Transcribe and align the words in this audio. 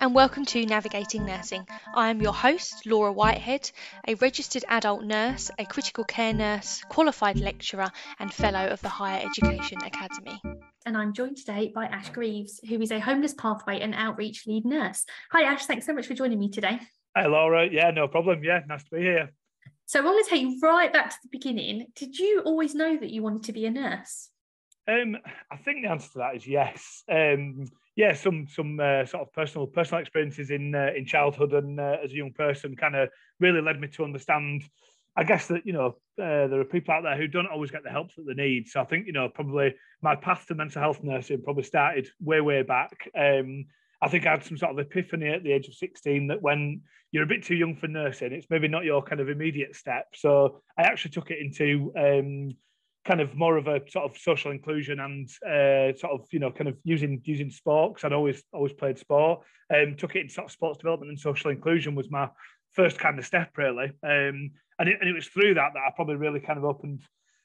and 0.00 0.14
welcome 0.14 0.44
to 0.44 0.66
Navigating 0.66 1.24
Nursing. 1.24 1.64
I 1.94 2.10
am 2.10 2.20
your 2.20 2.32
host, 2.32 2.84
Laura 2.84 3.12
Whitehead, 3.12 3.70
a 4.08 4.14
registered 4.14 4.64
adult 4.68 5.04
nurse, 5.04 5.50
a 5.58 5.64
critical 5.64 6.02
care 6.04 6.32
nurse, 6.32 6.82
qualified 6.88 7.38
lecturer, 7.38 7.88
and 8.18 8.32
fellow 8.32 8.66
of 8.66 8.80
the 8.80 8.88
Higher 8.88 9.24
Education 9.24 9.78
Academy. 9.84 10.40
And 10.84 10.96
I'm 10.96 11.12
joined 11.12 11.36
today 11.36 11.70
by 11.72 11.84
Ash 11.84 12.10
Greaves, 12.10 12.60
who 12.68 12.80
is 12.80 12.90
a 12.90 12.98
homeless 12.98 13.34
pathway 13.34 13.80
and 13.80 13.94
outreach 13.94 14.46
lead 14.48 14.64
nurse. 14.64 15.04
Hi, 15.30 15.42
Ash. 15.42 15.66
Thanks 15.66 15.86
so 15.86 15.92
much 15.92 16.08
for 16.08 16.14
joining 16.14 16.40
me 16.40 16.50
today. 16.50 16.80
Hi, 17.16 17.26
Laura. 17.26 17.68
Yeah, 17.70 17.90
no 17.92 18.08
problem. 18.08 18.42
Yeah, 18.42 18.60
nice 18.66 18.82
to 18.84 18.96
be 18.96 19.02
here. 19.02 19.30
So 19.86 20.00
I 20.00 20.04
want 20.04 20.24
to 20.24 20.30
take 20.30 20.42
you 20.42 20.58
right 20.60 20.92
back 20.92 21.10
to 21.10 21.16
the 21.22 21.28
beginning. 21.30 21.86
Did 21.94 22.18
you 22.18 22.42
always 22.44 22.74
know 22.74 22.96
that 22.96 23.10
you 23.10 23.22
wanted 23.22 23.44
to 23.44 23.52
be 23.52 23.66
a 23.66 23.70
nurse? 23.70 24.30
Um, 24.88 25.16
I 25.50 25.56
think 25.56 25.82
the 25.82 25.90
answer 25.90 26.10
to 26.14 26.18
that 26.18 26.36
is 26.36 26.46
yes. 26.46 27.04
Um, 27.08 27.66
yeah, 27.94 28.14
some 28.14 28.46
some 28.48 28.80
uh, 28.80 29.04
sort 29.04 29.22
of 29.22 29.32
personal 29.32 29.66
personal 29.66 30.00
experiences 30.00 30.50
in 30.50 30.74
uh, 30.74 30.90
in 30.96 31.04
childhood 31.04 31.52
and 31.52 31.78
uh, 31.78 31.98
as 32.02 32.10
a 32.12 32.14
young 32.14 32.32
person 32.32 32.76
kind 32.76 32.96
of 32.96 33.08
really 33.40 33.60
led 33.60 33.80
me 33.80 33.88
to 33.88 34.04
understand. 34.04 34.62
I 35.14 35.24
guess 35.24 35.48
that 35.48 35.66
you 35.66 35.74
know 35.74 35.88
uh, 36.18 36.48
there 36.48 36.60
are 36.60 36.64
people 36.64 36.94
out 36.94 37.02
there 37.02 37.18
who 37.18 37.26
don't 37.26 37.48
always 37.48 37.70
get 37.70 37.82
the 37.84 37.90
help 37.90 38.14
that 38.16 38.24
they 38.26 38.42
need. 38.42 38.68
So 38.68 38.80
I 38.80 38.84
think 38.84 39.06
you 39.06 39.12
know 39.12 39.28
probably 39.28 39.74
my 40.00 40.16
path 40.16 40.46
to 40.48 40.54
mental 40.54 40.80
health 40.80 41.00
nursing 41.02 41.42
probably 41.42 41.64
started 41.64 42.08
way 42.20 42.40
way 42.40 42.62
back. 42.62 43.08
Um, 43.14 43.66
I 44.00 44.08
think 44.08 44.26
I 44.26 44.32
had 44.32 44.44
some 44.44 44.56
sort 44.56 44.72
of 44.72 44.78
epiphany 44.78 45.28
at 45.28 45.44
the 45.44 45.52
age 45.52 45.68
of 45.68 45.74
16 45.74 46.26
that 46.28 46.42
when 46.42 46.80
you're 47.12 47.22
a 47.22 47.26
bit 47.26 47.44
too 47.44 47.54
young 47.54 47.76
for 47.76 47.86
nursing, 47.86 48.32
it's 48.32 48.48
maybe 48.50 48.66
not 48.66 48.84
your 48.84 49.00
kind 49.02 49.20
of 49.20 49.28
immediate 49.28 49.76
step. 49.76 50.06
So 50.14 50.62
I 50.76 50.82
actually 50.82 51.12
took 51.12 51.30
it 51.30 51.38
into 51.38 51.92
um, 51.96 52.56
kind 53.04 53.20
of 53.20 53.34
more 53.34 53.56
of 53.56 53.66
a 53.66 53.80
sort 53.90 54.10
of 54.10 54.16
social 54.16 54.52
inclusion 54.52 55.00
and 55.00 55.28
uh, 55.44 55.96
sort 55.98 56.12
of 56.12 56.26
you 56.30 56.38
know 56.38 56.50
kind 56.50 56.68
of 56.68 56.76
using 56.84 57.20
using 57.24 57.50
sport 57.50 57.94
because 57.94 58.04
I'd 58.04 58.12
always 58.12 58.42
always 58.52 58.72
played 58.72 58.98
sport. 58.98 59.40
Um, 59.74 59.96
took 59.96 60.16
it 60.16 60.20
in 60.20 60.28
sort 60.28 60.46
of 60.46 60.52
sports 60.52 60.78
development 60.78 61.10
and 61.10 61.18
social 61.18 61.50
inclusion 61.50 61.94
was 61.94 62.10
my 62.10 62.28
first 62.72 62.98
kind 62.98 63.18
of 63.18 63.24
step 63.24 63.50
really. 63.56 63.86
Um, 64.02 64.50
and 64.78 64.88
it, 64.88 64.98
and 65.00 65.08
it 65.08 65.14
was 65.14 65.28
through 65.28 65.54
that 65.54 65.72
that 65.74 65.82
I 65.86 65.90
probably 65.94 66.16
really 66.16 66.40
kind 66.40 66.58
of 66.58 66.64
opened 66.64 67.02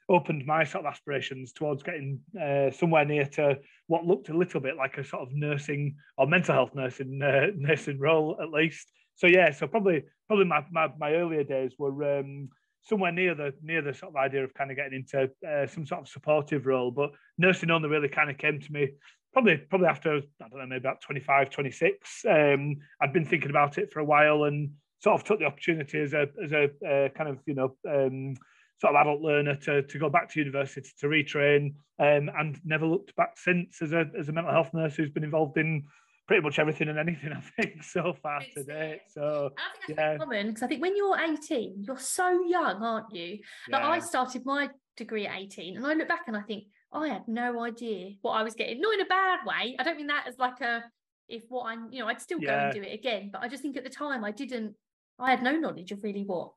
opened 0.10 0.46
my 0.46 0.64
sort 0.64 0.86
of 0.86 0.92
aspirations 0.92 1.52
towards 1.52 1.84
getting 1.84 2.20
uh, 2.42 2.72
somewhere 2.72 3.04
near 3.04 3.26
to 3.26 3.60
what 3.88 4.06
looked 4.06 4.30
a 4.30 4.38
little 4.38 4.62
bit 4.62 4.78
like 4.78 4.98
a 4.98 5.04
sort 5.04 5.22
of 5.22 5.34
nursing 5.34 5.96
or 6.18 6.26
mental 6.26 6.54
health 6.54 6.74
nursing 6.74 7.22
uh, 7.22 7.48
nursing 7.56 8.00
role 8.00 8.38
at 8.42 8.50
least. 8.50 8.92
So 9.16 9.28
yeah, 9.28 9.52
so 9.52 9.68
probably 9.68 10.04
probably 10.28 10.46
my 10.46 10.64
my, 10.72 10.90
my 10.98 11.14
earlier 11.14 11.44
days 11.44 11.74
were 11.78 12.20
um, 12.20 12.50
somewhere 12.88 13.12
near 13.12 13.36
the 13.36 13.54
near 13.62 13.82
the 13.82 13.94
sort 13.94 14.12
of 14.12 14.16
idea 14.16 14.44
of 14.44 14.54
kind 14.54 14.72
of 14.72 14.78
getting 14.78 15.06
into 15.06 15.30
uh, 15.48 15.68
some 15.68 15.86
sort 15.86 16.02
of 16.02 16.08
supportive 16.08 16.66
role. 16.66 16.92
But 16.92 17.12
nursing 17.38 17.72
only 17.72 17.90
really 17.90 18.10
kind 18.10 18.30
of 18.30 18.38
came 18.38 18.60
to 18.60 18.72
me 18.72 18.90
probably 19.34 19.58
probably 19.58 19.88
after 19.88 20.18
I 20.18 20.50
don't 20.50 20.60
know 20.60 20.66
maybe 20.66 20.80
about 20.80 21.02
25, 21.02 21.50
26. 21.50 22.26
Um, 22.30 22.78
I'd 23.02 23.14
been 23.14 23.26
thinking 23.26 23.50
about 23.50 23.78
it 23.78 23.92
for 23.92 24.00
a 24.00 24.06
while 24.06 24.46
and 24.46 24.72
sort 25.00 25.20
of 25.20 25.26
took 25.26 25.40
the 25.40 25.46
opportunity 25.46 26.00
as 26.00 26.14
a 26.14 26.28
as 26.44 26.52
a 26.52 26.66
uh, 26.88 27.10
kind 27.10 27.30
of 27.30 27.40
you 27.46 27.54
know 27.54 27.76
um, 27.88 28.36
sort 28.80 28.96
of 28.96 29.02
adult 29.02 29.22
learner 29.22 29.56
to 29.56 29.84
to 29.84 30.00
go 30.00 30.10
back 30.10 30.32
to 30.32 30.40
university 30.40 30.90
to 31.00 31.08
retrain 31.08 31.74
um, 32.00 32.30
and 32.38 32.60
never 32.64 32.86
looked 32.86 33.16
back 33.16 33.38
since 33.38 33.82
as 33.82 33.92
a 33.92 34.06
as 34.18 34.30
a 34.30 34.32
mental 34.32 34.52
health 34.52 34.70
nurse 34.74 34.96
who's 34.96 35.10
been 35.10 35.24
involved 35.24 35.58
in 35.58 35.84
pretty 36.28 36.44
much 36.44 36.60
everything 36.60 36.90
and 36.90 37.00
anything 37.00 37.32
I 37.36 37.62
think 37.62 37.84
so 37.84 38.16
far 38.22 38.42
it's 38.42 38.54
today. 38.54 39.02
So 39.10 39.52
I 39.58 39.86
think 39.86 39.98
that's 39.98 40.14
yeah. 40.14 40.18
common 40.18 40.48
because 40.48 40.64
I 40.64 40.68
think 40.68 40.82
when 40.82 40.96
you're 40.96 41.18
18, 41.18 41.84
you're 41.88 41.98
so 41.98 42.44
young, 42.48 42.84
aren't 42.84 43.14
you? 43.14 43.40
Like 43.70 43.82
yeah. 43.82 43.90
I 43.90 44.00
started 44.00 44.46
my 44.46 44.70
degree 44.96 45.28
at 45.28 45.38
18 45.38 45.78
and 45.78 45.86
I 45.86 45.94
look 45.94 46.08
back 46.08 46.24
and 46.28 46.36
I 46.36 46.42
think 46.42 46.66
I 46.92 47.08
had 47.08 47.28
no 47.28 47.64
idea 47.64 48.12
what 48.22 48.34
I 48.34 48.44
was 48.44 48.54
getting. 48.54 48.82
Not 48.82 48.94
in 48.94 49.02
a 49.02 49.06
bad 49.06 49.40
way. 49.46 49.76
I 49.80 49.84
don't 49.84 49.98
mean 49.98 50.08
that 50.08 50.26
as 50.28 50.38
like 50.38 50.62
a 50.62 50.84
if 51.30 51.44
what 51.50 51.66
I'm, 51.66 51.92
you 51.92 52.00
know, 52.00 52.08
I'd 52.08 52.22
still 52.22 52.40
yeah. 52.40 52.48
go 52.48 52.66
and 52.66 52.74
do 52.74 52.82
it 52.82 52.94
again. 52.94 53.30
But 53.32 53.42
I 53.42 53.48
just 53.48 53.62
think 53.62 53.76
at 53.78 53.84
the 53.84 53.90
time 53.90 54.24
I 54.24 54.32
didn't 54.32 54.76
I 55.20 55.32
had 55.32 55.42
no 55.42 55.54
knowledge 55.54 55.92
of 55.92 56.04
really 56.04 56.24
what 56.24 56.52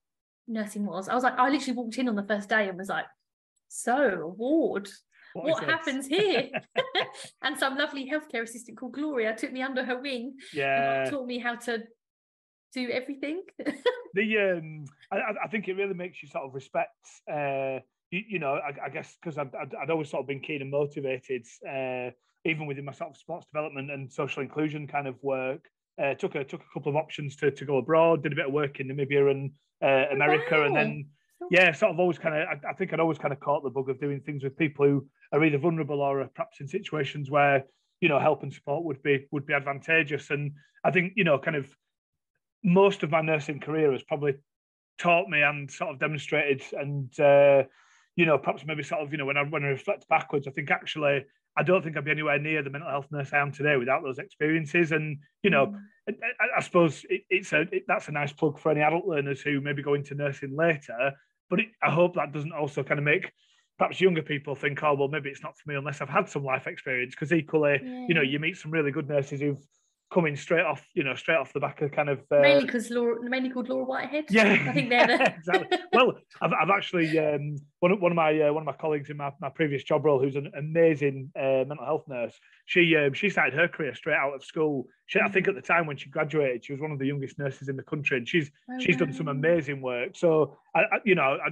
nursing 0.47 0.85
was. 0.85 1.09
I 1.09 1.15
was 1.15 1.25
like, 1.25 1.39
I 1.39 1.49
literally 1.49 1.77
walked 1.77 1.99
in 1.99 2.09
on 2.09 2.17
the 2.17 2.27
first 2.27 2.49
day 2.49 2.69
and 2.69 2.77
was 2.77 2.89
like, 2.89 3.07
so 3.69 3.97
award 4.23 4.89
what, 5.35 5.45
what 5.47 5.65
happens 5.65 6.07
here? 6.07 6.49
and 7.43 7.59
some 7.59 7.77
lovely 7.77 8.11
healthcare 8.11 8.43
assistant 8.43 8.79
called 8.79 8.93
Gloria 8.93 9.35
took 9.37 9.53
me 9.53 9.63
under 9.63 9.85
her 9.85 10.01
wing. 10.01 10.37
Yeah. 10.53 11.09
taught 11.11 11.27
me 11.27 11.39
how 11.39 11.57
to 11.57 11.83
do 12.73 12.91
everything. 12.91 13.43
the 14.15 14.39
um, 14.39 14.85
I, 15.11 15.45
I, 15.45 15.49
think 15.49 15.69
it 15.69 15.75
really 15.75 15.95
makes 15.95 16.23
you 16.23 16.29
sort 16.29 16.45
of 16.45 16.55
respect. 16.55 16.95
Uh, 17.31 17.81
you, 18.11 18.23
you 18.29 18.39
know, 18.39 18.55
I, 18.55 18.87
I 18.87 18.89
guess 18.89 19.17
because 19.21 19.39
I'd, 19.39 19.55
I'd, 19.55 19.75
I'd, 19.83 19.91
always 19.91 20.11
sort 20.11 20.23
of 20.23 20.29
been 20.29 20.41
keen 20.41 20.63
and 20.63 20.71
motivated, 20.71 21.47
uh, 21.69 22.11
even 22.45 22.67
within 22.67 22.85
my 22.85 22.93
sort 22.93 23.11
of 23.11 23.17
sports 23.17 23.47
development 23.53 23.91
and 23.91 24.13
social 24.13 24.43
inclusion 24.43 24.87
kind 24.87 25.07
of 25.07 25.17
work. 25.23 25.67
Uh, 26.01 26.15
took 26.15 26.35
a 26.35 26.45
took 26.45 26.63
a 26.63 26.73
couple 26.73 26.91
of 26.91 26.97
options 26.97 27.37
to 27.37 27.51
to 27.51 27.65
go 27.65 27.79
abroad. 27.79 28.23
Did 28.23 28.33
a 28.33 28.37
bit 28.37 28.47
of 28.47 28.53
work 28.53 28.81
in 28.81 28.89
Namibia 28.89 29.31
and 29.31 29.51
uh, 29.83 30.13
America, 30.13 30.59
wow. 30.59 30.65
and 30.65 30.77
then 30.77 31.07
yeah, 31.51 31.73
sort 31.73 31.93
of 31.93 31.99
always 31.99 32.19
kind 32.19 32.35
of, 32.35 32.49
I, 32.49 32.71
I, 32.71 32.73
think 32.75 32.93
I'd 32.93 33.01
always 33.01 33.19
kind 33.19 33.33
of 33.33 33.41
caught 33.41 33.63
the 33.63 33.71
bug 33.71 33.89
of 33.89 34.01
doing 34.01 34.21
things 34.21 34.45
with 34.45 34.57
people 34.57 34.87
who 34.87 35.07
are 35.33 35.45
either 35.45 35.59
vulnerable 35.59 36.01
or 36.01 36.23
are 36.23 36.29
perhaps 36.35 36.61
in 36.61 36.69
situations 36.69 37.31
where, 37.31 37.65
you 38.01 38.09
know, 38.09 38.19
help 38.19 38.43
and 38.43 38.53
support 38.53 38.85
would 38.85 39.03
be 39.03 39.27
would 39.31 39.47
be 39.47 39.55
advantageous. 39.55 40.31
And 40.31 40.53
I 40.85 40.91
think, 40.91 41.15
you 41.17 41.25
know, 41.25 41.39
kind 41.39 41.57
of 41.57 41.69
most 42.63 43.03
of 43.03 43.11
my 43.11 43.23
nursing 43.23 43.61
career 43.61 43.93
has 43.93 44.03
probably 44.03 44.35
taught 44.99 45.29
me 45.29 45.43
and 45.43 45.71
sort 45.71 45.91
of 45.91 45.99
demonstrated 45.99 46.63
and 46.73 47.19
uh, 47.19 47.65
you 48.17 48.27
know, 48.27 48.37
perhaps 48.39 48.65
maybe 48.67 48.83
sort 48.83 49.01
of, 49.01 49.13
you 49.13 49.19
know, 49.19 49.25
when 49.27 49.37
I 49.37 49.45
when 49.45 49.65
I 49.65 49.69
reflect 49.69 50.09
backwards, 50.09 50.47
I 50.47 50.51
think 50.51 50.71
actually 50.71 51.25
I 51.57 51.63
don't 51.63 51.83
think 51.83 51.97
I'd 51.97 52.05
be 52.05 52.11
anywhere 52.11 52.39
near 52.39 52.63
the 52.63 52.71
mental 52.71 52.91
health 52.91 53.09
nurse 53.11 53.33
I 53.33 53.39
am 53.39 53.53
today 53.53 53.77
without 53.77 54.03
those 54.03 54.19
experiences. 54.19 54.93
And 54.93 55.19
you 55.43 55.51
know, 55.51 55.69
mm. 56.09 56.15
I, 56.41 56.59
I, 56.59 56.61
suppose 56.61 57.05
it, 57.09 57.23
it's 57.31 57.53
a 57.53 57.63
it, 57.73 57.85
that's 57.89 58.09
a 58.09 58.13
nice 58.13 58.33
plug 58.33 58.59
for 58.59 58.71
any 58.71 58.81
adult 58.81 59.07
learners 59.07 59.41
who 59.41 59.61
maybe 59.61 59.83
go 59.83 59.95
into 59.95 60.15
nursing 60.15 60.57
later. 60.57 61.13
But 61.51 61.61
it, 61.61 61.67
I 61.83 61.91
hope 61.91 62.15
that 62.15 62.33
doesn't 62.33 62.53
also 62.53 62.83
kind 62.83 62.99
of 62.99 63.05
make 63.05 63.33
perhaps 63.79 64.01
younger 64.01 64.23
people 64.23 64.55
think, 64.55 64.83
oh, 64.83 64.95
well, 64.95 65.09
maybe 65.09 65.31
it's 65.31 65.43
not 65.43 65.59
for 65.59 65.69
me 65.69 65.77
unless 65.77 66.01
I've 66.01 66.09
had 66.09 66.29
some 66.29 66.45
life 66.45 66.67
experience. 66.67 67.15
Because 67.15 67.33
equally, 67.33 67.81
yeah. 67.83 68.07
you 68.09 68.15
know, 68.15 68.23
you 68.23 68.39
meet 68.39 68.57
some 68.57 68.71
really 68.71 68.91
good 68.91 69.09
nurses 69.09 69.41
who've 69.41 69.59
coming 70.11 70.35
straight 70.35 70.65
off, 70.65 70.85
you 70.95 71.05
know, 71.05 71.15
straight 71.15 71.37
off 71.37 71.53
the 71.53 71.61
back 71.61 71.81
of 71.83 71.93
kind 71.93 72.09
of 72.09 72.19
uh, 72.33 72.41
mainly 72.41 72.65
because 72.65 72.91
Laura, 72.91 73.17
mainly 73.23 73.49
called 73.49 73.69
Laura 73.69 73.85
Whitehead. 73.85 74.25
Yeah, 74.29 74.59
I 74.67 74.73
think 74.73 74.91
they're 74.91 75.07
the... 75.07 75.35
exactly. 75.37 75.79
Well, 75.93 76.15
I've, 76.43 76.53
I've 76.53 76.71
actually 76.71 77.17
um, 77.19 77.57
one 77.79 77.93
of 77.93 78.01
one 78.01 78.13
of 78.13 78.17
my 78.17 78.41
uh, 78.41 78.53
one 78.53 78.63
of 78.63 78.67
my 78.67 78.73
colleagues 78.73 79.09
in 79.11 79.17
my, 79.17 79.31
my 79.41 79.49
previous 79.49 79.85
job 79.85 80.05
role, 80.05 80.21
who's 80.21 80.37
an 80.37 80.51
amazing 80.57 81.31
uh, 81.39 81.65
mental 81.67 81.85
health 81.85 82.05
nurse. 82.09 82.35
She 82.67 82.97
um, 82.97 83.13
she 83.13 83.31
started 83.31 83.55
her 83.55 83.69
career 83.69 83.95
straight 83.95 84.17
out 84.17 84.35
of 84.35 84.45
school. 84.45 84.87
She, 85.07 85.21
I 85.21 85.29
think 85.29 85.49
at 85.49 85.55
the 85.55 85.63
time 85.63 85.87
when 85.87 85.97
she 85.97 86.11
graduated, 86.11 86.65
she 86.65 86.73
was 86.73 86.81
one 86.81 86.91
of 86.91 86.99
the 86.99 87.07
youngest 87.07 87.39
nurses 87.39 87.69
in 87.69 87.77
the 87.77 87.83
country, 87.83 88.19
and 88.19 88.29
she's 88.29 88.51
oh, 88.71 88.79
she's 88.81 88.97
wow. 88.97 89.07
done 89.07 89.15
some 89.15 89.29
amazing 89.29 89.81
work. 89.81 90.17
So 90.17 90.57
I, 90.75 90.81
I 90.81 90.99
you 91.05 91.15
know. 91.15 91.39
I, 91.45 91.51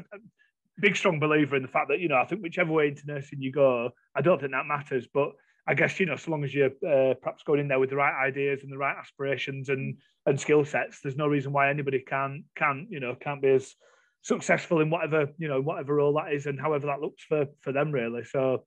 big 0.80 0.96
strong 0.96 1.19
believer 1.19 1.56
in 1.56 1.62
the 1.62 1.66
fact 1.66 1.88
that 1.88 1.98
you 1.98 2.06
know 2.06 2.14
I 2.14 2.25
think 2.25 2.40
whichever 2.40 2.70
way 2.70 2.86
into 2.86 3.04
nursing 3.04 3.42
you 3.42 3.50
go, 3.50 3.90
I 4.14 4.20
don't 4.20 4.38
think 4.38 4.52
that 4.52 4.64
matters. 4.64 5.08
But 5.12 5.32
I 5.68 5.74
guess 5.74 6.00
you 6.00 6.06
know, 6.06 6.16
so 6.16 6.30
long 6.30 6.44
as 6.44 6.54
you're 6.54 6.70
uh, 6.70 7.12
perhaps 7.20 7.42
going 7.42 7.60
in 7.60 7.68
there 7.68 7.78
with 7.78 7.90
the 7.90 7.96
right 7.96 8.26
ideas 8.26 8.62
and 8.62 8.72
the 8.72 8.78
right 8.78 8.96
aspirations 8.98 9.68
and 9.68 9.98
and 10.24 10.40
skill 10.40 10.64
sets, 10.64 11.00
there's 11.02 11.16
no 11.16 11.26
reason 11.26 11.52
why 11.52 11.68
anybody 11.68 12.00
can 12.00 12.44
can 12.56 12.86
you 12.88 13.00
know 13.00 13.14
can't 13.14 13.42
be 13.42 13.50
as 13.50 13.74
successful 14.22 14.80
in 14.80 14.88
whatever 14.88 15.26
you 15.36 15.46
know 15.46 15.60
whatever 15.60 15.96
role 15.96 16.14
that 16.14 16.32
is 16.32 16.46
and 16.46 16.58
however 16.58 16.86
that 16.86 17.00
looks 17.00 17.22
for 17.22 17.46
for 17.60 17.72
them 17.72 17.92
really. 17.92 18.24
So. 18.24 18.64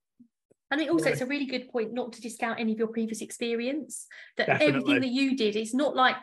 I 0.74 0.78
think 0.78 0.90
also 0.90 1.10
it's 1.10 1.20
a 1.20 1.26
really 1.26 1.48
good 1.48 1.68
point 1.68 1.92
not 1.92 2.14
to 2.14 2.22
discount 2.22 2.58
any 2.58 2.72
of 2.72 2.78
your 2.78 2.88
previous 2.88 3.20
experience. 3.20 4.08
That 4.38 4.48
Definitely. 4.48 4.68
everything 4.68 5.02
that 5.02 5.10
you 5.10 5.36
did, 5.36 5.58
it's 5.58 5.74
not 5.74 5.98
like 5.98 6.16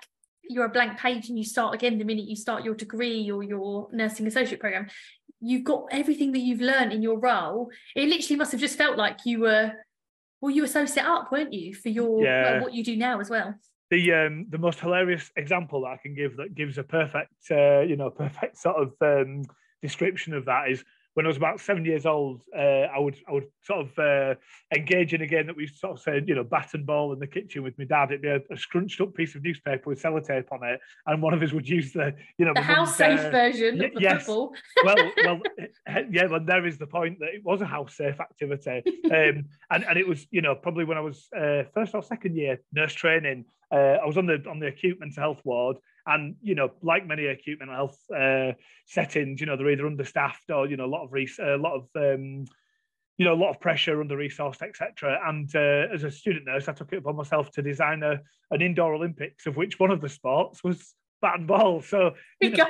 you're 0.48 0.64
a 0.64 0.70
blank 0.70 0.98
page 0.98 1.28
and 1.28 1.36
you 1.36 1.44
start 1.44 1.74
again 1.74 1.98
the 1.98 2.04
minute 2.04 2.24
you 2.24 2.36
start 2.36 2.64
your 2.64 2.74
degree 2.74 3.30
or 3.30 3.42
your 3.42 3.88
nursing 3.92 4.26
associate 4.26 4.58
program. 4.58 4.86
You've 5.40 5.64
got 5.64 5.88
everything 5.90 6.32
that 6.32 6.38
you've 6.38 6.62
learned 6.62 6.94
in 6.94 7.02
your 7.02 7.18
role. 7.18 7.68
It 7.94 8.08
literally 8.08 8.36
must 8.36 8.52
have 8.52 8.60
just 8.60 8.78
felt 8.78 8.96
like 8.96 9.18
you 9.26 9.40
were 9.40 9.72
well, 10.40 10.50
you 10.50 10.62
were 10.62 10.68
so 10.68 10.86
set 10.86 11.04
up, 11.04 11.32
weren't 11.32 11.52
you, 11.52 11.74
for 11.74 11.88
your 11.88 12.22
yeah. 12.22 12.52
well, 12.52 12.62
what 12.62 12.74
you 12.74 12.84
do 12.84 12.96
now 12.96 13.20
as 13.20 13.30
well? 13.30 13.54
The 13.90 14.12
um, 14.12 14.46
the 14.50 14.58
most 14.58 14.80
hilarious 14.80 15.30
example 15.36 15.82
that 15.82 15.88
I 15.88 15.96
can 15.96 16.14
give 16.14 16.36
that 16.36 16.54
gives 16.54 16.78
a 16.78 16.84
perfect 16.84 17.32
uh, 17.50 17.80
you 17.80 17.96
know 17.96 18.10
perfect 18.24 18.58
sort 18.58 18.76
of 18.76 18.92
um, 19.00 19.44
description 19.82 20.34
of 20.34 20.44
that 20.46 20.70
is 20.70 20.84
when 21.18 21.26
I 21.26 21.30
was 21.30 21.36
about 21.36 21.58
seven 21.58 21.84
years 21.84 22.06
old, 22.06 22.42
uh, 22.56 22.86
I 22.94 23.00
would 23.00 23.16
I 23.28 23.32
would 23.32 23.48
sort 23.64 23.80
of 23.80 23.98
uh, 23.98 24.36
engage 24.72 25.14
in 25.14 25.22
a 25.22 25.26
game 25.26 25.48
that 25.48 25.56
we 25.56 25.66
sort 25.66 25.94
of 25.94 26.00
said, 26.00 26.28
you 26.28 26.36
know, 26.36 26.44
bat 26.44 26.70
and 26.74 26.86
ball 26.86 27.12
in 27.12 27.18
the 27.18 27.26
kitchen 27.26 27.64
with 27.64 27.76
my 27.76 27.86
dad. 27.86 28.12
It'd 28.12 28.22
be 28.22 28.28
a, 28.28 28.40
a, 28.52 28.56
scrunched 28.56 29.00
up 29.00 29.16
piece 29.16 29.34
of 29.34 29.42
newspaper 29.42 29.90
with 29.90 30.00
sellotape 30.00 30.44
on 30.52 30.62
it, 30.62 30.78
and 31.06 31.20
one 31.20 31.34
of 31.34 31.42
us 31.42 31.52
would 31.52 31.68
use 31.68 31.92
the, 31.92 32.14
you 32.38 32.46
know, 32.46 32.52
the 32.54 32.60
house 32.60 32.96
safe 32.96 33.18
uh, 33.18 33.30
version 33.30 33.82
of 33.82 33.94
the 33.94 34.00
yes. 34.00 34.26
football. 34.26 34.54
well, 34.84 34.96
well, 35.24 35.40
yeah, 36.08 36.26
well, 36.26 36.44
there 36.44 36.64
is 36.64 36.78
the 36.78 36.86
point 36.86 37.18
that 37.18 37.30
it 37.34 37.44
was 37.44 37.62
a 37.62 37.66
house 37.66 37.96
safe 37.96 38.20
activity, 38.20 38.84
um, 39.06 39.44
and 39.72 39.84
and 39.88 39.98
it 39.98 40.06
was, 40.06 40.24
you 40.30 40.40
know, 40.40 40.54
probably 40.54 40.84
when 40.84 40.98
I 40.98 41.00
was 41.00 41.26
uh, 41.36 41.64
first 41.74 41.96
or 41.96 42.02
second 42.04 42.36
year 42.36 42.60
nurse 42.72 42.94
training, 42.94 43.44
uh, 43.70 43.98
I 44.02 44.06
was 44.06 44.16
on 44.16 44.26
the 44.26 44.42
on 44.48 44.60
the 44.60 44.68
acute 44.68 44.98
mental 45.00 45.22
health 45.22 45.40
ward 45.44 45.76
and 46.06 46.36
you 46.40 46.54
know, 46.54 46.70
like 46.82 47.06
many 47.06 47.26
acute 47.26 47.58
mental 47.58 47.76
health 47.76 47.98
uh, 48.14 48.52
settings, 48.86 49.40
you 49.40 49.46
know, 49.46 49.56
they're 49.56 49.70
either 49.70 49.86
understaffed 49.86 50.50
or 50.50 50.66
you 50.66 50.76
know, 50.76 50.86
a 50.86 50.86
lot 50.86 51.04
of 51.04 51.12
re- 51.12 51.28
a 51.40 51.56
lot 51.56 51.74
of 51.74 51.88
um, 51.96 52.46
you 53.18 53.24
know, 53.24 53.34
a 53.34 53.42
lot 53.42 53.50
of 53.50 53.60
pressure, 53.60 54.00
under 54.00 54.16
resourced, 54.16 54.62
etc. 54.62 55.18
And 55.26 55.54
uh, 55.54 55.92
as 55.92 56.04
a 56.04 56.10
student 56.10 56.46
nurse, 56.46 56.68
I 56.68 56.72
took 56.72 56.92
it 56.92 56.98
upon 56.98 57.16
myself 57.16 57.50
to 57.52 57.62
design 57.62 58.02
a, 58.04 58.20
an 58.52 58.62
indoor 58.62 58.94
Olympics, 58.94 59.46
of 59.46 59.56
which 59.56 59.80
one 59.80 59.90
of 59.90 60.00
the 60.00 60.08
sports 60.08 60.62
was 60.62 60.94
bat 61.20 61.38
and 61.38 61.48
ball. 61.48 61.82
So, 61.82 62.14
you 62.40 62.50
know, 62.50 62.66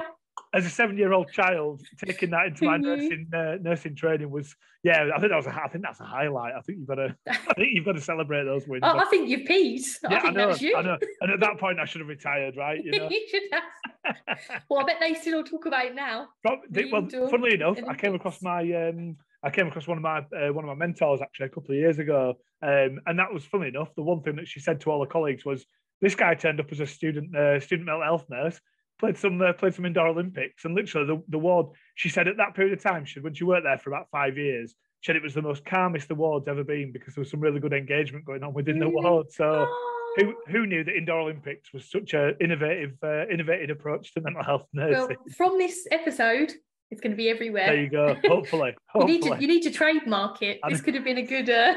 as 0.55 0.67
a 0.67 0.70
seven-year-old 0.70 1.31
child, 1.32 1.82
taking 2.05 2.31
that 2.31 2.46
into 2.46 2.64
my 2.64 2.76
nursing 2.76 3.29
uh, 3.35 3.56
nursing 3.61 3.94
training 3.94 4.31
was, 4.31 4.55
yeah, 4.82 5.11
I 5.14 5.19
think 5.19 5.31
that 5.31 5.37
was 5.37 5.46
a, 5.46 5.55
I 5.55 5.69
think 5.69 5.85
that's 5.85 6.00
a 6.00 6.05
highlight. 6.05 6.55
I 6.55 6.61
think 6.62 6.79
you've 6.79 6.88
got 6.88 6.96
to, 6.96 7.17
I 7.29 7.55
think 7.55 7.69
you've 7.73 7.85
got 7.85 7.96
to 7.96 8.00
celebrate 8.00 8.44
those 8.44 8.67
wins. 8.67 8.82
Oh, 8.85 8.99
I 8.99 9.05
think 9.06 9.29
you've 9.29 9.49
peed. 9.49 9.82
I 10.06 10.12
yeah, 10.12 10.20
I 10.25 10.31
know, 10.31 10.55
you. 10.55 10.76
I 10.76 10.82
know. 10.82 10.99
And 11.20 11.32
at 11.32 11.40
that 11.40 11.58
point, 11.58 11.79
I 11.81 11.85
should 11.85 12.00
have 12.00 12.08
retired, 12.08 12.56
right? 12.56 12.82
You, 12.82 12.90
know? 12.99 13.08
you 13.11 13.26
should 13.31 13.43
have. 13.52 14.62
well, 14.69 14.81
I 14.81 14.85
bet 14.85 14.96
they 15.00 15.14
still 15.14 15.44
talk 15.44 15.67
about 15.67 15.87
it 15.87 15.94
now. 15.94 16.29
Probably, 16.43 16.90
well, 16.93 17.08
funnily 17.29 17.55
enough, 17.55 17.79
I 17.88 17.94
came 17.94 18.14
across 18.14 18.43
my, 18.43 18.61
um, 18.61 19.17
I 19.43 19.50
came 19.50 19.69
across 19.69 19.87
one 19.87 19.99
of 19.99 20.02
my 20.02 20.19
uh, 20.19 20.52
one 20.52 20.64
of 20.64 20.69
my 20.69 20.75
mentors 20.75 21.20
actually 21.23 21.46
a 21.46 21.50
couple 21.50 21.70
of 21.70 21.79
years 21.79 21.99
ago, 21.99 22.35
um, 22.62 23.00
and 23.06 23.19
that 23.19 23.32
was 23.32 23.44
funny 23.44 23.69
enough. 23.69 23.94
The 23.94 24.02
one 24.02 24.23
thing 24.23 24.37
that 24.37 24.49
she 24.49 24.61
said 24.61 24.81
to 24.81 24.90
all 24.90 25.00
the 25.00 25.06
colleagues 25.06 25.44
was, 25.44 25.64
"This 26.00 26.17
guy 26.17 26.35
turned 26.35 26.58
up 26.58 26.73
as 26.73 26.81
a 26.81 26.87
student 26.87 27.37
uh, 27.37 27.61
student 27.61 27.87
mental 27.87 28.02
health 28.02 28.26
nurse." 28.29 28.61
Played 28.99 29.17
some 29.17 29.41
uh, 29.41 29.53
played 29.53 29.75
some 29.75 29.87
indoor 29.87 30.09
Olympics, 30.09 30.65
and 30.65 30.75
literally 30.75 31.06
the, 31.06 31.23
the 31.29 31.39
ward. 31.39 31.67
She 31.95 32.09
said 32.09 32.29
at 32.29 32.37
that 32.37 32.55
period 32.55 32.73
of 32.77 32.83
time, 32.83 33.05
she 33.05 33.21
when 33.21 33.35
she 33.35 33.45
worked 33.45 33.65
there 33.65 33.79
for 33.79 33.91
about 33.91 34.09
five 34.11 34.37
years, 34.37 34.75
she 35.00 35.09
said 35.09 35.17
it 35.17 35.23
was 35.23 35.35
the 35.35 35.43
most 35.43 35.65
calmest 35.65 36.09
the 36.09 36.15
ward's 36.15 36.49
ever 36.49 36.65
been 36.65 36.93
because 36.93 37.15
there 37.15 37.23
was 37.23 37.31
some 37.31 37.41
really 37.41 37.61
good 37.61 37.73
engagement 37.73 38.25
going 38.25 38.43
on 38.43 38.55
within 38.55 38.79
the 38.79 38.89
ward. 38.89 39.31
So. 39.31 39.67
Who, 40.17 40.35
who 40.50 40.67
knew 40.67 40.83
that 40.83 40.97
indoor 40.97 41.21
Olympics 41.21 41.73
was 41.73 41.89
such 41.89 42.12
an 42.12 42.35
innovative 42.41 42.95
uh, 43.05 43.29
innovative 43.29 43.71
approach 43.71 44.12
to 44.15 44.21
mental 44.21 44.43
health 44.43 44.67
nursing? 44.73 45.17
Well, 45.17 45.35
from 45.37 45.59
this 45.59 45.87
episode, 45.93 46.55
it's 46.91 47.00
going 47.00 47.12
to 47.12 47.17
be 47.17 47.29
everywhere. 47.29 47.67
There 47.67 47.83
you 47.83 47.91
go. 47.91 48.17
Hopefully, 48.25 48.75
you 48.97 49.05
need 49.05 49.23
to 49.23 49.37
you 49.39 49.47
need 49.47 49.62
to 49.62 49.71
trademark 49.71 50.43
it. 50.43 50.59
This 50.69 50.81
could 50.81 50.95
have 50.95 51.05
been 51.05 51.19
a 51.19 51.23
good, 51.23 51.50
uh, 51.50 51.75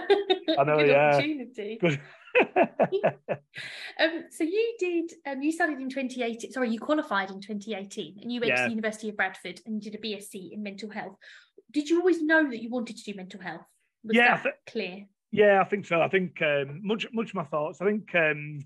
I 0.58 0.64
know, 0.64 0.78
good 0.78 0.90
yeah. 0.90 1.10
opportunity. 1.10 1.78
Good. 1.80 2.00
um, 4.00 4.24
so 4.30 4.44
you 4.44 4.76
did 4.80 5.12
um, 5.28 5.42
you 5.42 5.52
studied 5.52 5.80
in 5.80 5.90
2018 5.90 6.52
sorry 6.52 6.70
you 6.70 6.80
qualified 6.80 7.30
in 7.30 7.42
2018 7.42 8.20
and 8.22 8.32
you 8.32 8.40
went 8.40 8.50
yeah. 8.50 8.58
to 8.58 8.64
the 8.64 8.70
university 8.70 9.10
of 9.10 9.18
bradford 9.18 9.60
and 9.66 9.76
you 9.84 9.92
did 9.92 10.00
a 10.00 10.08
bsc 10.08 10.54
in 10.54 10.64
mental 10.64 10.90
health. 10.90 11.16
Did 11.72 11.90
you 11.90 12.00
always 12.00 12.22
know 12.22 12.50
that 12.50 12.62
you 12.62 12.70
wanted 12.70 12.98
to 12.98 13.04
do 13.04 13.14
mental 13.16 13.40
health? 13.42 13.66
Was 14.04 14.16
yeah 14.16 14.42
th- 14.42 14.56
clear? 14.70 15.06
yeah 15.32 15.62
i 15.62 15.64
think 15.64 15.86
so. 15.86 16.02
I 16.02 16.10
think 16.10 16.42
um, 16.42 16.82
much 16.84 17.08
much 17.14 17.30
of 17.30 17.36
my 17.36 17.46
thoughts 17.46 17.82
i 17.82 17.86
think 17.86 18.14
um, 18.16 18.60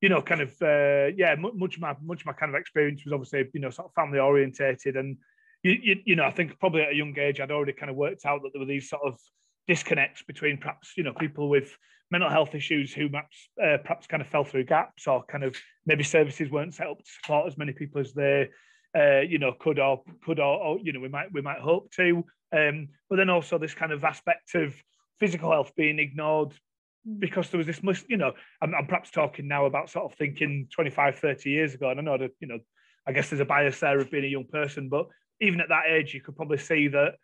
you 0.00 0.08
know 0.08 0.22
kind 0.22 0.40
of 0.40 0.50
uh, 0.62 1.12
yeah 1.16 1.34
much 1.36 1.76
of 1.76 1.80
my 1.80 1.94
much 2.02 2.20
of 2.20 2.26
my 2.26 2.32
kind 2.32 2.54
of 2.54 2.60
experience 2.60 3.04
was 3.04 3.12
obviously 3.12 3.48
you 3.52 3.60
know 3.60 3.70
sort 3.70 3.88
of 3.88 3.94
family 3.94 4.18
orientated 4.18 4.96
and 4.96 5.16
you, 5.62 5.72
you, 5.82 5.96
you 6.06 6.16
know 6.16 6.24
i 6.24 6.30
think 6.30 6.58
probably 6.58 6.82
at 6.82 6.92
a 6.92 6.96
young 6.96 7.16
age 7.18 7.40
i'd 7.40 7.50
already 7.50 7.72
kind 7.72 7.90
of 7.90 7.96
worked 7.96 8.24
out 8.24 8.42
that 8.42 8.50
there 8.52 8.60
were 8.60 8.66
these 8.66 8.88
sort 8.88 9.02
of 9.04 9.18
disconnects 9.68 10.22
between 10.22 10.56
perhaps 10.56 10.92
you 10.96 11.04
know 11.04 11.12
people 11.12 11.48
with 11.48 11.76
mental 12.10 12.30
health 12.30 12.54
issues 12.54 12.92
who 12.92 13.08
perhaps, 13.08 13.48
uh, 13.62 13.78
perhaps 13.82 14.06
kind 14.06 14.20
of 14.20 14.26
fell 14.26 14.44
through 14.44 14.64
gaps 14.64 15.06
or 15.06 15.24
kind 15.24 15.44
of 15.44 15.56
maybe 15.86 16.02
services 16.02 16.50
weren't 16.50 16.74
set 16.74 16.88
up 16.88 16.98
to 16.98 17.10
support 17.10 17.46
as 17.46 17.56
many 17.56 17.72
people 17.72 18.00
as 18.00 18.12
they 18.12 18.48
uh, 18.96 19.20
you 19.20 19.38
know 19.38 19.52
could 19.58 19.78
or 19.78 20.02
could 20.24 20.40
or, 20.40 20.60
or, 20.60 20.78
you 20.80 20.92
know 20.92 21.00
we 21.00 21.08
might 21.08 21.32
we 21.32 21.40
might 21.40 21.60
hope 21.60 21.90
to. 21.92 22.24
Um, 22.52 22.88
but 23.08 23.16
then 23.16 23.30
also 23.30 23.58
this 23.58 23.74
kind 23.74 23.92
of 23.92 24.02
aspect 24.02 24.54
of 24.56 24.74
physical 25.20 25.52
health 25.52 25.72
being 25.76 26.00
ignored 26.00 26.52
because 27.18 27.48
there 27.50 27.58
was 27.58 27.66
this 27.66 27.80
you 28.08 28.16
know 28.16 28.32
I'm, 28.60 28.74
I'm, 28.74 28.86
perhaps 28.86 29.10
talking 29.10 29.48
now 29.48 29.66
about 29.66 29.90
sort 29.90 30.10
of 30.10 30.18
thinking 30.18 30.68
25 30.72 31.16
30 31.18 31.50
years 31.50 31.74
ago 31.74 31.88
and 31.88 31.98
i 31.98 32.02
know 32.02 32.18
that 32.18 32.32
you 32.40 32.48
know 32.48 32.58
i 33.06 33.12
guess 33.12 33.30
there's 33.30 33.40
a 33.40 33.46
bias 33.46 33.80
there 33.80 33.98
of 33.98 34.10
being 34.10 34.24
a 34.24 34.28
young 34.28 34.44
person 34.44 34.88
but 34.88 35.06
even 35.40 35.60
at 35.60 35.70
that 35.70 35.86
age 35.88 36.12
you 36.12 36.20
could 36.20 36.36
probably 36.36 36.58
see 36.58 36.88
that 36.88 37.14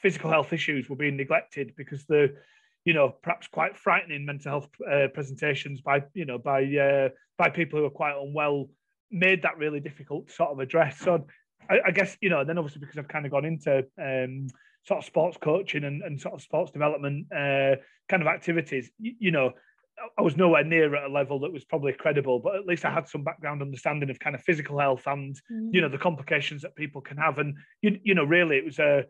physical 0.00 0.30
health 0.30 0.52
issues 0.52 0.88
were 0.88 0.96
being 0.96 1.16
neglected 1.16 1.74
because 1.76 2.06
the 2.06 2.34
you 2.84 2.94
know 2.94 3.14
perhaps 3.22 3.46
quite 3.48 3.76
frightening 3.76 4.24
mental 4.24 4.50
health 4.50 4.68
uh, 4.90 5.08
presentations 5.12 5.80
by 5.80 6.02
you 6.14 6.24
know 6.24 6.38
by 6.38 6.64
uh, 6.64 7.08
by 7.36 7.50
people 7.50 7.78
who 7.78 7.84
are 7.84 7.90
quite 7.90 8.14
unwell 8.16 8.68
made 9.10 9.42
that 9.42 9.58
really 9.58 9.80
difficult 9.80 10.28
to 10.28 10.34
sort 10.34 10.50
of 10.50 10.60
address 10.60 10.98
so 10.98 11.26
I, 11.68 11.80
I 11.86 11.90
guess 11.90 12.16
you 12.20 12.30
know 12.30 12.44
then 12.44 12.58
obviously 12.58 12.80
because 12.80 12.98
I've 12.98 13.08
kind 13.08 13.26
of 13.26 13.32
gone 13.32 13.44
into 13.44 13.84
um, 14.00 14.48
sort 14.84 14.98
of 14.98 15.04
sports 15.04 15.36
coaching 15.40 15.84
and, 15.84 16.02
and 16.02 16.20
sort 16.20 16.34
of 16.34 16.42
sports 16.42 16.70
development 16.70 17.26
uh, 17.32 17.76
kind 18.08 18.22
of 18.22 18.26
activities 18.26 18.90
you, 18.98 19.14
you 19.18 19.30
know 19.30 19.52
I 20.16 20.22
was 20.22 20.36
nowhere 20.36 20.64
near 20.64 20.94
at 20.94 21.10
a 21.10 21.12
level 21.12 21.40
that 21.40 21.52
was 21.52 21.64
probably 21.64 21.92
credible, 21.92 22.38
but 22.38 22.56
at 22.56 22.66
least 22.66 22.84
I 22.84 22.92
had 22.92 23.08
some 23.08 23.24
background 23.24 23.62
understanding 23.62 24.10
of 24.10 24.18
kind 24.18 24.36
of 24.36 24.42
physical 24.42 24.78
health 24.78 25.02
and 25.06 25.34
mm. 25.50 25.70
you 25.72 25.80
know 25.80 25.88
the 25.88 25.98
complications 25.98 26.62
that 26.62 26.76
people 26.76 27.00
can 27.00 27.16
have. 27.16 27.38
And 27.38 27.56
you 27.82 27.98
you 28.02 28.14
know 28.14 28.24
really 28.24 28.56
it 28.56 28.64
was 28.64 28.78
a 28.78 29.06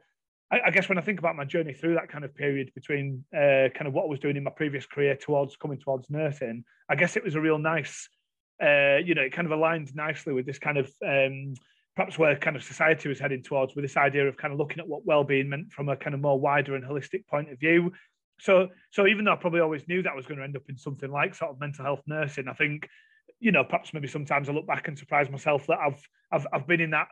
I, 0.50 0.60
I, 0.66 0.70
guess 0.70 0.88
when 0.88 0.98
I 0.98 1.02
think 1.02 1.18
about 1.18 1.36
my 1.36 1.44
journey 1.44 1.74
through 1.74 1.94
that 1.94 2.08
kind 2.08 2.24
of 2.24 2.34
period 2.34 2.72
between 2.74 3.24
uh, 3.34 3.68
kind 3.74 3.86
of 3.86 3.92
what 3.92 4.04
I 4.04 4.08
was 4.08 4.20
doing 4.20 4.36
in 4.36 4.44
my 4.44 4.50
previous 4.50 4.86
career 4.86 5.14
towards 5.16 5.56
coming 5.56 5.78
towards 5.78 6.08
nursing, 6.10 6.64
I 6.88 6.96
guess 6.96 7.16
it 7.16 7.24
was 7.24 7.34
a 7.34 7.40
real 7.40 7.58
nice, 7.58 8.08
uh, 8.62 8.96
you 9.04 9.14
know, 9.14 9.22
it 9.22 9.32
kind 9.32 9.46
of 9.46 9.52
aligned 9.52 9.94
nicely 9.94 10.32
with 10.32 10.46
this 10.46 10.58
kind 10.58 10.78
of 10.78 10.90
um, 11.06 11.54
perhaps 11.96 12.18
where 12.18 12.36
kind 12.36 12.56
of 12.56 12.62
society 12.62 13.08
was 13.08 13.18
heading 13.18 13.42
towards 13.42 13.74
with 13.74 13.84
this 13.84 13.96
idea 13.96 14.26
of 14.28 14.36
kind 14.36 14.52
of 14.52 14.58
looking 14.58 14.78
at 14.78 14.88
what 14.88 15.04
well-being 15.04 15.48
meant 15.48 15.72
from 15.72 15.88
a 15.88 15.96
kind 15.96 16.14
of 16.14 16.20
more 16.20 16.38
wider 16.38 16.76
and 16.76 16.84
holistic 16.84 17.26
point 17.26 17.50
of 17.50 17.58
view. 17.58 17.92
So, 18.40 18.68
so 18.90 19.06
even 19.06 19.24
though 19.24 19.32
I 19.32 19.36
probably 19.36 19.60
always 19.60 19.86
knew 19.88 20.02
that 20.02 20.12
I 20.12 20.16
was 20.16 20.26
going 20.26 20.38
to 20.38 20.44
end 20.44 20.56
up 20.56 20.62
in 20.68 20.78
something 20.78 21.10
like 21.10 21.34
sort 21.34 21.50
of 21.50 21.60
mental 21.60 21.84
health 21.84 22.02
nursing, 22.06 22.46
I 22.48 22.52
think, 22.52 22.88
you 23.40 23.50
know, 23.50 23.64
perhaps 23.64 23.92
maybe 23.92 24.06
sometimes 24.06 24.48
I 24.48 24.52
look 24.52 24.66
back 24.66 24.86
and 24.88 24.96
surprise 24.96 25.28
myself 25.28 25.66
that 25.66 25.78
I've 25.78 26.00
I've 26.30 26.46
I've 26.52 26.66
been 26.66 26.80
in 26.80 26.90
that 26.90 27.08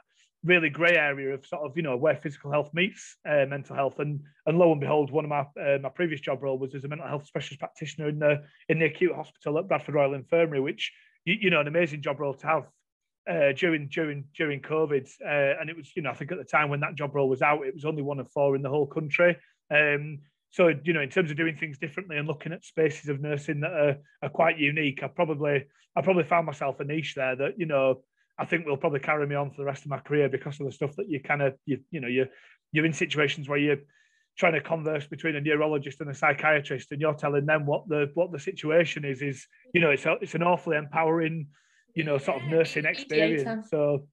really 0.46 0.70
grey 0.70 0.96
area 0.96 1.34
of 1.34 1.44
sort 1.44 1.62
of 1.62 1.76
you 1.76 1.82
know 1.82 1.96
where 1.96 2.16
physical 2.16 2.50
health 2.50 2.70
meets 2.72 3.16
uh, 3.28 3.44
mental 3.48 3.76
health. 3.76 3.98
And 3.98 4.20
and 4.46 4.58
lo 4.58 4.72
and 4.72 4.81
behold 4.81 5.10
one 5.10 5.25
of 5.25 5.28
my 5.28 5.40
uh, 5.62 5.78
my 5.82 5.90
previous 5.90 6.20
job 6.20 6.43
role 6.43 6.58
was 6.58 6.75
as 6.75 6.84
a 6.84 6.88
mental 6.88 7.08
health 7.08 7.26
specialist 7.26 7.60
practitioner 7.60 8.08
in 8.08 8.19
the 8.19 8.43
in 8.69 8.78
the 8.78 8.87
acute 8.87 9.14
hospital 9.14 9.58
at 9.58 9.69
Bradford 9.69 9.94
Royal 9.94 10.14
Infirmary 10.14 10.60
which 10.60 10.93
you, 11.25 11.37
you 11.40 11.50
know 11.50 11.60
an 11.60 11.69
amazing 11.69 12.00
job 12.00 12.20
role 12.20 12.34
to 12.34 12.46
have 12.46 12.66
uh, 13.28 13.52
during 13.52 13.88
during 13.88 14.25
during 14.37 14.60
COVID. 14.60 15.08
Uh, 15.25 15.60
and 15.60 15.69
it 15.69 15.76
was 15.76 15.90
you 15.96 16.02
know 16.02 16.10
I 16.10 16.14
think 16.14 16.32
at 16.32 16.38
the 16.38 16.44
time 16.44 16.70
when 16.70 16.81
that 16.81 16.94
job 16.94 17.14
role 17.14 17.28
was 17.28 17.42
out 17.42 17.66
it 17.66 17.75
was 17.75 17.84
only 17.84 18.02
one 18.02 18.20
of 18.20 18.31
four 18.31 18.56
in 18.56 18.62
the 18.62 18.70
whole 18.70 18.87
country. 18.87 19.37
Um, 19.70 20.20
so 20.50 20.72
you 20.84 20.92
know 20.92 21.00
in 21.00 21.10
terms 21.10 21.31
of 21.31 21.37
doing 21.37 21.56
things 21.56 21.78
differently 21.78 22.16
and 22.16 22.28
looking 22.28 22.52
at 22.52 22.64
spaces 22.64 23.08
of 23.08 23.20
nursing 23.20 23.60
that 23.60 23.72
are, 23.72 23.96
are 24.22 24.28
quite 24.28 24.58
unique 24.58 25.02
I 25.02 25.08
probably 25.08 25.64
I 25.96 26.02
probably 26.02 26.25
found 26.25 26.46
myself 26.46 26.78
a 26.81 26.84
niche 26.84 27.14
there 27.16 27.34
that 27.37 27.58
you 27.58 27.66
know 27.66 28.02
I 28.38 28.44
think 28.44 28.66
will 28.66 28.76
probably 28.76 29.00
carry 29.00 29.26
me 29.26 29.34
on 29.34 29.50
for 29.50 29.58
the 29.58 29.64
rest 29.64 29.84
of 29.84 29.90
my 29.90 29.98
career 29.98 30.28
because 30.28 30.60
of 30.60 30.66
the 30.66 30.72
stuff 30.72 30.94
that 30.96 31.08
you 31.08 31.20
kind 31.20 31.42
of 31.42 31.54
you 31.64 31.80
you 31.90 32.00
know 32.00 32.08
you 32.08 32.26
you're 32.72 32.84
in 32.84 32.92
situations 32.92 33.48
where 33.48 33.58
you're 33.58 33.78
trying 34.36 34.52
to 34.52 34.60
converse 34.60 35.06
between 35.06 35.34
a 35.36 35.40
neurologist 35.40 36.00
and 36.00 36.10
a 36.10 36.14
psychiatrist 36.14 36.92
and 36.92 37.00
you're 37.00 37.14
telling 37.14 37.46
them 37.46 37.64
what 37.64 37.88
the 37.88 38.10
what 38.14 38.32
the 38.32 38.38
situation 38.38 39.04
is 39.04 39.22
is 39.22 39.46
you 39.72 39.80
know 39.80 39.90
it's 39.90 40.04
a, 40.04 40.16
it's 40.20 40.34
an 40.34 40.42
awfully 40.42 40.76
empowering 40.76 41.48
you 41.94 42.04
know 42.04 42.18
sort 42.18 42.42
of 42.42 42.48
nursing 42.48 42.84
experience. 42.84 43.70
So 43.70 44.06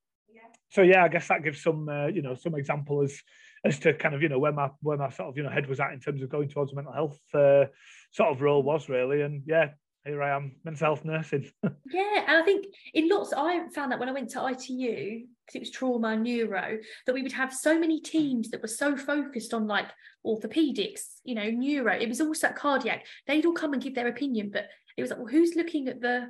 so 0.70 0.82
yeah 0.82 1.04
I 1.04 1.10
guess 1.10 1.28
that 1.28 1.44
gives 1.44 1.62
some 1.62 1.90
uh, 1.90 2.08
you 2.08 2.22
know 2.22 2.36
some 2.36 2.56
example 2.56 3.02
as 3.02 3.20
as 3.66 3.80
to 3.80 3.94
kind 3.94 4.16
of 4.16 4.22
you 4.22 4.30
know 4.30 4.40
where 4.40 4.54
my 4.54 4.70
where 4.82 4.98
my 4.98 5.10
sort 5.10 5.30
of 5.30 5.38
you 5.38 5.44
know 5.44 5.50
head 5.50 5.68
was 5.68 5.80
at 5.80 5.92
in 5.92 6.00
terms 6.00 6.22
of 6.22 6.30
going 6.30 6.50
towards 6.50 6.74
mental 6.74 6.94
health 6.94 7.20
uh, 7.34 7.66
sort 8.12 8.32
of 8.32 8.42
role 8.42 8.64
was 8.64 8.88
really. 8.88 9.22
And 9.22 9.44
yeah 9.46 9.72
here 10.06 10.22
I 10.22 10.36
am, 10.36 10.56
mental 10.64 10.88
health 10.88 11.06
nursing. 11.06 11.50
yeah, 11.64 12.26
and 12.28 12.38
I 12.38 12.44
think 12.44 12.66
in 12.94 13.10
lots, 13.10 13.34
I 13.34 13.68
found 13.74 13.92
that 13.92 14.00
when 14.00 14.10
I 14.10 14.14
went 14.14 14.30
to 14.32 14.46
ITU, 14.46 15.26
because 15.46 15.56
it 15.56 15.60
was 15.60 15.72
trauma 15.72 16.16
neuro, 16.16 16.80
that 17.06 17.14
we 17.14 17.22
would 17.22 17.32
have 17.32 17.54
so 17.54 17.80
many 17.80 18.02
teams 18.02 18.50
that 18.50 18.62
were 18.62 18.68
so 18.68 18.98
focused 18.98 19.54
on 19.54 19.68
like 19.68 19.88
orthopedics, 20.26 21.20
you 21.24 21.36
know, 21.36 21.50
neuro. 21.50 21.94
It 21.94 22.10
was 22.10 22.22
also 22.22 22.50
cardiac. 22.50 23.06
They'd 23.28 23.46
all 23.46 23.54
come 23.54 23.74
and 23.74 23.82
give 23.82 23.96
their 23.96 24.08
opinion, 24.08 24.50
but 24.52 24.66
it 24.98 25.02
was 25.02 25.12
like, 25.12 25.20
well, 25.20 25.28
who's 25.28 25.56
looking 25.56 25.88
at 25.88 26.02
the 26.02 26.28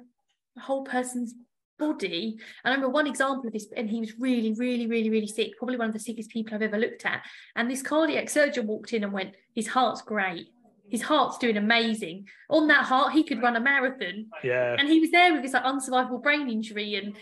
whole 0.59 0.83
person's 0.83 1.33
body? 1.79 2.37
And 2.63 2.71
I 2.71 2.75
remember 2.75 2.93
one 2.93 3.07
example 3.07 3.47
of 3.47 3.53
this, 3.53 3.67
and 3.75 3.89
he 3.89 3.99
was 3.99 4.19
really, 4.19 4.53
really, 4.53 4.85
really, 4.85 5.09
really 5.09 5.27
sick, 5.27 5.57
probably 5.57 5.77
one 5.77 5.87
of 5.87 5.93
the 5.93 5.99
sickest 5.99 6.29
people 6.29 6.53
I've 6.53 6.61
ever 6.61 6.77
looked 6.77 7.05
at. 7.05 7.23
And 7.55 7.69
this 7.69 7.81
cardiac 7.81 8.29
surgeon 8.29 8.67
walked 8.67 8.93
in 8.93 9.03
and 9.03 9.13
went, 9.13 9.35
his 9.55 9.67
heart's 9.67 10.01
great 10.01 10.47
his 10.93 11.01
heart's 11.01 11.39
doing 11.39 11.57
amazing. 11.57 12.27
On 12.51 12.67
that 12.67 12.85
heart, 12.85 13.13
he 13.13 13.23
could 13.23 13.41
run 13.41 13.55
a 13.55 13.59
marathon. 13.59 14.27
Yeah. 14.43 14.75
And 14.77 14.87
he 14.87 14.99
was 14.99 15.09
there 15.09 15.33
with 15.33 15.41
this 15.41 15.53
like 15.53 15.63
unsurvivable 15.63 16.21
brain 16.21 16.47
injury 16.51 16.93
and 16.93 17.15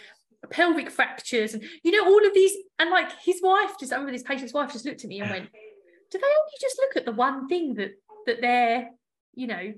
pelvic 0.49 0.89
fractures 0.89 1.53
and 1.53 1.63
you 1.81 1.91
know 1.91 2.03
all 2.03 2.25
of 2.25 2.33
these 2.33 2.51
and 2.79 2.89
like 2.89 3.09
his 3.23 3.39
wife 3.41 3.77
just 3.79 3.93
I 3.93 3.95
remember 3.95 4.11
this 4.11 4.23
patient's 4.23 4.53
wife 4.53 4.73
just 4.73 4.85
looked 4.85 5.05
at 5.05 5.07
me 5.07 5.21
and 5.21 5.29
went, 5.29 5.49
Do 6.09 6.19
they 6.19 6.25
only 6.25 6.57
just 6.59 6.77
look 6.79 6.97
at 6.97 7.05
the 7.05 7.13
one 7.13 7.47
thing 7.47 7.75
that 7.75 7.91
that 8.25 8.41
they're, 8.41 8.89
you 9.35 9.47
know, 9.47 9.73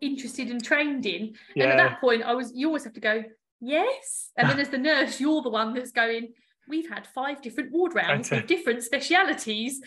interested 0.00 0.48
and 0.48 0.64
trained 0.64 1.04
in? 1.04 1.34
Yeah. 1.54 1.64
And 1.64 1.72
at 1.72 1.76
that 1.76 2.00
point 2.00 2.22
I 2.22 2.32
was 2.32 2.52
you 2.54 2.68
always 2.68 2.84
have 2.84 2.94
to 2.94 3.00
go, 3.00 3.24
Yes. 3.60 4.30
And 4.38 4.48
then 4.48 4.58
as 4.58 4.70
the 4.70 4.78
nurse, 4.78 5.20
you're 5.20 5.42
the 5.42 5.50
one 5.50 5.74
that's 5.74 5.92
going, 5.92 6.32
We've 6.66 6.88
had 6.88 7.06
five 7.08 7.42
different 7.42 7.72
ward 7.72 7.94
rounds 7.94 8.30
with 8.30 8.46
different 8.46 8.82
specialities. 8.82 9.82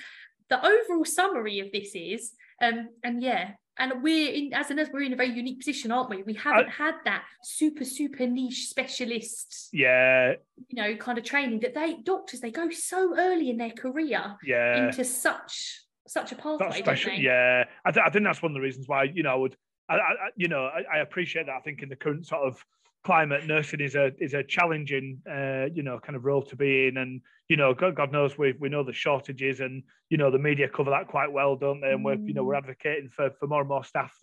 The 0.47 0.63
overall 0.63 1.05
summary 1.05 1.59
of 1.59 1.71
this 1.71 1.95
is 1.95 2.33
um, 2.61 2.89
and 3.03 3.21
yeah, 3.21 3.51
and 3.77 4.01
we're 4.01 4.31
in 4.31 4.53
as 4.53 4.71
a 4.71 4.73
nurse, 4.73 4.87
we're 4.91 5.01
in 5.01 5.13
a 5.13 5.17
very 5.17 5.31
unique 5.31 5.59
position, 5.59 5.91
aren't 5.91 6.09
we? 6.09 6.23
We 6.23 6.33
haven't 6.33 6.67
I, 6.67 6.71
had 6.71 6.95
that 7.05 7.23
super, 7.43 7.83
super 7.83 8.25
niche 8.25 8.67
specialist, 8.69 9.69
yeah, 9.73 10.33
you 10.69 10.81
know, 10.81 10.95
kind 10.95 11.17
of 11.17 11.23
training 11.23 11.59
that 11.61 11.73
they 11.73 11.97
doctors 12.03 12.39
they 12.39 12.51
go 12.51 12.69
so 12.69 13.15
early 13.17 13.49
in 13.49 13.57
their 13.57 13.71
career, 13.71 14.35
yeah, 14.43 14.85
into 14.85 15.03
such 15.03 15.81
such 16.07 16.31
a 16.31 16.35
pathway. 16.35 16.79
Special, 16.79 17.13
yeah. 17.13 17.65
I, 17.83 17.91
th- 17.91 18.05
I 18.05 18.09
think 18.09 18.25
that's 18.25 18.41
one 18.41 18.51
of 18.51 18.55
the 18.55 18.61
reasons 18.61 18.87
why 18.87 19.03
you 19.03 19.23
know 19.23 19.31
I 19.31 19.35
would, 19.35 19.57
I, 19.89 19.95
I 19.95 20.11
you 20.35 20.47
know, 20.47 20.65
I, 20.65 20.97
I, 20.97 20.99
appreciate 20.99 21.47
that. 21.47 21.55
I 21.55 21.61
think 21.61 21.81
in 21.81 21.89
the 21.89 21.95
current 21.95 22.25
sort 22.25 22.47
of 22.47 22.63
climate, 23.05 23.45
nursing 23.45 23.79
is 23.79 23.95
a 23.95 24.11
is 24.19 24.33
a 24.33 24.43
challenging, 24.43 25.21
uh, 25.29 25.65
you 25.73 25.83
know, 25.83 25.99
kind 25.99 26.15
of 26.15 26.25
role 26.25 26.41
to 26.41 26.55
be 26.55 26.87
in, 26.87 26.97
and 26.97 27.21
you 27.47 27.55
know, 27.55 27.73
God, 27.73 27.95
God 27.95 28.11
knows 28.11 28.37
we 28.37 28.53
we 28.59 28.67
know 28.67 28.83
the 28.83 28.91
shortages, 28.91 29.59
and 29.59 29.83
you 30.09 30.17
know, 30.17 30.31
the 30.31 30.39
media 30.39 30.67
cover 30.67 30.89
that 30.89 31.07
quite 31.07 31.31
well, 31.31 31.55
don't 31.55 31.79
they? 31.81 31.91
And 31.91 32.03
we're 32.03 32.15
you 32.15 32.33
know 32.33 32.43
we're 32.43 32.55
mm. 32.55 32.63
advocating 32.63 33.09
for 33.09 33.29
for 33.39 33.47
more 33.47 33.61
and 33.61 33.69
more 33.69 33.83
staff 33.83 34.13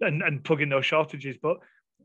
and 0.00 0.22
and 0.22 0.42
plugging 0.42 0.70
those 0.70 0.86
shortages, 0.86 1.36
but 1.40 1.58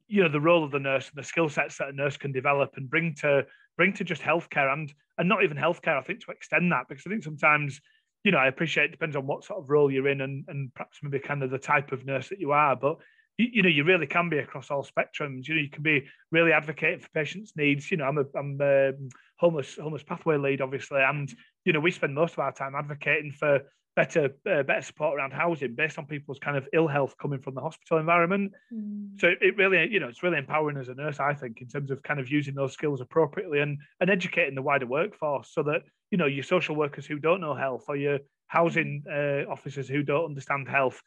you 0.08 0.22
know 0.22 0.30
the 0.30 0.42
role 0.42 0.64
of 0.64 0.72
the 0.72 0.80
nurse 0.80 1.08
and 1.08 1.18
the 1.18 1.28
skill 1.28 1.50
sets 1.50 1.78
that 1.78 1.90
a 1.90 1.94
nurse 1.94 2.18
can 2.18 2.32
develop 2.32 2.74
and 2.76 2.90
bring 2.90 3.16
to 3.22 3.46
bring 3.78 3.94
to 3.94 4.04
just 4.04 4.22
healthcare 4.22 4.72
and 4.72 4.94
and 5.18 5.30
not 5.30 5.44
even 5.44 5.58
healthcare. 5.58 5.98
I 5.98 6.02
think 6.02 6.24
to 6.26 6.32
extend 6.32 6.72
that 6.74 6.88
because 6.90 7.04
I 7.08 7.10
think 7.10 7.24
sometimes 7.24 7.80
you 8.26 8.32
know 8.32 8.38
I 8.38 8.48
appreciate 8.48 8.86
it 8.86 8.92
depends 8.92 9.16
on 9.16 9.26
what 9.26 9.46
sort 9.46 9.62
of 9.62 9.70
role 9.70 9.90
you're 9.90 10.10
in 10.10 10.22
and 10.22 10.44
and 10.50 10.74
perhaps 10.74 11.00
maybe 11.02 11.20
kind 11.20 11.42
of 11.42 11.52
the 11.52 11.58
type 11.58 11.94
of 11.94 12.06
nurse 12.06 12.28
that 12.30 12.40
you 12.40 12.52
are, 12.52 12.76
but 12.76 12.98
you, 13.38 13.48
you 13.54 13.62
know 13.64 13.70
you 13.70 13.84
really 13.84 14.08
can 14.08 14.30
be 14.30 14.40
across 14.40 14.72
all 14.72 14.86
spectrums. 14.86 15.48
You 15.48 15.56
know 15.56 15.62
you 15.62 15.70
can 15.70 15.84
be 15.84 16.06
really 16.32 16.52
advocating 16.52 17.00
for 17.00 17.10
patients' 17.10 17.54
needs. 17.56 17.90
You 17.92 17.98
know 17.98 18.06
I'm 18.06 18.18
a 18.18 18.26
I'm 18.36 18.58
a 18.62 18.90
um, 18.90 19.10
homeless 19.38 19.76
homeless 19.76 20.04
pathway 20.04 20.38
lead 20.38 20.62
obviously, 20.62 21.02
and 21.02 21.34
you 21.66 21.74
know 21.74 21.80
we 21.80 21.92
spend 21.92 22.16
most 22.16 22.34
of 22.34 22.40
our 22.40 22.52
time 22.52 22.76
advocating 22.76 23.32
for 23.32 23.62
better 23.98 24.26
uh, 24.50 24.62
better 24.62 24.82
support 24.84 25.18
around 25.18 25.34
housing 25.34 25.74
based 25.74 25.98
on 25.98 26.06
people's 26.06 26.38
kind 26.38 26.56
of 26.56 26.68
ill 26.72 26.88
health 26.88 27.16
coming 27.20 27.40
from 27.40 27.56
the 27.56 27.62
hospital 27.62 27.98
environment. 27.98 28.54
Mm. 28.72 29.20
So 29.20 29.34
it 29.42 29.58
really, 29.58 29.92
you 29.92 30.00
know, 30.00 30.08
it's 30.08 30.22
really 30.22 30.38
empowering 30.38 30.78
as 30.78 30.88
a 30.88 30.94
nurse, 30.94 31.20
I 31.20 31.34
think, 31.34 31.62
in 31.62 31.68
terms 31.68 31.90
of 31.90 32.04
kind 32.04 32.20
of 32.20 32.30
using 32.30 32.54
those 32.54 32.74
skills 32.74 33.02
appropriately 33.02 33.60
and 33.60 33.80
and 34.00 34.10
educating 34.10 34.56
the 34.56 34.62
wider 34.62 34.86
workforce 34.86 35.50
so 35.52 35.64
that 35.64 35.82
you 36.12 36.18
know 36.18 36.28
your 36.28 36.44
social 36.44 36.76
workers 36.76 37.08
who 37.08 37.18
don't 37.18 37.42
know 37.42 37.56
health 37.56 37.86
or 37.90 37.98
your 37.98 38.20
housing 38.46 39.04
uh, 39.12 39.52
officers 39.52 39.90
who 39.90 40.04
don't 40.04 40.26
understand 40.26 40.70
health. 40.70 41.02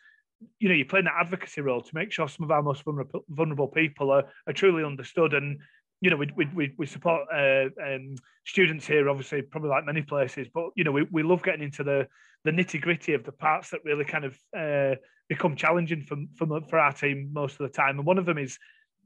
You 0.59 0.69
know, 0.69 0.75
you're 0.75 0.87
playing 0.87 1.07
that 1.07 1.21
advocacy 1.21 1.61
role 1.61 1.83
to 1.83 1.95
make 1.95 2.13
sure 2.13 2.29
some 2.29 2.45
of 2.45 2.51
our 2.51 2.63
most 2.63 2.83
vulnerable, 2.85 3.25
vulnerable 3.29 3.69
people 3.69 4.11
are, 4.11 4.25
are 4.47 4.53
truly 4.53 4.85
understood 4.85 5.35
and 5.35 5.61
you 6.01 6.09
know, 6.09 6.17
we 6.17 6.31
we 6.55 6.73
we 6.79 6.87
support 6.87 7.29
uh, 7.33 7.67
um, 7.85 8.15
students 8.47 8.87
here, 8.87 9.09
obviously, 9.09 9.43
probably 9.43 9.69
like 9.69 9.85
many 9.85 10.01
places. 10.01 10.49
But 10.53 10.71
you 10.75 10.83
know, 10.85 10.93
we, 10.93 11.07
we 11.11 11.23
love 11.23 11.43
getting 11.43 11.63
into 11.63 11.85
the 11.85 12.09
the 12.45 12.51
nitty 12.51 12.81
gritty 12.81 13.13
of 13.13 13.25
the 13.25 13.33
parts 13.33 13.71
that 13.71 13.85
really 13.85 14.07
kind 14.07 14.25
of 14.25 14.39
uh, 14.57 14.97
become 15.29 15.57
challenging 15.57 16.03
for, 16.03 16.17
for 16.37 16.61
for 16.69 16.79
our 16.79 16.93
team 16.93 17.31
most 17.33 17.61
of 17.61 17.67
the 17.67 17.73
time. 17.73 17.99
And 17.99 18.07
one 18.07 18.17
of 18.17 18.25
them 18.25 18.39
is 18.39 18.59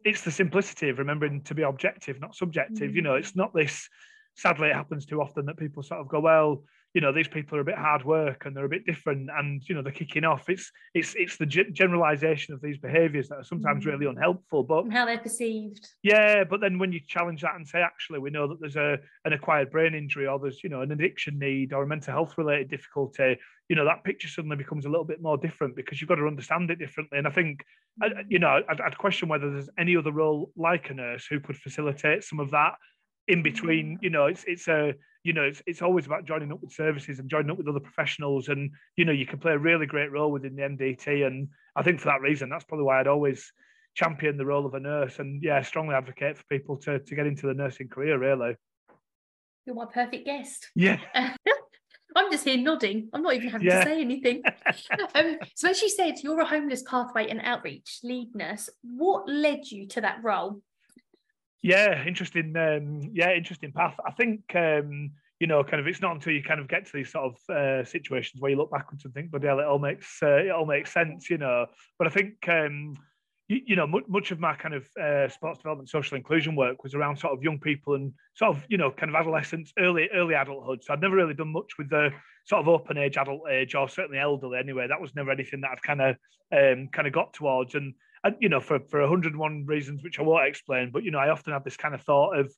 it's 0.05 0.23
the 0.23 0.31
simplicity 0.31 0.88
of 0.88 0.99
remembering 0.99 1.43
to 1.43 1.55
be 1.55 1.62
objective, 1.62 2.21
not 2.21 2.37
subjective. 2.37 2.88
Mm-hmm. 2.88 2.97
You 2.97 3.03
know, 3.03 3.14
it's 3.14 3.35
not 3.35 3.53
this. 3.53 3.88
Sadly, 4.37 4.69
it 4.69 4.75
happens 4.75 5.07
too 5.07 5.21
often 5.21 5.47
that 5.47 5.57
people 5.57 5.83
sort 5.83 6.00
of 6.00 6.09
go, 6.09 6.21
well, 6.21 6.64
you 6.94 7.00
know 7.00 7.12
these 7.12 7.28
people 7.28 7.58
are 7.58 7.60
a 7.60 7.64
bit 7.64 7.76
hard 7.76 8.04
work 8.04 8.46
and 8.46 8.56
they're 8.56 8.64
a 8.64 8.68
bit 8.68 8.86
different 8.86 9.28
and 9.36 9.62
you 9.68 9.74
know 9.74 9.82
they're 9.82 9.92
kicking 9.92 10.24
off. 10.24 10.48
It's 10.48 10.70
it's 10.94 11.14
it's 11.16 11.36
the 11.36 11.46
generalization 11.46 12.54
of 12.54 12.62
these 12.62 12.78
behaviors 12.78 13.28
that 13.28 13.36
are 13.36 13.44
sometimes 13.44 13.84
really 13.84 14.06
mm. 14.06 14.10
unhelpful 14.10 14.62
but 14.62 14.84
and 14.84 14.92
how 14.92 15.04
they're 15.04 15.18
perceived. 15.18 15.88
Yeah 16.02 16.44
but 16.44 16.60
then 16.60 16.78
when 16.78 16.92
you 16.92 17.00
challenge 17.06 17.42
that 17.42 17.56
and 17.56 17.66
say 17.66 17.80
actually 17.80 18.20
we 18.20 18.30
know 18.30 18.46
that 18.46 18.60
there's 18.60 18.76
a 18.76 18.98
an 19.24 19.32
acquired 19.32 19.70
brain 19.70 19.94
injury 19.94 20.28
or 20.28 20.38
there's 20.38 20.62
you 20.62 20.70
know 20.70 20.82
an 20.82 20.92
addiction 20.92 21.38
need 21.38 21.72
or 21.72 21.82
a 21.82 21.86
mental 21.86 22.12
health 22.12 22.38
related 22.38 22.70
difficulty 22.70 23.38
you 23.68 23.74
know 23.74 23.84
that 23.84 24.04
picture 24.04 24.28
suddenly 24.28 24.56
becomes 24.56 24.84
a 24.84 24.88
little 24.88 25.04
bit 25.04 25.20
more 25.20 25.36
different 25.36 25.74
because 25.74 26.00
you've 26.00 26.08
got 26.08 26.16
to 26.16 26.26
understand 26.26 26.70
it 26.70 26.78
differently. 26.78 27.18
And 27.18 27.26
i 27.26 27.30
think 27.30 27.64
you 28.28 28.38
know 28.38 28.62
I'd, 28.68 28.80
I'd 28.80 28.98
question 28.98 29.28
whether 29.28 29.50
there's 29.50 29.70
any 29.78 29.96
other 29.96 30.12
role 30.12 30.52
like 30.56 30.90
a 30.90 30.94
nurse 30.94 31.26
who 31.26 31.40
could 31.40 31.56
facilitate 31.56 32.22
some 32.22 32.38
of 32.38 32.52
that 32.52 32.74
in 33.28 33.43
between 33.43 33.97
mm. 33.97 34.02
you 34.02 34.11
know 34.11 34.26
it's 34.26 34.45
it's 34.47 34.69
a 34.69 34.95
you 35.25 35.33
know, 35.33 35.43
it's, 35.43 35.62
it's 35.66 35.83
always 35.83 36.04
about 36.07 36.26
joining 36.26 36.52
up 36.52 36.61
with 36.61 36.73
services 36.73 37.19
and 37.19 37.31
joining 37.31 37.50
up 37.50 37.57
with 37.57 37.66
other 37.66 37.81
professionals. 37.81 38.49
And, 38.49 38.71
you 38.95 39.07
know, 39.07 39.12
you 39.12 39.26
can 39.26 39.38
play 39.38 39.52
a 39.52 39.59
really 39.59 39.87
great 39.87 40.12
role 40.12 40.31
within 40.31 40.54
the 40.54 40.62
MDT. 40.62 41.26
And 41.26 41.49
I 41.75 41.83
think 41.83 41.99
for 41.99 42.07
that 42.07 42.21
reason, 42.21 42.50
that's 42.50 42.64
probably 42.64 42.85
why 42.85 43.00
I'd 43.00 43.09
always 43.09 43.50
champion 43.95 44.37
the 44.37 44.45
role 44.45 44.66
of 44.66 44.75
a 44.75 44.81
nurse 44.81 45.19
and, 45.19 45.43
yeah, 45.43 45.62
strongly 45.62 45.95
advocate 45.95 46.37
for 46.37 46.45
people 46.50 46.76
to, 46.76 46.99
to 46.99 47.14
get 47.14 47.26
into 47.26 47.47
the 47.47 47.54
nursing 47.54 47.88
career, 47.88 48.19
really. 48.19 48.57
You're 49.64 49.76
my 49.76 49.87
perfect 49.87 50.26
guest. 50.26 50.69
Yeah. 50.75 51.00
I'm 52.16 52.31
just 52.31 52.45
here 52.45 52.59
nodding. 52.59 53.09
I'm 53.12 53.23
not 53.23 53.35
even 53.35 53.49
having 53.49 53.66
yeah. 53.66 53.83
to 53.83 53.90
say 53.90 54.00
anything. 54.00 54.43
um, 55.14 55.38
so, 55.57 55.71
as 55.71 55.83
you 55.83 55.88
said, 55.88 56.23
you're 56.23 56.38
a 56.38 56.45
homeless 56.45 56.83
pathway 56.83 57.28
and 57.28 57.40
outreach 57.43 58.00
lead 58.04 58.37
nurse. 58.37 58.69
What 58.83 59.28
led 59.28 59.66
you 59.66 59.88
to 59.88 60.02
that 60.02 60.23
role? 60.23 60.61
Yeah, 61.64 62.04
interesting. 62.06 62.54
Um, 62.59 63.00
yeah, 63.14 63.33
interesting 63.33 63.73
path. 63.73 63.97
I 64.06 64.11
think 64.11 64.54
um, 64.54 65.12
you 65.40 65.47
know, 65.47 65.64
kind 65.64 65.80
of, 65.80 65.87
it's 65.87 66.02
not 66.02 66.12
until 66.14 66.35
you 66.35 66.42
kind 66.42 66.61
of 66.61 66.68
get 66.68 66.85
to 66.85 66.92
these 66.92 67.11
sort 67.11 67.33
of 67.35 67.54
uh, 67.56 67.85
situations 67.87 68.38
where 68.40 68.50
you 68.50 68.59
look 68.59 68.71
backwards 68.71 69.06
and 69.06 69.14
think, 69.14 69.30
"But 69.30 69.42
yeah, 69.42 69.59
it 69.59 69.64
all 69.64 69.78
makes 69.78 70.23
uh, 70.23 70.44
it 70.44 70.50
all 70.50 70.66
makes 70.66 70.92
sense," 70.92 71.30
you 71.30 71.38
know. 71.38 71.64
But 71.99 72.06
I 72.06 72.11
think 72.11 72.47
um, 72.50 72.99
you, 73.49 73.76
know, 73.76 73.87
much, 73.87 74.30
of 74.30 74.40
my 74.40 74.54
kind 74.54 74.75
of 74.75 74.87
uh, 75.00 75.30
sports 75.30 75.61
development, 75.61 75.88
social 75.88 76.18
inclusion 76.18 76.54
work 76.54 76.83
was 76.83 76.94
around 76.94 77.16
sort 77.16 77.33
of 77.33 77.42
young 77.42 77.59
people 77.59 77.94
and 77.94 78.12
sort 78.37 78.54
of 78.54 78.66
you 78.68 78.76
know, 78.76 78.90
kind 78.90 79.09
of 79.09 79.16
adolescence, 79.16 79.73
early 79.78 80.11
early 80.12 80.35
adulthood. 80.35 80.85
So 80.85 80.92
I'd 80.92 81.00
never 81.00 81.16
really 81.16 81.33
done 81.35 81.52
much 81.52 81.78
with 81.78 81.88
the 81.88 82.11
sort 82.44 82.61
of 82.61 82.68
open 82.68 82.99
age, 82.99 83.16
adult 83.16 83.49
age, 83.50 83.75
or 83.75 83.88
certainly 83.88 84.18
elderly. 84.18 84.59
Anyway, 84.59 84.87
that 84.87 85.00
was 85.00 85.14
never 85.14 85.30
anything 85.30 85.62
that 85.62 85.71
I'd 85.71 85.83
kind 85.83 86.02
of 86.02 86.16
um, 86.52 86.88
kind 86.92 87.09
of 87.09 87.14
got 87.14 87.33
towards 87.33 87.75
and 87.75 87.94
and 88.25 88.37
you 88.40 88.49
know, 88.49 88.61
for 88.61 88.81
for 88.81 89.00
101 89.00 89.66
reasons 89.66 90.02
which 90.02 90.19
I 90.19 90.23
won't 90.23 90.49
explain, 90.49 90.90
but 90.90 91.04
you 91.04 91.11
know, 91.11 91.19
I 91.19 91.31
often 91.31 91.52
have 91.52 91.64
this 91.64 91.76
kind 91.76 91.95
of 91.95 92.02
thought 92.02 92.38
of, 92.38 92.52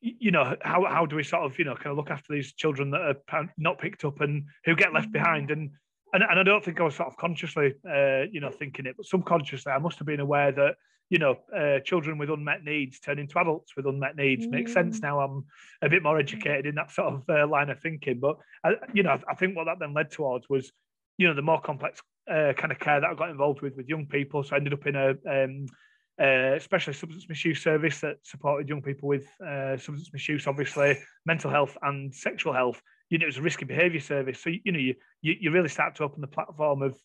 you 0.00 0.30
know, 0.30 0.56
how 0.62 0.84
how 0.86 1.06
do 1.06 1.16
we 1.16 1.22
sort 1.22 1.44
of 1.44 1.58
you 1.58 1.64
know 1.64 1.74
kind 1.74 1.88
of 1.88 1.96
look 1.96 2.10
after 2.10 2.32
these 2.32 2.52
children 2.52 2.90
that 2.92 3.16
are 3.32 3.48
not 3.58 3.78
picked 3.78 4.04
up 4.04 4.20
and 4.20 4.44
who 4.64 4.74
get 4.74 4.94
left 4.94 5.12
behind 5.12 5.50
and. 5.50 5.70
And, 6.14 6.22
and 6.22 6.38
I 6.38 6.42
don't 6.42 6.62
think 6.62 6.78
I 6.78 6.82
was 6.82 6.94
sort 6.94 7.08
of 7.08 7.16
consciously, 7.16 7.72
uh, 7.88 8.24
you 8.30 8.40
know, 8.40 8.50
thinking 8.50 8.84
it, 8.84 8.98
but 8.98 9.06
subconsciously, 9.06 9.72
I 9.72 9.78
must 9.78 9.96
have 9.98 10.06
been 10.06 10.20
aware 10.20 10.52
that 10.52 10.74
you 11.12 11.18
know, 11.18 11.36
uh, 11.54 11.78
children 11.80 12.16
with 12.16 12.30
unmet 12.30 12.64
needs 12.64 12.98
turn 12.98 13.18
into 13.18 13.38
adults 13.38 13.76
with 13.76 13.84
unmet 13.84 14.16
needs. 14.16 14.46
Mm. 14.46 14.50
Makes 14.50 14.72
sense 14.72 14.98
mm. 14.98 15.02
now. 15.02 15.20
I'm 15.20 15.44
a 15.82 15.88
bit 15.90 16.02
more 16.02 16.18
educated 16.18 16.64
in 16.64 16.74
that 16.76 16.90
sort 16.90 17.12
of 17.12 17.22
uh, 17.28 17.46
line 17.46 17.68
of 17.68 17.78
thinking. 17.80 18.18
But 18.18 18.38
I, 18.64 18.76
you 18.94 19.02
know, 19.02 19.18
I 19.28 19.34
think 19.34 19.54
what 19.54 19.64
that 19.64 19.78
then 19.78 19.92
led 19.92 20.10
towards 20.10 20.48
was, 20.48 20.72
you 21.18 21.28
know, 21.28 21.34
the 21.34 21.42
more 21.42 21.60
complex 21.60 22.00
uh, 22.30 22.52
kind 22.56 22.72
of 22.72 22.78
care 22.78 23.00
that 23.00 23.10
I 23.10 23.14
got 23.14 23.30
involved 23.30 23.62
with 23.62 23.76
with 23.76 23.88
young 23.88 24.06
people. 24.06 24.42
So 24.42 24.54
I 24.54 24.58
ended 24.58 24.72
up 24.72 24.86
in 24.86 24.96
a 24.96 25.10
um, 25.28 25.66
uh, 26.22 26.58
specialist 26.58 27.00
substance 27.00 27.28
misuse 27.28 27.62
service 27.62 28.00
that 28.00 28.16
supported 28.22 28.68
young 28.68 28.82
people 28.82 29.08
with 29.08 29.26
uh, 29.44 29.76
substance 29.76 30.10
misuse, 30.12 30.46
obviously 30.46 30.98
mental 31.26 31.50
health 31.50 31.76
and 31.82 32.14
sexual 32.14 32.52
health. 32.52 32.80
You 33.10 33.18
know, 33.18 33.24
it 33.24 33.26
was 33.26 33.38
a 33.38 33.42
risky 33.42 33.64
behaviour 33.64 34.00
service. 34.00 34.42
So 34.42 34.50
you 34.50 34.72
know, 34.72 34.78
you, 34.78 34.94
you 35.20 35.36
you 35.40 35.50
really 35.50 35.68
start 35.68 35.96
to 35.96 36.04
open 36.04 36.20
the 36.20 36.26
platform 36.26 36.82
of 36.82 36.98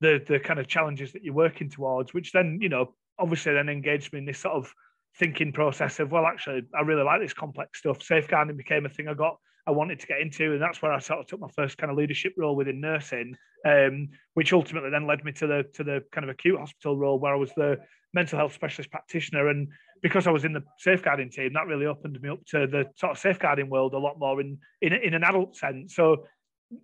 the 0.00 0.22
the 0.26 0.38
kind 0.38 0.60
of 0.60 0.66
challenges 0.66 1.12
that 1.12 1.24
you're 1.24 1.34
working 1.34 1.70
towards, 1.70 2.14
which 2.14 2.32
then 2.32 2.58
you 2.60 2.68
know 2.68 2.94
obviously 3.18 3.52
then 3.52 3.68
engaged 3.68 4.12
me 4.12 4.18
in 4.18 4.24
this 4.24 4.38
sort 4.38 4.54
of 4.54 4.72
thinking 5.18 5.52
process 5.52 5.98
of 6.00 6.10
well, 6.10 6.26
actually, 6.26 6.62
I 6.76 6.82
really 6.82 7.02
like 7.02 7.20
this 7.20 7.34
complex 7.34 7.80
stuff. 7.80 8.02
Safeguarding 8.02 8.56
became 8.56 8.86
a 8.86 8.88
thing 8.88 9.08
I 9.08 9.14
got 9.14 9.38
I 9.70 9.72
wanted 9.72 10.00
to 10.00 10.06
get 10.06 10.20
into, 10.20 10.52
and 10.52 10.60
that's 10.60 10.82
where 10.82 10.92
I 10.92 10.98
sort 10.98 11.20
of 11.20 11.26
took 11.26 11.40
my 11.40 11.48
first 11.54 11.78
kind 11.78 11.90
of 11.92 11.96
leadership 11.96 12.34
role 12.36 12.56
within 12.56 12.80
nursing, 12.80 13.36
um, 13.64 14.08
which 14.34 14.52
ultimately 14.52 14.90
then 14.90 15.06
led 15.06 15.24
me 15.24 15.32
to 15.32 15.46
the 15.46 15.64
to 15.74 15.84
the 15.84 16.02
kind 16.12 16.24
of 16.24 16.30
acute 16.30 16.58
hospital 16.58 16.96
role 16.96 17.20
where 17.20 17.34
I 17.34 17.38
was 17.38 17.52
the 17.54 17.78
mental 18.12 18.38
health 18.38 18.54
specialist 18.54 18.90
practitioner, 18.90 19.48
and 19.48 19.68
because 20.02 20.26
I 20.26 20.32
was 20.32 20.44
in 20.44 20.52
the 20.52 20.64
safeguarding 20.78 21.30
team, 21.30 21.52
that 21.52 21.68
really 21.68 21.86
opened 21.86 22.20
me 22.20 22.30
up 22.30 22.44
to 22.46 22.66
the 22.66 22.86
sort 22.96 23.12
of 23.12 23.18
safeguarding 23.18 23.70
world 23.70 23.94
a 23.94 23.98
lot 23.98 24.18
more 24.18 24.40
in 24.40 24.58
in, 24.82 24.92
in 24.92 25.14
an 25.14 25.22
adult 25.24 25.56
sense. 25.56 25.94
So, 25.94 26.26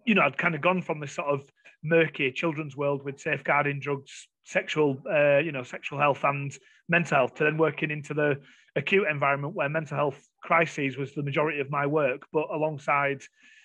you 0.05 0.15
know, 0.15 0.23
I'd 0.23 0.39
kind 0.39 0.55
of 0.55 0.61
gone 0.61 0.83
from 0.83 1.01
this 1.01 1.13
sort 1.13 1.29
of 1.29 1.51
murky 1.83 2.31
children's 2.31 2.77
world 2.77 3.05
with 3.05 3.19
safeguarding 3.21 3.81
drugs, 3.81 4.29
sexual, 4.45 4.99
uh, 5.11 5.39
you 5.39 5.53
know, 5.53 5.65
sexual 5.65 5.99
health 5.99 6.23
and 6.23 6.57
mental 6.89 7.17
health, 7.17 7.35
to 7.35 7.45
then 7.45 7.59
working 7.59 7.91
into 7.91 8.15
the 8.15 8.41
acute 8.77 9.09
environment 9.11 9.55
where 9.55 9.69
mental 9.69 9.97
health 9.97 10.29
crises 10.43 10.97
was 10.97 11.15
the 11.15 11.23
majority 11.23 11.61
of 11.61 11.71
my 11.71 11.87
work, 11.87 12.27
but 12.33 12.47
alongside, 12.53 13.23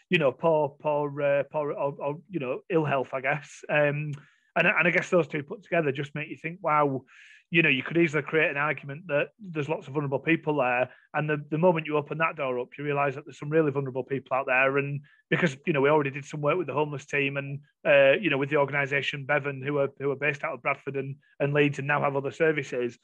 you 0.10 0.18
know, 0.18 0.32
poor, 0.32 0.70
poor, 0.82 1.22
uh, 1.22 1.44
poor, 1.52 1.74
or, 1.74 1.94
or, 2.00 2.18
you 2.30 2.40
know, 2.40 2.62
ill 2.70 2.86
health, 2.86 3.10
I 3.14 3.22
guess. 3.22 3.64
Um, 3.70 4.14
and 4.56 4.68
and 4.68 4.88
I 4.88 4.92
guess 4.92 5.10
those 5.10 5.28
two 5.28 5.44
put 5.44 5.64
together 5.64 5.92
just 5.92 6.16
make 6.16 6.30
you 6.30 6.38
think, 6.38 6.60
wow, 6.62 7.04
you 7.52 7.62
know, 7.62 7.70
you 7.70 7.84
could 7.84 7.98
easily 7.98 8.24
create 8.24 8.50
an 8.50 8.58
argument 8.58 9.08
that 9.08 9.30
there's 9.40 9.68
lots 9.68 9.88
of 9.88 9.94
vulnerable 9.94 10.20
people 10.20 10.58
there, 10.58 10.90
and 11.14 11.30
the, 11.30 11.44
the 11.50 11.58
moment 11.58 11.86
you 11.86 11.98
open 11.98 12.18
that 12.18 12.38
door 12.38 12.60
up, 12.60 12.70
you 12.78 12.84
realise 12.84 13.16
that 13.16 13.26
there's 13.26 13.40
some 13.40 13.50
really 13.50 13.72
vulnerable 13.72 14.04
people 14.04 14.36
out 14.36 14.46
there, 14.48 14.78
and 14.78 15.02
because 15.30 15.56
you 15.66 15.74
know 15.74 15.82
we 15.82 15.90
already 15.90 16.12
did 16.12 16.26
some 16.26 16.42
work 16.42 16.58
with 16.58 16.68
the 16.68 16.74
homeless 16.74 17.06
team, 17.06 17.38
and 17.38 17.60
uh, 17.86 18.18
you 18.20 18.30
know 18.30 18.38
with 18.38 18.50
the 18.50 18.58
organisation 18.58 19.26
Bevan, 19.26 19.62
who 19.62 19.78
are 19.78 19.90
who 20.00 20.12
are 20.12 20.16
based 20.16 20.44
out 20.44 20.54
of 20.54 20.62
Bradford 20.62 20.96
and 20.96 21.16
and 21.40 21.54
Leeds, 21.54 21.80
and 21.80 21.88
now 21.88 22.02
have 22.02 22.16
other 22.16 22.32
services 22.32 22.98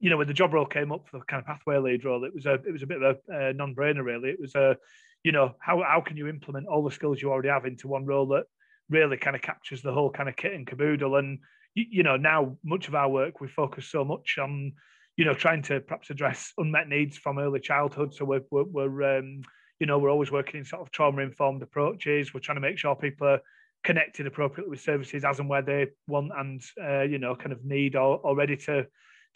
you 0.00 0.10
know, 0.10 0.16
when 0.16 0.26
the 0.26 0.34
job 0.34 0.52
role 0.52 0.66
came 0.66 0.92
up 0.92 1.08
for 1.08 1.18
the 1.18 1.24
kind 1.24 1.40
of 1.40 1.46
pathway 1.46 1.78
lead 1.78 2.04
role, 2.04 2.24
it 2.24 2.34
was 2.34 2.46
a 2.46 2.54
it 2.54 2.72
was 2.72 2.82
a 2.82 2.86
bit 2.86 3.02
of 3.02 3.18
a, 3.30 3.48
a 3.48 3.52
non-brainer 3.52 4.04
really. 4.04 4.30
It 4.30 4.40
was 4.40 4.54
a, 4.54 4.76
you 5.22 5.32
know, 5.32 5.54
how 5.60 5.82
how 5.82 6.00
can 6.00 6.16
you 6.16 6.28
implement 6.28 6.66
all 6.66 6.84
the 6.84 6.90
skills 6.90 7.20
you 7.20 7.30
already 7.30 7.48
have 7.48 7.64
into 7.66 7.88
one 7.88 8.06
role 8.06 8.26
that 8.28 8.44
really 8.90 9.16
kind 9.16 9.36
of 9.36 9.42
captures 9.42 9.82
the 9.82 9.92
whole 9.92 10.10
kind 10.10 10.28
of 10.28 10.36
kit 10.36 10.52
and 10.52 10.66
caboodle. 10.66 11.16
And 11.16 11.38
you, 11.74 11.84
you 11.90 12.02
know, 12.02 12.16
now 12.16 12.56
much 12.64 12.88
of 12.88 12.94
our 12.94 13.08
work 13.08 13.40
we 13.40 13.48
focus 13.48 13.88
so 13.88 14.04
much 14.04 14.36
on, 14.38 14.72
you 15.16 15.24
know, 15.24 15.34
trying 15.34 15.62
to 15.62 15.80
perhaps 15.80 16.10
address 16.10 16.52
unmet 16.58 16.88
needs 16.88 17.16
from 17.16 17.38
early 17.38 17.60
childhood. 17.60 18.14
So 18.14 18.24
we're 18.24 18.42
we're, 18.50 18.64
we're 18.64 19.18
um, 19.18 19.42
you 19.80 19.86
know, 19.86 19.98
we're 19.98 20.10
always 20.10 20.32
working 20.32 20.60
in 20.60 20.64
sort 20.64 20.82
of 20.82 20.90
trauma 20.90 21.22
informed 21.22 21.62
approaches. 21.62 22.32
We're 22.32 22.40
trying 22.40 22.56
to 22.56 22.62
make 22.62 22.78
sure 22.78 22.94
people 22.94 23.28
are 23.28 23.40
connected 23.82 24.26
appropriately 24.26 24.70
with 24.70 24.80
services 24.80 25.24
as 25.24 25.38
and 25.38 25.48
where 25.48 25.62
they 25.62 25.88
want 26.06 26.32
and 26.36 26.62
uh, 26.82 27.02
you 27.02 27.18
know 27.18 27.36
kind 27.36 27.52
of 27.52 27.64
need 27.64 27.94
or, 27.94 28.18
or 28.18 28.34
ready 28.34 28.56
to 28.56 28.86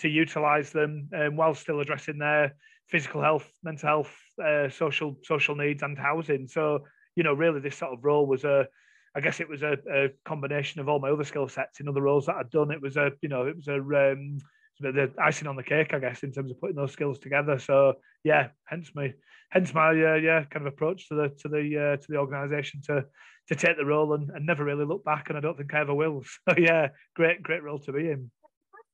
to 0.00 0.08
utilize 0.08 0.70
them 0.70 1.08
um, 1.16 1.36
while 1.36 1.54
still 1.54 1.80
addressing 1.80 2.18
their 2.18 2.54
physical 2.86 3.22
health 3.22 3.48
mental 3.62 3.88
health 3.88 4.16
uh, 4.44 4.68
social 4.68 5.16
social 5.22 5.54
needs 5.54 5.82
and 5.82 5.98
housing 5.98 6.46
so 6.46 6.80
you 7.16 7.22
know 7.22 7.34
really 7.34 7.60
this 7.60 7.76
sort 7.76 7.92
of 7.92 8.04
role 8.04 8.26
was 8.26 8.44
a 8.44 8.66
I 9.14 9.20
guess 9.20 9.40
it 9.40 9.48
was 9.48 9.62
a, 9.62 9.76
a 9.92 10.08
combination 10.24 10.80
of 10.80 10.88
all 10.88 11.00
my 11.00 11.10
other 11.10 11.24
skill 11.24 11.48
sets 11.48 11.80
in 11.80 11.88
other 11.88 12.02
roles 12.02 12.26
that 12.26 12.36
I'd 12.36 12.50
done. 12.50 12.70
It 12.70 12.80
was 12.80 12.96
a, 12.96 13.10
you 13.20 13.28
know, 13.28 13.46
it 13.46 13.56
was 13.56 13.66
a 13.66 13.76
um, 13.76 14.38
the 14.80 15.12
icing 15.18 15.48
on 15.48 15.56
the 15.56 15.62
cake, 15.62 15.92
I 15.92 15.98
guess, 15.98 16.22
in 16.22 16.32
terms 16.32 16.50
of 16.50 16.60
putting 16.60 16.76
those 16.76 16.92
skills 16.92 17.18
together. 17.18 17.58
So 17.58 17.94
yeah, 18.22 18.48
hence 18.66 18.90
my, 18.94 19.12
hence 19.50 19.74
my 19.74 19.90
uh, 19.90 20.14
yeah 20.14 20.44
kind 20.44 20.66
of 20.66 20.72
approach 20.72 21.08
to 21.08 21.14
the 21.14 21.28
to 21.40 21.48
the 21.48 21.94
uh, 21.94 21.96
to 21.96 22.06
the 22.08 22.18
organisation 22.18 22.80
to 22.86 23.04
to 23.48 23.54
take 23.54 23.76
the 23.76 23.84
role 23.84 24.12
and, 24.14 24.30
and 24.30 24.46
never 24.46 24.64
really 24.64 24.84
look 24.84 25.04
back, 25.04 25.28
and 25.28 25.38
I 25.38 25.40
don't 25.40 25.56
think 25.56 25.72
I 25.74 25.80
ever 25.80 25.94
will. 25.94 26.22
So 26.48 26.54
yeah, 26.56 26.88
great 27.16 27.42
great 27.42 27.62
role 27.62 27.78
to 27.80 27.92
be 27.92 28.10
in. 28.10 28.30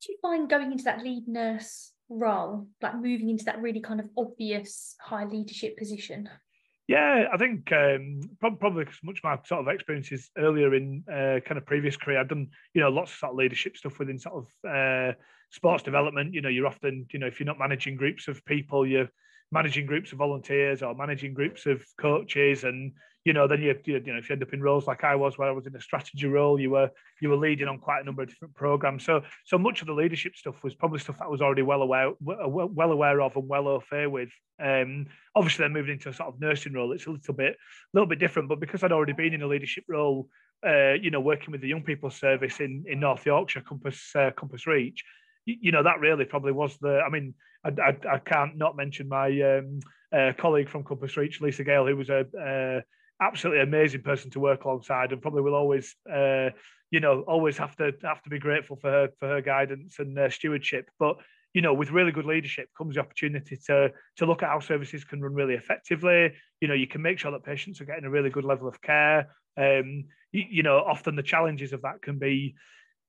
Did 0.04 0.12
you 0.12 0.18
find 0.20 0.50
going 0.50 0.70
into 0.70 0.84
that 0.84 1.02
lead 1.02 1.26
nurse 1.26 1.92
role, 2.10 2.66
like 2.82 2.96
moving 2.96 3.30
into 3.30 3.46
that 3.46 3.62
really 3.62 3.80
kind 3.80 4.00
of 4.00 4.10
obvious 4.18 4.96
high 5.00 5.24
leadership 5.24 5.78
position? 5.78 6.28
Yeah, 6.86 7.28
I 7.32 7.38
think 7.38 7.72
um, 7.72 8.20
probably 8.38 8.84
much 9.02 9.18
of 9.18 9.24
my 9.24 9.38
sort 9.46 9.62
of 9.62 9.68
experiences 9.68 10.30
earlier 10.36 10.74
in 10.74 11.04
uh, 11.10 11.40
kind 11.46 11.56
of 11.56 11.64
previous 11.64 11.96
career, 11.96 12.20
I've 12.20 12.28
done 12.28 12.48
you 12.74 12.82
know 12.82 12.90
lots 12.90 13.12
of 13.12 13.18
sort 13.18 13.32
of 13.32 13.38
leadership 13.38 13.78
stuff 13.78 13.98
within 13.98 14.18
sort 14.18 14.44
of 14.44 14.70
uh, 14.70 15.14
sports 15.50 15.82
development. 15.82 16.34
You 16.34 16.42
know, 16.42 16.50
you're 16.50 16.66
often 16.66 17.06
you 17.10 17.18
know 17.18 17.26
if 17.26 17.40
you're 17.40 17.46
not 17.46 17.58
managing 17.58 17.96
groups 17.96 18.28
of 18.28 18.44
people, 18.44 18.86
you're 18.86 19.08
managing 19.52 19.86
groups 19.86 20.12
of 20.12 20.18
volunteers 20.18 20.82
or 20.82 20.94
managing 20.94 21.34
groups 21.34 21.66
of 21.66 21.84
coaches, 21.98 22.64
and 22.64 22.92
you 23.24 23.32
know, 23.32 23.48
then 23.48 23.62
you, 23.62 23.74
you, 23.86 24.00
know, 24.00 24.18
if 24.18 24.28
you 24.28 24.34
end 24.34 24.42
up 24.42 24.52
in 24.52 24.60
roles 24.60 24.86
like 24.86 25.02
I 25.02 25.14
was, 25.14 25.38
where 25.38 25.48
I 25.48 25.52
was 25.52 25.66
in 25.66 25.74
a 25.74 25.80
strategy 25.80 26.26
role, 26.26 26.60
you 26.60 26.70
were 26.70 26.90
you 27.22 27.30
were 27.30 27.36
leading 27.36 27.68
on 27.68 27.78
quite 27.78 28.00
a 28.00 28.04
number 28.04 28.22
of 28.22 28.28
different 28.28 28.54
programs. 28.54 29.04
So 29.04 29.22
so 29.46 29.56
much 29.56 29.80
of 29.80 29.86
the 29.86 29.94
leadership 29.94 30.36
stuff 30.36 30.62
was 30.62 30.74
probably 30.74 30.98
stuff 30.98 31.18
that 31.18 31.24
I 31.24 31.28
was 31.28 31.40
already 31.40 31.62
well 31.62 31.80
aware 31.80 32.12
well 32.20 32.92
aware 32.92 33.20
of 33.22 33.36
and 33.36 33.48
well 33.48 33.68
au 33.68 33.80
fait 33.80 34.06
with. 34.06 34.28
Um, 34.62 35.06
obviously, 35.34 35.64
then 35.64 35.72
moving 35.72 35.94
into 35.94 36.10
a 36.10 36.14
sort 36.14 36.28
of 36.28 36.40
nursing 36.40 36.74
role, 36.74 36.92
it's 36.92 37.06
a 37.06 37.10
little 37.10 37.34
bit 37.34 37.54
a 37.54 37.56
little 37.94 38.08
bit 38.08 38.18
different. 38.18 38.50
But 38.50 38.60
because 38.60 38.82
I'd 38.82 38.92
already 38.92 39.14
been 39.14 39.32
in 39.32 39.42
a 39.42 39.46
leadership 39.46 39.84
role, 39.88 40.28
uh, 40.66 40.92
you 40.92 41.10
know, 41.10 41.20
working 41.20 41.50
with 41.50 41.62
the 41.62 41.68
young 41.68 41.82
people 41.82 42.10
service 42.10 42.60
in 42.60 42.84
in 42.86 43.00
North 43.00 43.24
Yorkshire, 43.24 43.62
Compass 43.62 44.14
uh, 44.14 44.32
Compass 44.36 44.66
Reach, 44.66 45.02
you, 45.46 45.56
you, 45.60 45.72
know, 45.72 45.82
that 45.82 46.00
really 46.00 46.26
probably 46.26 46.52
was 46.52 46.76
the. 46.78 47.00
I 47.00 47.08
mean, 47.08 47.34
I, 47.64 47.70
I, 47.80 48.14
I 48.14 48.18
can't 48.18 48.56
not 48.56 48.76
mention 48.76 49.08
my 49.08 49.28
um, 49.40 49.80
uh, 50.12 50.32
colleague 50.36 50.68
from 50.68 50.84
Compass 50.84 51.16
Reach, 51.16 51.40
Lisa 51.40 51.64
Gale, 51.64 51.86
who 51.86 51.96
was 51.96 52.10
a 52.10 52.26
uh, 52.38 52.80
absolutely 53.24 53.62
amazing 53.62 54.02
person 54.02 54.30
to 54.32 54.40
work 54.40 54.64
alongside, 54.64 55.12
and 55.12 55.22
probably 55.22 55.42
will 55.42 55.54
always, 55.54 55.94
uh, 56.12 56.50
you 56.90 57.00
know, 57.00 57.22
always 57.22 57.56
have 57.58 57.74
to 57.76 57.92
have 58.02 58.22
to 58.22 58.30
be 58.30 58.38
grateful 58.38 58.76
for 58.76 58.90
her 58.90 59.08
for 59.18 59.28
her 59.28 59.40
guidance 59.40 59.98
and 59.98 60.32
stewardship. 60.32 60.90
But 60.98 61.16
you 61.54 61.62
know, 61.62 61.72
with 61.72 61.92
really 61.92 62.10
good 62.10 62.26
leadership 62.26 62.68
comes 62.76 62.96
the 62.96 63.00
opportunity 63.00 63.56
to 63.66 63.92
to 64.16 64.26
look 64.26 64.42
at 64.42 64.50
how 64.50 64.60
services 64.60 65.04
can 65.04 65.22
run 65.22 65.34
really 65.34 65.54
effectively. 65.54 66.32
You 66.60 66.68
know, 66.68 66.74
you 66.74 66.88
can 66.88 67.00
make 67.00 67.18
sure 67.18 67.30
that 67.30 67.44
patients 67.44 67.80
are 67.80 67.84
getting 67.84 68.04
a 68.04 68.10
really 68.10 68.30
good 68.30 68.44
level 68.44 68.68
of 68.68 68.82
care. 68.82 69.28
Um, 69.56 70.04
you, 70.32 70.44
you 70.50 70.62
know, 70.64 70.78
often 70.78 71.14
the 71.14 71.22
challenges 71.22 71.72
of 71.72 71.82
that 71.82 72.02
can 72.02 72.18
be 72.18 72.56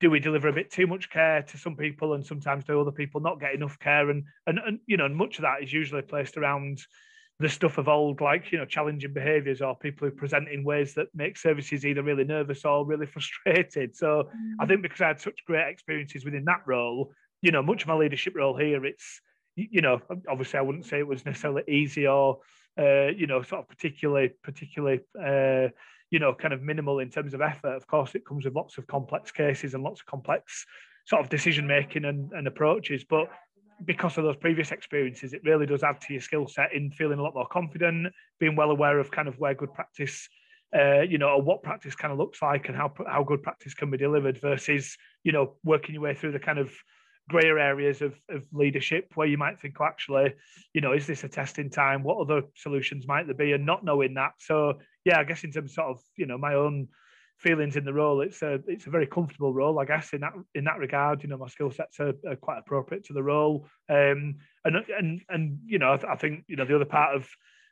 do 0.00 0.10
we 0.10 0.20
deliver 0.20 0.48
a 0.48 0.52
bit 0.52 0.70
too 0.70 0.86
much 0.86 1.10
care 1.10 1.42
to 1.42 1.56
some 1.56 1.76
people 1.76 2.14
and 2.14 2.24
sometimes 2.24 2.64
do 2.64 2.80
other 2.80 2.92
people 2.92 3.20
not 3.20 3.40
get 3.40 3.54
enough 3.54 3.78
care 3.78 4.10
and 4.10 4.24
and, 4.46 4.58
and 4.66 4.78
you 4.86 4.96
know 4.96 5.06
and 5.06 5.16
much 5.16 5.38
of 5.38 5.42
that 5.42 5.62
is 5.62 5.72
usually 5.72 6.02
placed 6.02 6.36
around 6.36 6.80
the 7.38 7.48
stuff 7.48 7.76
of 7.76 7.88
old, 7.88 8.20
like 8.20 8.50
you 8.50 8.58
know, 8.58 8.64
challenging 8.64 9.12
behaviours 9.12 9.60
or 9.60 9.76
people 9.76 10.08
who 10.08 10.14
present 10.14 10.48
in 10.48 10.64
ways 10.64 10.94
that 10.94 11.08
make 11.14 11.36
services 11.36 11.84
either 11.84 12.02
really 12.02 12.24
nervous 12.24 12.64
or 12.64 12.86
really 12.86 13.06
frustrated. 13.14 13.94
So 13.94 14.24
mm. 14.34 14.52
I 14.58 14.66
think 14.66 14.82
because 14.82 15.00
I 15.00 15.08
had 15.08 15.20
such 15.20 15.44
great 15.46 15.68
experiences 15.68 16.24
within 16.24 16.44
that 16.46 16.62
role, 16.66 17.12
you 17.42 17.50
know, 17.50 17.62
much 17.62 17.82
of 17.82 17.88
my 17.88 17.94
leadership 17.94 18.34
role 18.34 18.56
here, 18.56 18.84
it's 18.84 19.20
you 19.54 19.80
know, 19.80 20.00
obviously 20.28 20.58
I 20.58 20.62
wouldn't 20.62 20.84
say 20.84 20.98
it 20.98 21.06
was 21.06 21.24
necessarily 21.24 21.62
easy 21.66 22.06
or 22.06 22.40
uh, 22.78 23.06
you 23.06 23.26
know, 23.26 23.42
sort 23.42 23.62
of 23.62 23.68
particularly 23.68 24.32
particularly 24.42 25.00
uh, 25.18 25.68
you 26.10 26.18
know, 26.18 26.34
kind 26.34 26.54
of 26.54 26.62
minimal 26.62 27.00
in 27.00 27.10
terms 27.10 27.34
of 27.34 27.40
effort. 27.40 27.76
Of 27.76 27.86
course, 27.86 28.14
it 28.14 28.26
comes 28.26 28.44
with 28.44 28.54
lots 28.54 28.78
of 28.78 28.86
complex 28.86 29.30
cases 29.32 29.74
and 29.74 29.82
lots 29.82 30.00
of 30.00 30.06
complex 30.06 30.64
sort 31.06 31.22
of 31.22 31.30
decision 31.30 31.66
making 31.66 32.04
and, 32.04 32.32
and 32.32 32.46
approaches, 32.46 33.04
but 33.08 33.28
because 33.84 34.16
of 34.16 34.24
those 34.24 34.36
previous 34.36 34.72
experiences, 34.72 35.32
it 35.32 35.42
really 35.44 35.66
does 35.66 35.82
add 35.82 36.00
to 36.00 36.12
your 36.12 36.22
skill 36.22 36.48
set 36.48 36.72
in 36.72 36.90
feeling 36.90 37.18
a 37.18 37.22
lot 37.22 37.34
more 37.34 37.46
confident, 37.46 38.12
being 38.40 38.56
well 38.56 38.70
aware 38.70 38.98
of 38.98 39.10
kind 39.10 39.28
of 39.28 39.38
where 39.38 39.54
good 39.54 39.72
practice, 39.74 40.28
uh, 40.76 41.02
you 41.02 41.18
know, 41.18 41.28
or 41.28 41.42
what 41.42 41.62
practice 41.62 41.94
kind 41.94 42.10
of 42.10 42.18
looks 42.18 42.40
like 42.40 42.68
and 42.68 42.76
how 42.76 42.92
how 43.06 43.22
good 43.22 43.42
practice 43.42 43.74
can 43.74 43.90
be 43.90 43.98
delivered 43.98 44.40
versus, 44.40 44.96
you 45.24 45.32
know, 45.32 45.54
working 45.62 45.94
your 45.94 46.02
way 46.02 46.14
through 46.14 46.32
the 46.32 46.38
kind 46.38 46.58
of 46.58 46.72
grayer 47.28 47.58
areas 47.58 48.02
of, 48.02 48.14
of 48.30 48.44
leadership 48.52 49.12
where 49.14 49.26
you 49.26 49.38
might 49.38 49.60
think, 49.60 49.80
well, 49.80 49.88
actually, 49.88 50.34
you 50.72 50.80
know, 50.80 50.92
is 50.92 51.06
this 51.06 51.24
a 51.24 51.28
testing 51.28 51.70
time? 51.70 52.02
What 52.02 52.18
other 52.18 52.42
solutions 52.54 53.06
might 53.06 53.26
there 53.26 53.34
be? 53.34 53.52
And 53.52 53.66
not 53.66 53.84
knowing 53.84 54.14
that. 54.14 54.32
So 54.38 54.74
yeah, 55.04 55.18
I 55.18 55.24
guess 55.24 55.44
in 55.44 55.52
terms 55.52 55.70
of 55.70 55.74
sort 55.74 55.88
of, 55.88 56.00
you 56.16 56.26
know, 56.26 56.38
my 56.38 56.54
own 56.54 56.88
feelings 57.38 57.76
in 57.76 57.84
the 57.84 57.92
role. 57.92 58.20
It's 58.22 58.42
a 58.42 58.60
it's 58.66 58.86
a 58.86 58.90
very 58.90 59.06
comfortable 59.06 59.52
role, 59.52 59.78
I 59.78 59.84
guess. 59.84 60.12
In 60.12 60.20
that 60.20 60.32
in 60.54 60.64
that 60.64 60.78
regard, 60.78 61.22
you 61.22 61.28
know, 61.28 61.36
my 61.36 61.48
skill 61.48 61.70
sets 61.70 62.00
are, 62.00 62.14
are, 62.26 62.36
quite 62.36 62.58
appropriate 62.58 63.04
to 63.04 63.12
the 63.12 63.22
role. 63.22 63.68
Um, 63.88 64.36
and 64.64 64.76
and 64.98 65.20
and 65.28 65.58
you 65.66 65.78
know, 65.78 65.92
I, 65.92 66.12
I, 66.12 66.16
think 66.16 66.44
you 66.48 66.56
know 66.56 66.64
the 66.64 66.76
other 66.76 66.84
part 66.84 67.14
of 67.14 67.28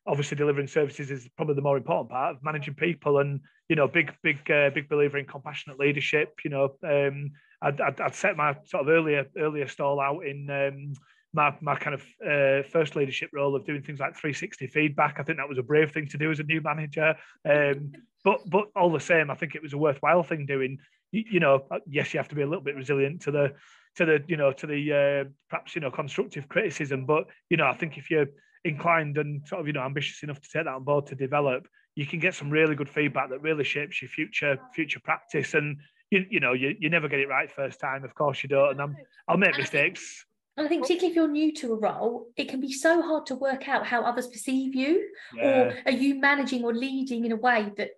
obviously 0.07 0.37
delivering 0.37 0.67
services 0.67 1.11
is 1.11 1.29
probably 1.37 1.55
the 1.55 1.63
more 1.63 1.77
important 1.77 2.11
part 2.11 2.37
of 2.37 2.45
managing 2.45 2.75
people. 2.75 3.19
And 3.19 3.41
you 3.69 3.77
know, 3.77 3.89
big 3.89 4.13
big 4.23 4.39
uh, 4.51 4.71
big 4.71 4.89
believer 4.89 5.19
in 5.19 5.27
compassionate 5.27 5.79
leadership. 5.79 6.35
You 6.45 6.51
know, 6.51 6.75
um, 6.83 7.31
I'd, 7.63 7.81
I'd, 7.81 8.01
I'd, 8.01 8.15
set 8.15 8.37
my 8.37 8.57
sort 8.67 8.83
of 8.83 8.89
earlier 8.89 9.27
earlier 9.37 9.69
stall 9.69 10.01
out 10.01 10.27
in. 10.27 10.51
Um, 10.51 10.93
my, 11.35 11.53
my 11.61 11.75
kind 11.75 11.95
of 11.95 12.03
uh, 12.25 12.67
first 12.69 12.95
leadership 12.95 13.31
role 13.33 13.57
of 13.57 13.67
doing 13.67 13.83
things 13.83 13.99
like 13.99 14.13
360 14.13 14.69
feedback. 14.69 15.17
I 15.19 15.25
think 15.25 15.39
that 15.39 15.49
was 15.49 15.59
a 15.59 15.65
brave 15.65 15.91
thing 15.91 16.07
to 16.09 16.17
do 16.17 16.31
as 16.31 16.39
a 16.39 16.45
new 16.45 16.61
manager. 16.61 17.17
Um, 17.45 17.93
but 18.23 18.49
but 18.49 18.69
all 18.77 18.93
the 18.93 19.01
same, 19.01 19.31
I 19.31 19.35
think 19.35 19.55
it 19.55 19.63
was 19.63 19.73
a 19.73 19.79
worthwhile 19.79 20.23
thing 20.23 20.47
doing. 20.47 20.79
You, 21.11 21.25
you, 21.33 21.41
know, 21.41 21.67
uh, 21.71 21.81
yes, 21.89 22.15
you 22.15 22.19
have 22.19 22.29
to 22.29 22.35
be 22.37 22.43
a 22.43 22.47
little 22.47 22.63
bit 22.63 22.77
resilient 22.77 23.23
to 23.23 23.33
the 23.33 23.53
to 23.97 24.05
the 24.05 24.25
you 24.27 24.37
know 24.37 24.53
to 24.53 24.67
the 24.67 24.93
uh, 24.93 25.31
perhaps 25.51 25.75
you 25.75 25.81
know 25.81 25.91
constructive 25.91 26.49
criticism. 26.49 27.05
But 27.05 27.27
you 27.51 27.57
know, 27.57 27.67
I 27.67 27.75
think 27.75 27.99
if 27.99 28.11
you're 28.11 28.27
inclined 28.65 29.19
and 29.19 29.47
sort 29.47 29.61
of 29.61 29.67
you 29.67 29.73
know 29.73 29.83
ambitious 29.83 30.23
enough 30.23 30.41
to 30.41 30.49
take 30.49 30.65
that 30.65 30.75
on 30.75 30.85
board 30.85 31.07
to 31.07 31.15
develop, 31.15 31.67
you 31.95 32.07
can 32.07 32.19
get 32.19 32.35
some 32.35 32.51
really 32.51 32.75
good 32.75 32.89
feedback 32.89 33.31
that 33.31 33.43
really 33.43 33.65
shapes 33.65 34.01
your 34.03 34.09
future 34.09 34.59
future 34.75 35.01
practice. 35.01 35.55
And 35.55 35.79
you 36.11 36.25
you 36.31 36.41
know 36.41 36.53
you, 36.53 36.75
you 36.79 36.91
never 36.91 37.09
get 37.09 37.21
it 37.21 37.29
right 37.29 37.51
first 37.51 37.81
time, 37.81 38.05
of 38.05 38.15
course 38.15 38.43
you 38.43 38.49
don't. 38.49 38.73
And 38.73 38.81
I'm, 38.81 38.97
I'll 39.29 39.37
make 39.37 39.57
mistakes. 39.57 40.25
And 40.57 40.67
I 40.67 40.69
think 40.69 40.83
particularly 40.83 41.11
if 41.11 41.17
you're 41.17 41.29
new 41.29 41.53
to 41.55 41.73
a 41.73 41.77
role, 41.77 42.29
it 42.37 42.49
can 42.49 42.61
be 42.61 42.73
so 42.73 43.03
hard 43.03 43.27
to 43.27 43.35
work 43.35 43.69
out 43.69 43.87
how 43.87 44.03
others 44.03 44.29
perceive 44.29 44.75
you, 44.75 45.09
yeah. 45.35 45.45
or 45.45 45.79
are 45.87 45.93
you 45.93 46.21
managing 46.21 46.65
or 46.65 46.73
leading 46.73 47.25
in 47.25 47.33
a 47.33 47.37
way 47.37 47.73
that 47.77 47.91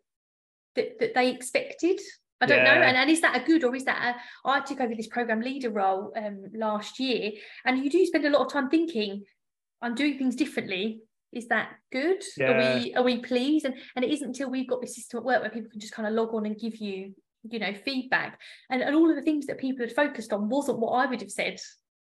that, 0.74 0.98
that 1.00 1.14
they 1.14 1.30
expected 1.30 2.00
I 2.40 2.46
don't 2.46 2.58
yeah. 2.58 2.64
know. 2.64 2.82
And, 2.82 2.96
and 2.96 3.10
is 3.10 3.20
that 3.22 3.36
a 3.36 3.44
good 3.44 3.64
or 3.64 3.74
is 3.74 3.84
that 3.84 4.16
a 4.16 4.48
I 4.48 4.60
took 4.60 4.80
over 4.80 4.94
this 4.94 5.06
program 5.06 5.40
leader 5.40 5.70
role 5.70 6.12
um, 6.16 6.44
last 6.54 7.00
year 7.00 7.32
and 7.64 7.82
you 7.82 7.90
do 7.90 8.04
spend 8.04 8.26
a 8.26 8.30
lot 8.30 8.44
of 8.44 8.52
time 8.52 8.68
thinking, 8.68 9.24
I'm 9.86 9.94
doing 9.94 10.18
things 10.18 10.34
differently. 10.34 11.00
Is 11.32 11.46
that 11.48 11.70
good? 11.92 12.22
Yeah. 12.36 12.50
Are 12.50 12.58
we 12.58 12.94
are 12.94 13.02
we 13.02 13.18
pleased? 13.20 13.64
And 13.64 13.74
and 13.94 14.04
it 14.04 14.10
isn't 14.10 14.28
until 14.28 14.50
we've 14.50 14.68
got 14.68 14.80
this 14.80 14.96
system 14.96 15.18
at 15.18 15.24
work 15.24 15.40
where 15.42 15.50
people 15.50 15.70
can 15.70 15.80
just 15.80 15.94
kind 15.94 16.08
of 16.08 16.14
log 16.14 16.34
on 16.34 16.44
and 16.44 16.58
give 16.58 16.76
you, 16.76 17.14
you 17.48 17.58
know, 17.58 17.72
feedback. 17.72 18.40
And, 18.68 18.82
and 18.82 18.96
all 18.96 19.08
of 19.08 19.16
the 19.16 19.22
things 19.22 19.46
that 19.46 19.58
people 19.58 19.86
had 19.86 19.94
focused 19.94 20.32
on 20.32 20.48
wasn't 20.48 20.80
what 20.80 20.92
I 20.92 21.06
would 21.06 21.20
have 21.20 21.30
said 21.30 21.60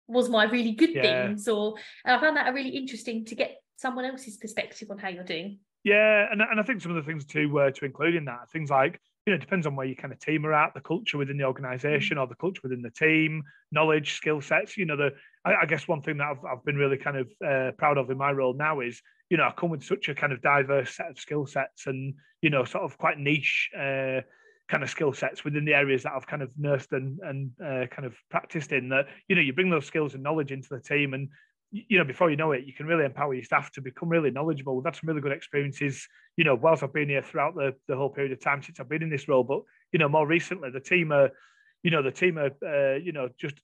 was 0.07 0.29
my 0.29 0.45
really 0.45 0.71
good 0.71 0.93
yeah. 0.93 1.01
things. 1.01 1.47
Or 1.47 1.75
and 2.05 2.15
I 2.15 2.21
found 2.21 2.37
that 2.37 2.53
really 2.53 2.69
interesting 2.69 3.25
to 3.25 3.35
get 3.35 3.57
someone 3.75 4.05
else's 4.05 4.37
perspective 4.37 4.89
on 4.89 4.97
how 4.97 5.09
you're 5.09 5.23
doing. 5.23 5.59
Yeah, 5.83 6.27
and, 6.31 6.41
and 6.41 6.59
I 6.59 6.63
think 6.63 6.81
some 6.81 6.95
of 6.95 7.03
the 7.03 7.09
things 7.09 7.25
to 7.25 7.45
were 7.47 7.71
to 7.71 7.85
include 7.85 8.15
in 8.15 8.25
that 8.25 8.49
things 8.51 8.69
like 8.69 9.01
you 9.25 9.31
know 9.31 9.35
it 9.35 9.41
depends 9.41 9.65
on 9.65 9.75
where 9.75 9.85
you 9.85 9.95
kind 9.95 10.13
of 10.13 10.19
team 10.19 10.45
are 10.45 10.53
at, 10.53 10.73
the 10.73 10.81
culture 10.81 11.17
within 11.17 11.37
the 11.37 11.45
organisation 11.45 12.17
or 12.17 12.27
the 12.27 12.35
culture 12.35 12.61
within 12.63 12.81
the 12.81 12.89
team, 12.89 13.43
knowledge, 13.71 14.13
skill 14.13 14.41
sets. 14.41 14.77
You 14.77 14.85
know, 14.85 14.97
the 14.97 15.11
I, 15.45 15.55
I, 15.61 15.65
guess 15.65 15.87
one 15.87 16.01
thing 16.01 16.17
that 16.17 16.27
I've 16.27 16.45
I've 16.45 16.65
been 16.65 16.75
really 16.75 16.97
kind 16.97 17.17
of 17.17 17.27
uh, 17.45 17.71
proud 17.77 17.97
of 17.97 18.09
in 18.09 18.17
my 18.17 18.31
role 18.31 18.53
now 18.53 18.81
is 18.81 19.01
you 19.29 19.37
know 19.37 19.43
I 19.43 19.51
come 19.51 19.69
with 19.69 19.83
such 19.83 20.09
a 20.09 20.15
kind 20.15 20.33
of 20.33 20.41
diverse 20.41 20.95
set 20.95 21.09
of 21.09 21.19
skill 21.19 21.45
sets 21.45 21.87
and 21.87 22.15
you 22.41 22.49
know 22.49 22.65
sort 22.65 22.83
of 22.83 22.97
quite 22.97 23.17
niche. 23.17 23.69
Uh, 23.77 24.21
kind 24.69 24.81
of 24.81 24.89
skill 24.89 25.11
sets 25.11 25.43
within 25.43 25.65
the 25.65 25.73
areas 25.73 26.03
that 26.03 26.13
I've 26.15 26.25
kind 26.25 26.41
of 26.41 26.49
nursed 26.57 26.93
and 26.93 27.19
and 27.19 27.51
uh, 27.63 27.85
kind 27.87 28.05
of 28.05 28.15
practiced 28.31 28.71
in 28.71 28.89
that 28.89 29.07
you 29.27 29.35
know 29.35 29.41
you 29.41 29.53
bring 29.53 29.69
those 29.69 29.85
skills 29.85 30.13
and 30.13 30.23
knowledge 30.23 30.51
into 30.51 30.69
the 30.69 30.79
team 30.79 31.13
and 31.13 31.29
you 31.73 31.97
know, 31.97 32.03
before 32.03 32.29
you 32.29 32.37
know 32.37 32.51
it, 32.51 32.65
you 32.65 32.73
can 32.73 32.85
really 32.85 33.03
empower 33.03 33.33
your 33.33 33.43
staff 33.43 33.71
to 33.71 33.81
become 33.81 34.07
really 34.07 34.29
knowledgeable. 34.29 34.75
We've 34.75 34.85
had 34.85 34.95
some 34.95 35.07
really 35.07 35.21
good 35.21 35.31
experiences, 35.31 36.07
you 36.37 36.43
know, 36.43 36.53
whilst 36.53 36.83
I've 36.83 36.93
been 36.93 37.09
here 37.09 37.23
throughout 37.23 37.55
the, 37.55 37.73
the 37.87 37.95
whole 37.95 38.09
period 38.09 38.31
of 38.31 38.39
time 38.39 38.61
since 38.61 38.79
I've 38.79 38.89
been 38.89 39.01
in 39.01 39.09
this 39.09 39.27
role. 39.27 39.43
But, 39.43 39.61
you 39.91 39.97
know, 39.97 40.07
more 40.07 40.27
recently, 40.27 40.69
the 40.69 40.79
team 40.79 41.11
are, 41.11 41.31
you 41.81 41.89
know, 41.89 42.03
the 42.03 42.11
team 42.11 42.37
are, 42.37 42.51
uh, 42.63 42.97
you 42.97 43.11
know, 43.11 43.27
just 43.39 43.55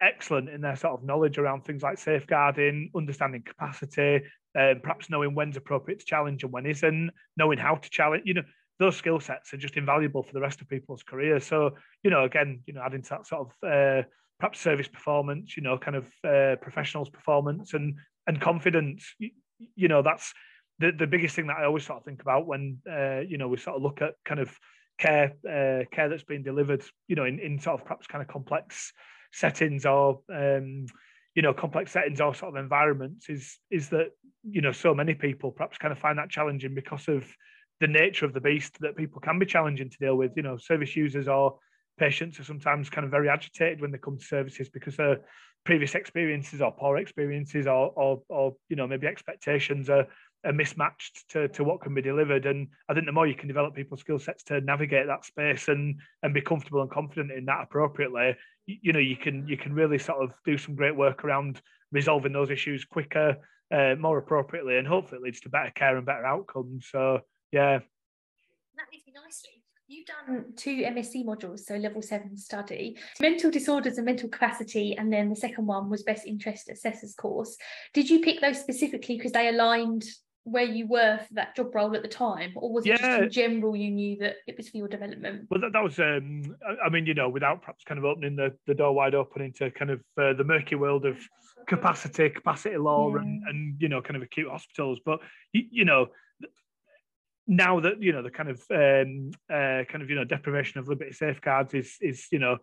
excellent 0.00 0.48
in 0.48 0.62
their 0.62 0.76
sort 0.76 0.94
of 0.94 1.04
knowledge 1.04 1.36
around 1.36 1.64
things 1.64 1.82
like 1.82 1.98
safeguarding, 1.98 2.90
understanding 2.96 3.42
capacity, 3.42 4.22
um, 4.58 4.80
perhaps 4.82 5.10
knowing 5.10 5.34
when's 5.34 5.58
appropriate 5.58 6.00
to 6.00 6.06
challenge 6.06 6.44
and 6.44 6.52
when 6.52 6.64
isn't, 6.64 7.10
knowing 7.36 7.58
how 7.58 7.74
to 7.74 7.90
challenge, 7.90 8.22
you 8.24 8.34
know, 8.34 8.42
those 8.78 8.96
skill 8.96 9.20
sets 9.20 9.52
are 9.52 9.58
just 9.58 9.76
invaluable 9.76 10.22
for 10.22 10.32
the 10.32 10.40
rest 10.40 10.60
of 10.60 10.68
people's 10.68 11.02
careers. 11.02 11.44
So, 11.44 11.76
you 12.02 12.10
know, 12.10 12.24
again, 12.24 12.60
you 12.66 12.72
know, 12.72 12.80
adding 12.80 13.02
to 13.02 13.10
that 13.10 13.26
sort 13.26 13.48
of 13.62 13.68
uh, 13.68 14.06
perhaps 14.38 14.60
service 14.60 14.88
performance, 14.88 15.56
you 15.56 15.62
know, 15.62 15.78
kind 15.78 15.96
of 15.96 16.06
uh, 16.24 16.56
professionals 16.60 17.08
performance 17.08 17.74
and 17.74 17.96
and 18.26 18.40
confidence. 18.40 19.14
You, 19.18 19.30
you, 19.74 19.88
know, 19.88 20.02
that's 20.02 20.32
the 20.78 20.92
the 20.92 21.06
biggest 21.06 21.34
thing 21.36 21.48
that 21.48 21.56
I 21.58 21.64
always 21.64 21.84
sort 21.84 21.98
of 21.98 22.04
think 22.04 22.22
about 22.22 22.46
when 22.46 22.78
uh, 22.90 23.20
you 23.20 23.38
know 23.38 23.48
we 23.48 23.56
sort 23.56 23.76
of 23.76 23.82
look 23.82 24.02
at 24.02 24.14
kind 24.24 24.40
of 24.40 24.56
care 24.98 25.32
uh, 25.48 25.84
care 25.94 26.08
that's 26.08 26.24
being 26.24 26.42
delivered, 26.42 26.82
you 27.08 27.16
know, 27.16 27.24
in, 27.24 27.38
in 27.38 27.58
sort 27.58 27.80
of 27.80 27.86
perhaps 27.86 28.06
kind 28.06 28.22
of 28.22 28.28
complex 28.28 28.92
settings 29.32 29.84
or 29.84 30.20
um, 30.32 30.86
you 31.34 31.42
know 31.42 31.52
complex 31.52 31.92
settings 31.92 32.20
or 32.20 32.34
sort 32.34 32.56
of 32.56 32.62
environments 32.62 33.28
is 33.28 33.58
is 33.70 33.88
that 33.90 34.10
you 34.42 34.60
know 34.60 34.72
so 34.72 34.94
many 34.94 35.14
people 35.14 35.50
perhaps 35.50 35.78
kind 35.78 35.92
of 35.92 35.98
find 35.98 36.18
that 36.18 36.30
challenging 36.30 36.74
because 36.74 37.08
of 37.08 37.26
the 37.80 37.86
nature 37.86 38.26
of 38.26 38.34
the 38.34 38.40
beast 38.40 38.76
that 38.80 38.96
people 38.96 39.20
can 39.20 39.38
be 39.38 39.46
challenging 39.46 39.88
to 39.88 39.98
deal 39.98 40.16
with. 40.16 40.32
You 40.36 40.42
know, 40.42 40.56
service 40.56 40.96
users 40.96 41.28
or 41.28 41.58
patients 41.98 42.38
are 42.40 42.44
sometimes 42.44 42.90
kind 42.90 43.04
of 43.04 43.10
very 43.10 43.28
agitated 43.28 43.80
when 43.80 43.90
they 43.90 43.98
come 43.98 44.18
to 44.18 44.24
services 44.24 44.68
because 44.68 44.96
their 44.96 45.18
previous 45.64 45.94
experiences 45.94 46.62
or 46.62 46.72
poor 46.72 46.98
experiences 46.98 47.66
or 47.66 47.92
or, 47.96 48.22
or 48.28 48.56
you 48.68 48.76
know 48.76 48.86
maybe 48.86 49.06
expectations 49.06 49.90
are 49.90 50.06
are 50.44 50.52
mismatched 50.52 51.28
to, 51.28 51.48
to 51.48 51.64
what 51.64 51.80
can 51.80 51.94
be 51.94 52.02
delivered. 52.02 52.46
And 52.46 52.68
I 52.88 52.94
think 52.94 53.06
the 53.06 53.12
more 53.12 53.26
you 53.26 53.34
can 53.34 53.48
develop 53.48 53.74
people's 53.74 54.00
skill 54.00 54.18
sets 54.18 54.44
to 54.44 54.60
navigate 54.60 55.06
that 55.06 55.24
space 55.24 55.68
and 55.68 56.00
and 56.22 56.32
be 56.32 56.40
comfortable 56.40 56.82
and 56.82 56.90
confident 56.90 57.32
in 57.32 57.44
that 57.46 57.64
appropriately, 57.64 58.36
you, 58.66 58.76
you 58.82 58.92
know, 58.92 58.98
you 58.98 59.16
can 59.16 59.46
you 59.48 59.56
can 59.56 59.74
really 59.74 59.98
sort 59.98 60.22
of 60.22 60.32
do 60.44 60.56
some 60.56 60.74
great 60.74 60.96
work 60.96 61.24
around 61.24 61.60
resolving 61.90 62.32
those 62.32 62.50
issues 62.50 62.84
quicker, 62.84 63.36
uh, 63.72 63.94
more 63.98 64.18
appropriately, 64.18 64.76
and 64.78 64.86
hopefully 64.86 65.18
it 65.20 65.24
leads 65.24 65.40
to 65.40 65.48
better 65.48 65.72
care 65.74 65.96
and 65.96 66.06
better 66.06 66.26
outcomes. 66.26 66.86
So 66.90 67.20
yeah. 67.52 67.80
That 68.76 68.86
leads 68.92 69.06
me 69.06 69.14
nicely. 69.14 69.57
You've 69.90 70.06
done 70.06 70.44
two 70.54 70.82
MSc 70.82 71.24
modules, 71.24 71.60
so 71.60 71.76
level 71.76 72.02
seven 72.02 72.36
study, 72.36 72.98
mental 73.20 73.50
disorders 73.50 73.96
and 73.96 74.04
mental 74.04 74.28
capacity, 74.28 74.94
and 74.98 75.10
then 75.10 75.30
the 75.30 75.36
second 75.36 75.64
one 75.66 75.88
was 75.88 76.02
best 76.02 76.26
interest 76.26 76.68
assessors 76.68 77.14
course. 77.14 77.56
Did 77.94 78.10
you 78.10 78.20
pick 78.20 78.42
those 78.42 78.60
specifically 78.60 79.16
because 79.16 79.32
they 79.32 79.48
aligned 79.48 80.04
where 80.44 80.64
you 80.64 80.86
were 80.86 81.18
for 81.26 81.34
that 81.34 81.56
job 81.56 81.74
role 81.74 81.96
at 81.96 82.02
the 82.02 82.08
time, 82.08 82.52
or 82.56 82.70
was 82.70 82.84
it 82.84 82.98
just 82.98 83.02
in 83.02 83.30
general 83.30 83.74
you 83.74 83.90
knew 83.90 84.18
that 84.18 84.36
it 84.46 84.58
was 84.58 84.68
for 84.68 84.76
your 84.76 84.88
development? 84.88 85.46
Well, 85.50 85.62
that, 85.62 85.72
that 85.72 85.82
was, 85.82 85.98
um, 85.98 86.42
I 86.84 86.90
mean, 86.90 87.06
you 87.06 87.14
know, 87.14 87.30
without 87.30 87.62
perhaps 87.62 87.82
kind 87.84 87.98
of 87.98 88.04
opening 88.04 88.36
the, 88.36 88.54
the 88.66 88.74
door 88.74 88.94
wide 88.94 89.14
open 89.14 89.40
into 89.40 89.70
kind 89.70 89.90
of 89.90 90.00
uh, 90.20 90.34
the 90.34 90.44
murky 90.44 90.74
world 90.74 91.06
of 91.06 91.16
capacity, 91.66 92.28
capacity 92.28 92.76
law, 92.76 93.08
yeah. 93.08 93.22
and, 93.22 93.42
and 93.48 93.80
you 93.80 93.88
know, 93.88 94.02
kind 94.02 94.16
of 94.16 94.22
acute 94.22 94.50
hospitals. 94.50 95.00
But 95.02 95.20
you, 95.54 95.62
you 95.70 95.84
know, 95.86 96.08
now 97.48 97.80
that 97.80 98.00
you 98.00 98.12
know 98.12 98.22
the 98.22 98.30
kind 98.30 98.50
of 98.50 98.62
um, 98.70 99.30
uh, 99.50 99.82
kind 99.88 100.02
of 100.02 100.10
you 100.10 100.16
know 100.16 100.24
deprivation 100.24 100.78
of 100.78 100.88
liberty 100.88 101.12
safeguards 101.12 101.74
is 101.74 101.96
is 102.00 102.26
you 102.30 102.38
know 102.38 102.58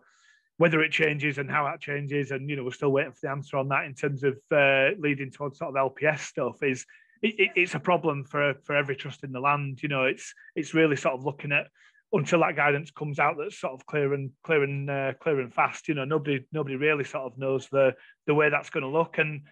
whether 0.58 0.80
it 0.80 0.90
changes 0.90 1.36
and 1.36 1.50
how 1.50 1.64
that 1.64 1.80
changes, 1.80 2.30
and 2.30 2.48
you 2.48 2.56
know 2.56 2.64
we're 2.64 2.70
still 2.70 2.92
waiting 2.92 3.12
for 3.12 3.18
the 3.22 3.30
answer 3.30 3.58
on 3.58 3.68
that 3.68 3.84
in 3.84 3.94
terms 3.94 4.22
of 4.22 4.38
uh, 4.52 4.90
leading 4.98 5.30
towards 5.30 5.58
sort 5.58 5.76
of 5.76 5.92
LPS 5.92 6.20
stuff 6.20 6.62
is 6.62 6.86
it, 7.22 7.50
it's 7.56 7.74
a 7.74 7.80
problem 7.80 8.24
for 8.24 8.54
for 8.64 8.76
every 8.76 8.96
trust 8.96 9.24
in 9.24 9.32
the 9.32 9.40
land. 9.40 9.82
You 9.82 9.88
know, 9.88 10.04
it's 10.04 10.32
it's 10.54 10.74
really 10.74 10.96
sort 10.96 11.14
of 11.14 11.24
looking 11.24 11.52
at 11.52 11.66
until 12.12 12.40
that 12.40 12.56
guidance 12.56 12.90
comes 12.90 13.18
out 13.18 13.36
that's 13.38 13.58
sort 13.58 13.74
of 13.74 13.84
clear 13.86 14.14
and 14.14 14.30
clear 14.44 14.62
and 14.62 14.88
uh, 14.88 15.12
clear 15.20 15.40
and 15.40 15.52
fast. 15.52 15.88
You 15.88 15.94
know, 15.94 16.04
nobody 16.04 16.46
nobody 16.52 16.76
really 16.76 17.04
sort 17.04 17.24
of 17.24 17.38
knows 17.38 17.68
the 17.68 17.94
the 18.26 18.34
way 18.34 18.48
that's 18.48 18.70
going 18.70 18.84
to 18.84 18.88
look. 18.90 19.18
And 19.18 19.42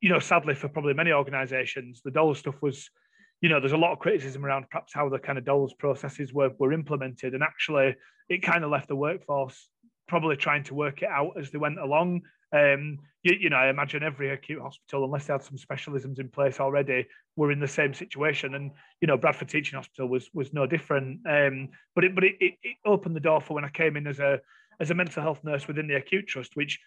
you 0.00 0.08
know, 0.08 0.18
sadly 0.18 0.54
for 0.54 0.68
probably 0.68 0.94
many 0.94 1.12
organisations, 1.12 2.00
the 2.02 2.10
DOLS 2.10 2.38
stuff 2.38 2.60
was, 2.62 2.90
you 3.44 3.50
know, 3.50 3.60
there's 3.60 3.72
a 3.72 3.76
lot 3.76 3.92
of 3.92 3.98
criticism 3.98 4.42
around 4.42 4.64
perhaps 4.70 4.94
how 4.94 5.10
the 5.10 5.18
kind 5.18 5.36
of 5.36 5.44
DOLS 5.44 5.74
processes 5.74 6.32
were 6.32 6.52
were 6.58 6.72
implemented, 6.72 7.34
and 7.34 7.42
actually 7.42 7.94
it 8.30 8.42
kind 8.42 8.64
of 8.64 8.70
left 8.70 8.88
the 8.88 8.96
workforce 8.96 9.68
probably 10.08 10.34
trying 10.34 10.64
to 10.64 10.72
work 10.72 11.02
it 11.02 11.10
out 11.10 11.32
as 11.38 11.50
they 11.50 11.58
went 11.58 11.78
along. 11.78 12.22
Um, 12.54 13.00
you, 13.22 13.36
you, 13.38 13.50
know, 13.50 13.56
I 13.56 13.68
imagine 13.68 14.02
every 14.02 14.30
acute 14.30 14.62
hospital, 14.62 15.04
unless 15.04 15.26
they 15.26 15.34
had 15.34 15.42
some 15.42 15.58
specialisms 15.58 16.18
in 16.20 16.30
place 16.30 16.58
already, 16.58 17.06
were 17.36 17.52
in 17.52 17.60
the 17.60 17.68
same 17.68 17.92
situation. 17.92 18.54
And 18.54 18.70
you 19.02 19.08
know, 19.08 19.18
Bradford 19.18 19.50
Teaching 19.50 19.76
Hospital 19.76 20.08
was 20.08 20.30
was 20.32 20.54
no 20.54 20.66
different. 20.66 21.20
Um, 21.28 21.68
but 21.94 22.04
it 22.04 22.14
but 22.14 22.24
it, 22.24 22.36
it 22.40 22.76
opened 22.86 23.14
the 23.14 23.20
door 23.20 23.42
for 23.42 23.52
when 23.52 23.66
I 23.66 23.68
came 23.68 23.98
in 23.98 24.06
as 24.06 24.20
a 24.20 24.40
as 24.80 24.90
a 24.90 24.94
mental 24.94 25.22
health 25.22 25.44
nurse 25.44 25.68
within 25.68 25.86
the 25.86 25.96
acute 25.96 26.28
trust, 26.28 26.56
which 26.56 26.80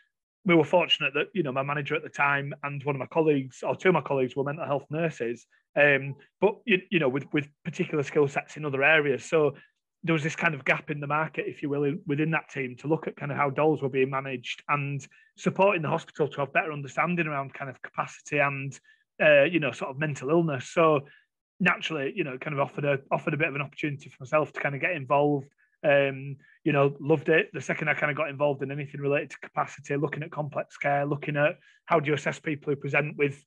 we 0.47 0.55
were 0.55 0.63
fortunate 0.63 1.13
that 1.13 1.27
you 1.33 1.43
know 1.43 1.51
my 1.51 1.61
manager 1.61 1.93
at 1.93 2.01
the 2.01 2.09
time 2.09 2.53
and 2.63 2.83
one 2.83 2.95
of 2.95 2.99
my 2.99 3.05
colleagues 3.05 3.61
or 3.61 3.75
two 3.75 3.89
of 3.89 3.93
my 3.93 4.01
colleagues 4.01 4.35
were 4.35 4.43
mental 4.43 4.65
health 4.65 4.85
nurses 4.89 5.45
um, 5.75 6.15
but 6.41 6.55
you, 6.65 6.81
you 6.89 6.99
know 6.99 7.09
with 7.09 7.25
with 7.33 7.47
particular 7.63 8.03
skill 8.03 8.27
sets 8.27 8.57
in 8.57 8.65
other 8.65 8.83
areas 8.83 9.23
so 9.23 9.53
there 10.03 10.13
was 10.13 10.23
this 10.23 10.35
kind 10.35 10.53
of 10.53 10.63
gap 10.63 10.89
in 10.89 10.99
the 10.99 11.07
market, 11.07 11.45
if 11.47 11.61
you 11.61 11.69
will, 11.69 11.93
within 12.05 12.31
that 12.31 12.49
team 12.49 12.75
to 12.77 12.87
look 12.87 13.07
at 13.07 13.17
kind 13.17 13.31
of 13.31 13.37
how 13.37 13.49
DOLS 13.49 13.81
were 13.81 13.89
being 13.89 14.09
managed 14.09 14.63
and 14.69 15.05
supporting 15.37 15.81
the 15.81 15.89
hospital 15.89 16.27
to 16.27 16.39
have 16.39 16.53
better 16.53 16.71
understanding 16.71 17.27
around 17.27 17.53
kind 17.53 17.69
of 17.69 17.81
capacity 17.81 18.37
and 18.37 18.79
uh, 19.21 19.43
you 19.43 19.59
know 19.59 19.71
sort 19.71 19.91
of 19.91 19.99
mental 19.99 20.29
illness. 20.29 20.69
So 20.69 21.01
naturally, 21.59 22.13
you 22.15 22.23
know, 22.23 22.37
kind 22.37 22.53
of 22.53 22.59
offered 22.59 22.85
a 22.85 22.99
offered 23.11 23.33
a 23.33 23.37
bit 23.37 23.47
of 23.47 23.55
an 23.55 23.61
opportunity 23.61 24.09
for 24.09 24.17
myself 24.23 24.53
to 24.53 24.59
kind 24.59 24.75
of 24.75 24.81
get 24.81 24.91
involved. 24.91 25.49
Um, 25.83 26.37
you 26.63 26.73
know, 26.73 26.95
loved 26.99 27.29
it. 27.29 27.49
The 27.53 27.61
second 27.61 27.89
I 27.89 27.93
kind 27.93 28.11
of 28.11 28.17
got 28.17 28.29
involved 28.29 28.61
in 28.61 28.71
anything 28.71 28.99
related 28.99 29.31
to 29.31 29.39
capacity, 29.39 29.95
looking 29.95 30.23
at 30.23 30.31
complex 30.31 30.77
care, 30.77 31.05
looking 31.05 31.37
at 31.37 31.55
how 31.85 31.99
do 31.99 32.09
you 32.09 32.15
assess 32.15 32.39
people 32.39 32.73
who 32.73 32.79
present 32.79 33.15
with 33.17 33.43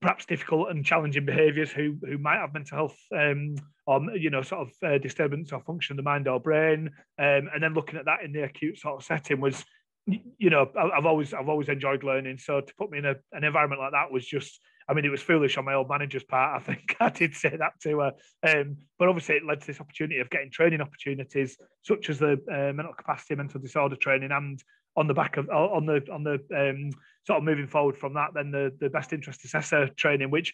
perhaps 0.00 0.26
difficult 0.26 0.70
and 0.70 0.84
challenging 0.84 1.24
behaviours 1.24 1.70
who 1.70 1.96
who 2.06 2.18
might 2.18 2.38
have 2.38 2.54
mental 2.54 2.76
health 2.76 2.98
um, 3.16 3.56
or 3.86 4.00
you 4.16 4.30
know 4.30 4.42
sort 4.42 4.62
of 4.62 4.72
uh, 4.82 4.98
disturbance 4.98 5.52
or 5.52 5.60
function 5.60 5.94
of 5.94 5.96
the 5.96 6.08
mind 6.08 6.28
or 6.28 6.40
brain, 6.40 6.90
um, 7.18 7.48
and 7.52 7.62
then 7.62 7.74
looking 7.74 7.98
at 7.98 8.04
that 8.04 8.22
in 8.24 8.32
the 8.32 8.42
acute 8.42 8.78
sort 8.78 8.96
of 8.96 9.04
setting 9.04 9.40
was, 9.40 9.64
you 10.06 10.50
know, 10.50 10.70
I've 10.76 11.06
always 11.06 11.34
I've 11.34 11.48
always 11.48 11.68
enjoyed 11.68 12.04
learning. 12.04 12.38
So 12.38 12.60
to 12.60 12.74
put 12.76 12.90
me 12.90 12.98
in 12.98 13.06
a, 13.06 13.16
an 13.32 13.44
environment 13.44 13.80
like 13.80 13.92
that 13.92 14.12
was 14.12 14.26
just. 14.26 14.60
I 14.88 14.94
mean, 14.94 15.04
it 15.04 15.10
was 15.10 15.20
foolish 15.20 15.58
on 15.58 15.64
my 15.64 15.74
old 15.74 15.88
manager's 15.88 16.24
part. 16.24 16.60
I 16.60 16.64
think 16.64 16.96
I 16.98 17.10
did 17.10 17.34
say 17.34 17.54
that 17.56 17.80
to 17.82 18.00
her. 18.00 18.12
Um, 18.42 18.76
but 18.98 19.08
obviously, 19.08 19.36
it 19.36 19.44
led 19.44 19.60
to 19.60 19.66
this 19.66 19.80
opportunity 19.80 20.20
of 20.20 20.30
getting 20.30 20.50
training 20.50 20.80
opportunities, 20.80 21.58
such 21.82 22.10
as 22.10 22.18
the 22.18 22.32
uh, 22.50 22.72
mental 22.72 22.94
capacity, 22.94 23.34
mental 23.34 23.60
disorder 23.60 23.96
training, 23.96 24.32
and 24.32 24.62
on 24.96 25.06
the 25.06 25.14
back 25.14 25.36
of 25.36 25.48
on 25.50 25.86
the 25.86 26.02
on 26.12 26.24
the 26.24 26.40
um, 26.56 26.90
sort 27.26 27.38
of 27.38 27.44
moving 27.44 27.66
forward 27.66 27.96
from 27.96 28.14
that, 28.14 28.30
then 28.34 28.50
the 28.50 28.74
the 28.80 28.90
best 28.90 29.12
interest 29.12 29.44
assessor 29.44 29.88
training, 29.88 30.30
which 30.30 30.52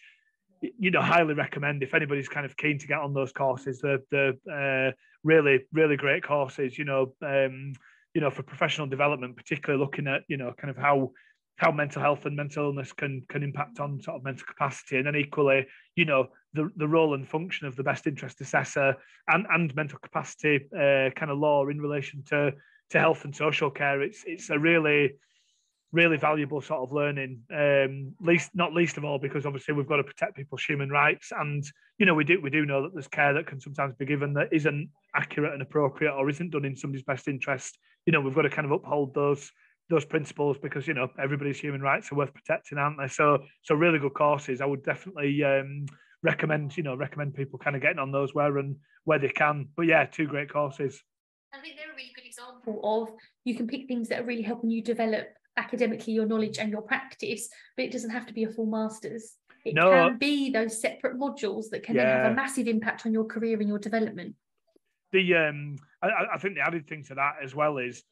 you 0.61 0.91
know 0.91 1.01
highly 1.01 1.33
recommend 1.33 1.83
if 1.83 1.93
anybody's 1.93 2.29
kind 2.29 2.45
of 2.45 2.55
keen 2.57 2.77
to 2.77 2.87
get 2.87 2.99
on 2.99 3.13
those 3.13 3.31
courses. 3.31 3.79
The 3.79 4.03
the 4.11 4.37
uh, 4.51 4.95
really 5.23 5.61
really 5.73 5.97
great 5.97 6.23
courses, 6.23 6.77
you 6.77 6.85
know, 6.85 7.13
um, 7.23 7.73
you 8.13 8.21
know 8.21 8.29
for 8.29 8.43
professional 8.43 8.87
development, 8.87 9.35
particularly 9.35 9.83
looking 9.83 10.07
at 10.07 10.23
you 10.27 10.37
know 10.37 10.53
kind 10.57 10.69
of 10.69 10.77
how 10.77 11.11
how 11.57 11.71
mental 11.71 12.01
health 12.01 12.25
and 12.25 12.35
mental 12.35 12.65
illness 12.65 12.91
can 12.91 13.23
can 13.29 13.43
impact 13.43 13.79
on 13.79 14.01
sort 14.01 14.17
of 14.17 14.23
mental 14.23 14.45
capacity, 14.45 14.97
and 14.97 15.07
then 15.07 15.15
equally, 15.15 15.65
you 15.95 16.05
know, 16.05 16.27
the 16.53 16.69
the 16.75 16.87
role 16.87 17.13
and 17.13 17.27
function 17.27 17.67
of 17.67 17.75
the 17.75 17.83
best 17.83 18.07
interest 18.07 18.41
assessor 18.41 18.95
and 19.29 19.45
and 19.49 19.75
mental 19.75 19.99
capacity 19.99 20.67
uh, 20.73 21.09
kind 21.15 21.31
of 21.31 21.37
law 21.37 21.67
in 21.67 21.79
relation 21.79 22.23
to 22.27 22.53
to 22.89 22.99
health 22.99 23.25
and 23.25 23.35
social 23.35 23.71
care. 23.71 24.01
It's 24.01 24.23
it's 24.25 24.49
a 24.49 24.59
really 24.59 25.13
really 25.91 26.17
valuable 26.17 26.61
sort 26.61 26.81
of 26.81 26.91
learning. 26.91 27.41
Um, 27.53 28.13
least 28.19 28.51
not 28.53 28.73
least 28.73 28.97
of 28.97 29.05
all 29.05 29.17
because 29.17 29.45
obviously 29.45 29.73
we've 29.73 29.87
got 29.87 29.97
to 29.97 30.03
protect 30.03 30.35
people's 30.35 30.63
human 30.63 30.89
rights, 30.89 31.31
and 31.31 31.63
you 31.97 32.05
know 32.05 32.13
we 32.13 32.25
do 32.25 32.41
we 32.41 32.49
do 32.49 32.65
know 32.65 32.83
that 32.83 32.93
there's 32.93 33.07
care 33.07 33.33
that 33.33 33.47
can 33.47 33.61
sometimes 33.61 33.95
be 33.95 34.05
given 34.05 34.33
that 34.33 34.49
isn't 34.51 34.89
accurate 35.15 35.53
and 35.53 35.61
appropriate 35.61 36.11
or 36.11 36.29
isn't 36.29 36.51
done 36.51 36.65
in 36.65 36.75
somebody's 36.75 37.05
best 37.05 37.27
interest. 37.27 37.77
You 38.05 38.11
know 38.11 38.21
we've 38.21 38.35
got 38.35 38.43
to 38.43 38.49
kind 38.49 38.65
of 38.65 38.71
uphold 38.71 39.13
those 39.13 39.49
those 39.89 40.05
principles 40.05 40.57
because 40.61 40.87
you 40.87 40.93
know 40.93 41.09
everybody's 41.19 41.59
human 41.59 41.81
rights 41.81 42.11
are 42.11 42.15
worth 42.15 42.33
protecting, 42.33 42.77
aren't 42.77 42.97
they? 42.97 43.07
So 43.07 43.43
so 43.61 43.75
really 43.75 43.99
good 43.99 44.13
courses. 44.13 44.61
I 44.61 44.65
would 44.65 44.83
definitely 44.83 45.43
um, 45.43 45.85
recommend 46.23 46.75
you 46.75 46.83
know 46.83 46.95
recommend 46.95 47.35
people 47.35 47.59
kind 47.59 47.75
of 47.75 47.81
getting 47.81 47.99
on 47.99 48.11
those 48.11 48.33
where 48.33 48.57
and 48.57 48.75
where 49.03 49.19
they 49.19 49.29
can. 49.29 49.67
But 49.75 49.83
yeah, 49.83 50.05
two 50.05 50.27
great 50.27 50.51
courses. 50.51 51.01
I 51.53 51.59
think 51.59 51.75
they're 51.77 51.91
a 51.91 51.95
really 51.95 52.11
good 52.15 52.25
example 52.25 52.81
of 52.83 53.09
you 53.45 53.55
can 53.55 53.67
pick 53.67 53.87
things 53.87 54.09
that 54.09 54.21
are 54.21 54.25
really 54.25 54.41
helping 54.41 54.69
you 54.69 54.83
develop 54.83 55.27
academically 55.57 56.13
your 56.13 56.25
knowledge 56.25 56.57
and 56.57 56.69
your 56.69 56.81
practice, 56.81 57.47
but 57.77 57.85
it 57.85 57.91
doesn't 57.91 58.09
have 58.09 58.25
to 58.25 58.33
be 58.33 58.43
a 58.43 58.49
full 58.49 58.65
master's. 58.65 59.35
It 59.63 59.73
no. 59.73 59.89
can 59.89 60.17
be 60.17 60.51
those 60.51 60.79
separate 60.79 61.17
modules 61.17 61.69
that 61.71 61.83
can 61.83 61.95
yeah. 61.95 62.03
then 62.03 62.17
have 62.17 62.31
a 62.33 62.35
massive 62.35 62.67
impact 62.67 63.05
on 63.05 63.13
your 63.13 63.25
career 63.25 63.59
and 63.59 63.67
your 63.67 63.79
development. 63.79 64.35
The 65.11 65.35
um, 65.35 65.77
I, 66.01 66.09
I 66.33 66.37
think 66.37 66.55
the 66.55 66.61
added 66.61 66.87
thing 66.87 67.03
to 67.05 67.15
that 67.15 67.35
as 67.41 67.55
well 67.55 67.77
is 67.77 68.03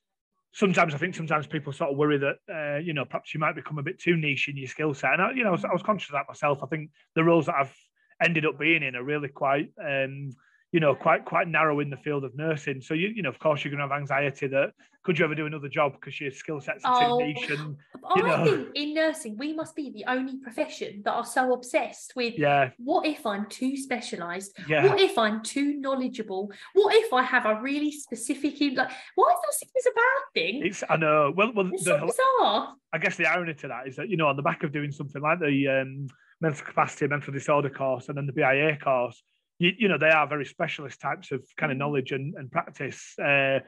sometimes 0.53 0.93
I 0.93 0.97
think 0.97 1.15
sometimes 1.15 1.47
people 1.47 1.73
sort 1.73 1.91
of 1.91 1.97
worry 1.97 2.17
that 2.19 2.35
uh, 2.49 2.79
you 2.79 2.93
know 2.93 3.05
perhaps 3.05 3.33
you 3.33 3.39
might 3.39 3.55
become 3.55 3.79
a 3.79 3.83
bit 3.83 3.99
too 3.99 4.15
niche 4.15 4.47
in 4.47 4.57
your 4.57 4.67
skill 4.67 4.93
set, 4.93 5.13
and 5.13 5.21
I, 5.21 5.31
you 5.31 5.43
know 5.43 5.49
I 5.49 5.53
was, 5.53 5.65
I 5.65 5.73
was, 5.73 5.83
conscious 5.83 6.09
of 6.09 6.13
that 6.13 6.27
myself. 6.27 6.59
I 6.63 6.67
think 6.67 6.91
the 7.15 7.23
roles 7.23 7.47
that 7.47 7.55
I've 7.55 7.75
ended 8.23 8.45
up 8.45 8.57
being 8.57 8.83
in 8.83 8.95
are 8.95 9.03
really 9.03 9.27
quite 9.27 9.71
um, 9.83 10.31
you 10.73 10.79
know, 10.79 10.95
quite 10.95 11.23
quite 11.23 11.47
narrow 11.47 11.79
in 11.79 11.89
the 11.91 11.97
field 11.97 12.23
of 12.25 12.35
nursing. 12.35 12.81
So 12.81 12.93
you 12.95 13.09
you 13.15 13.21
know, 13.21 13.29
of 13.29 13.39
course, 13.39 13.63
you're 13.63 13.71
going 13.71 13.87
to 13.87 13.87
have 13.87 13.97
anxiety 13.97 14.47
that 14.47 14.71
could 15.03 15.19
you 15.19 15.25
ever 15.25 15.35
do 15.35 15.45
another 15.45 15.67
job 15.69 15.91
because 15.93 16.19
your 16.19 16.31
skill 16.31 16.59
sets 16.61 16.83
are 16.83 16.95
Oh, 17.11 17.19
too 17.19 17.25
niche 17.27 17.49
and 17.51 17.75
I 18.09 18.17
you 18.17 18.23
know. 18.23 18.43
think 18.43 18.69
in 18.75 18.93
nursing, 18.93 19.37
we 19.37 19.53
must 19.53 19.75
be 19.75 19.91
the 19.91 20.05
only 20.07 20.37
profession 20.37 21.01
that 21.05 21.11
are 21.11 21.25
so 21.25 21.53
obsessed 21.53 22.13
with 22.15 22.33
yeah, 22.39 22.71
what 22.77 23.05
if 23.05 23.25
I'm 23.25 23.45
too 23.49 23.77
specialised? 23.77 24.57
yeah. 24.67 24.87
What 24.87 24.99
if 24.99 25.17
I'm 25.17 25.43
too 25.43 25.75
knowledgeable? 25.79 26.51
What 26.73 26.95
if 26.95 27.13
I 27.13 27.21
have 27.21 27.45
a 27.45 27.61
really 27.61 27.91
specific 27.91 28.53
like 28.75 28.91
why 29.15 29.33
is 29.51 29.59
that 29.61 29.91
a 29.91 29.95
bad 29.95 30.23
thing? 30.33 30.65
It's 30.65 30.83
I 30.89 30.95
know. 30.95 31.31
Well, 31.35 31.51
well, 31.53 31.69
It's 31.71 31.83
the, 31.83 31.99
so 31.99 32.07
bizarre. 32.07 32.73
I 32.91 32.97
guess 32.97 33.15
the 33.15 33.27
irony 33.27 33.53
to 33.53 33.67
that 33.67 33.87
is 33.87 33.95
that 33.97 34.09
you 34.09 34.17
know 34.17 34.27
on 34.27 34.37
the 34.37 34.41
back 34.41 34.63
of 34.63 34.71
doing 34.71 34.91
something 34.91 35.21
like 35.21 35.39
the 35.39 35.67
um, 35.67 36.07
mental 36.41 36.65
capacity 36.65 37.07
mental 37.07 37.31
disorder 37.31 37.69
course 37.69 38.09
and 38.09 38.17
then 38.17 38.25
the 38.25 38.33
BIA 38.33 38.77
course, 38.77 39.21
you, 39.63 39.71
you 39.79 39.87
know 39.87 39.97
they 39.97 40.09
are 40.09 40.27
very 40.27 40.45
specialist 40.45 40.99
types 40.99 41.31
of 41.31 41.41
kind 41.57 41.71
of 41.71 41.77
Mhm. 41.77 41.79
knowledge 41.79 42.11
and, 42.11 42.35
and 42.35 42.51
practice. 42.51 43.17
Uh, 43.17 43.59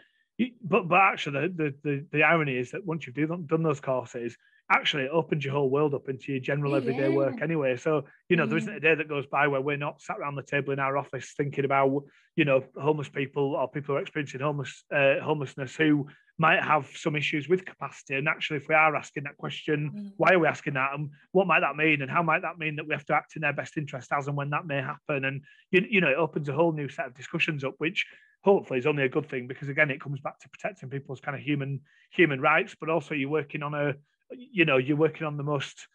but 0.61 0.87
but 0.89 0.99
actually 0.99 1.47
the, 1.47 1.73
the 1.83 2.05
the 2.11 2.23
irony 2.23 2.57
is 2.57 2.71
that 2.71 2.85
once 2.85 3.07
you've 3.07 3.15
do, 3.15 3.27
done 3.27 3.63
those 3.63 3.79
courses, 3.79 4.37
actually 4.71 5.03
it 5.03 5.11
opens 5.11 5.45
your 5.45 5.53
whole 5.53 5.69
world 5.69 5.93
up 5.93 6.09
into 6.09 6.31
your 6.31 6.41
general 6.41 6.75
everyday 6.75 7.09
work 7.09 7.41
anyway. 7.41 7.77
So 7.77 8.05
you 8.29 8.35
know 8.35 8.45
there 8.45 8.57
Mm. 8.57 8.61
isn't 8.61 8.73
a 8.75 8.79
day 8.79 8.95
that 8.95 9.07
goes 9.07 9.25
by 9.27 9.47
where 9.47 9.61
we're 9.61 9.77
not 9.77 10.01
sat 10.01 10.19
around 10.19 10.35
the 10.35 10.43
table 10.43 10.73
in 10.73 10.79
our 10.79 10.97
office 10.97 11.33
thinking 11.37 11.65
about 11.65 12.03
you 12.35 12.45
know 12.45 12.63
homeless 12.81 13.09
people 13.09 13.55
or 13.55 13.69
people 13.69 13.93
who 13.93 13.99
are 13.99 14.01
experiencing 14.01 14.41
homeless 14.41 14.83
uh, 14.93 15.19
homelessness 15.21 15.75
who 15.75 16.07
might 16.37 16.61
have 16.61 16.85
some 16.97 17.15
issues 17.15 17.47
with 17.47 17.63
capacity. 17.65 18.15
And 18.15 18.27
actually, 18.27 18.57
if 18.57 18.67
we 18.67 18.75
are 18.75 18.95
asking 18.95 19.23
that 19.23 19.37
question, 19.37 19.91
Mm. 19.95 20.13
why 20.17 20.33
are 20.33 20.39
we 20.39 20.47
asking 20.47 20.73
that, 20.73 20.93
and 20.93 21.11
what 21.31 21.47
might 21.47 21.61
that 21.61 21.75
mean, 21.77 22.01
and 22.01 22.11
how 22.11 22.23
might 22.23 22.41
that 22.41 22.57
mean 22.57 22.75
that 22.75 22.87
we 22.87 22.93
have 22.93 23.05
to 23.05 23.15
act 23.15 23.35
in 23.37 23.41
their 23.41 23.53
best 23.53 23.77
interest 23.77 24.11
as 24.11 24.27
and 24.27 24.35
when 24.35 24.49
that 24.49 24.65
may 24.65 24.81
happen? 24.81 25.23
And 25.25 25.43
you, 25.71 25.85
you 25.89 26.01
know, 26.01 26.09
it 26.09 26.17
opens 26.17 26.49
a 26.49 26.53
whole 26.53 26.73
new 26.73 26.89
set 26.89 27.05
of 27.07 27.13
discussions 27.15 27.63
up, 27.63 27.75
which 27.77 28.05
hopefully 28.43 28.79
is 28.79 28.85
only 28.85 29.03
a 29.03 29.09
good 29.09 29.27
thing 29.29 29.47
because 29.47 29.69
again, 29.69 29.89
it 29.91 30.01
comes 30.01 30.19
back 30.19 30.37
to 30.39 30.49
protecting 30.49 30.89
people's 30.89 31.21
kind 31.21 31.37
of 31.37 31.41
human 31.43 31.81
human 32.11 32.41
rights, 32.41 32.75
but 32.79 32.89
also 32.89 33.15
you're 33.15 33.29
working 33.29 33.63
on 33.63 33.73
a, 33.73 33.93
you 34.31 34.65
know, 34.65 34.77
you're 34.77 34.97
working 34.97 35.27
on 35.27 35.37
the 35.37 35.43
most. 35.43 35.87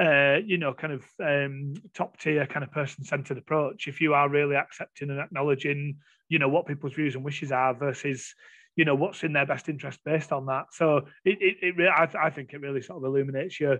Uh, 0.00 0.38
you 0.46 0.58
know, 0.58 0.72
kind 0.72 0.92
of 0.92 1.04
um, 1.18 1.74
top 1.92 2.16
tier 2.20 2.46
kind 2.46 2.62
of 2.62 2.70
person 2.70 3.02
centered 3.02 3.36
approach. 3.36 3.88
If 3.88 4.00
you 4.00 4.14
are 4.14 4.28
really 4.28 4.54
accepting 4.54 5.10
and 5.10 5.18
acknowledging, 5.18 5.96
you 6.28 6.38
know, 6.38 6.48
what 6.48 6.68
people's 6.68 6.92
views 6.92 7.16
and 7.16 7.24
wishes 7.24 7.50
are 7.50 7.74
versus, 7.74 8.32
you 8.76 8.84
know, 8.84 8.94
what's 8.94 9.24
in 9.24 9.32
their 9.32 9.44
best 9.44 9.68
interest 9.68 9.98
based 10.04 10.30
on 10.30 10.46
that. 10.46 10.66
So 10.70 10.98
it, 11.24 11.38
it, 11.40 11.56
it 11.62 11.76
really, 11.76 11.90
I, 11.90 12.08
I 12.26 12.30
think 12.30 12.52
it 12.52 12.60
really 12.60 12.80
sort 12.80 12.98
of 12.98 13.06
illuminates 13.06 13.58
your, 13.58 13.78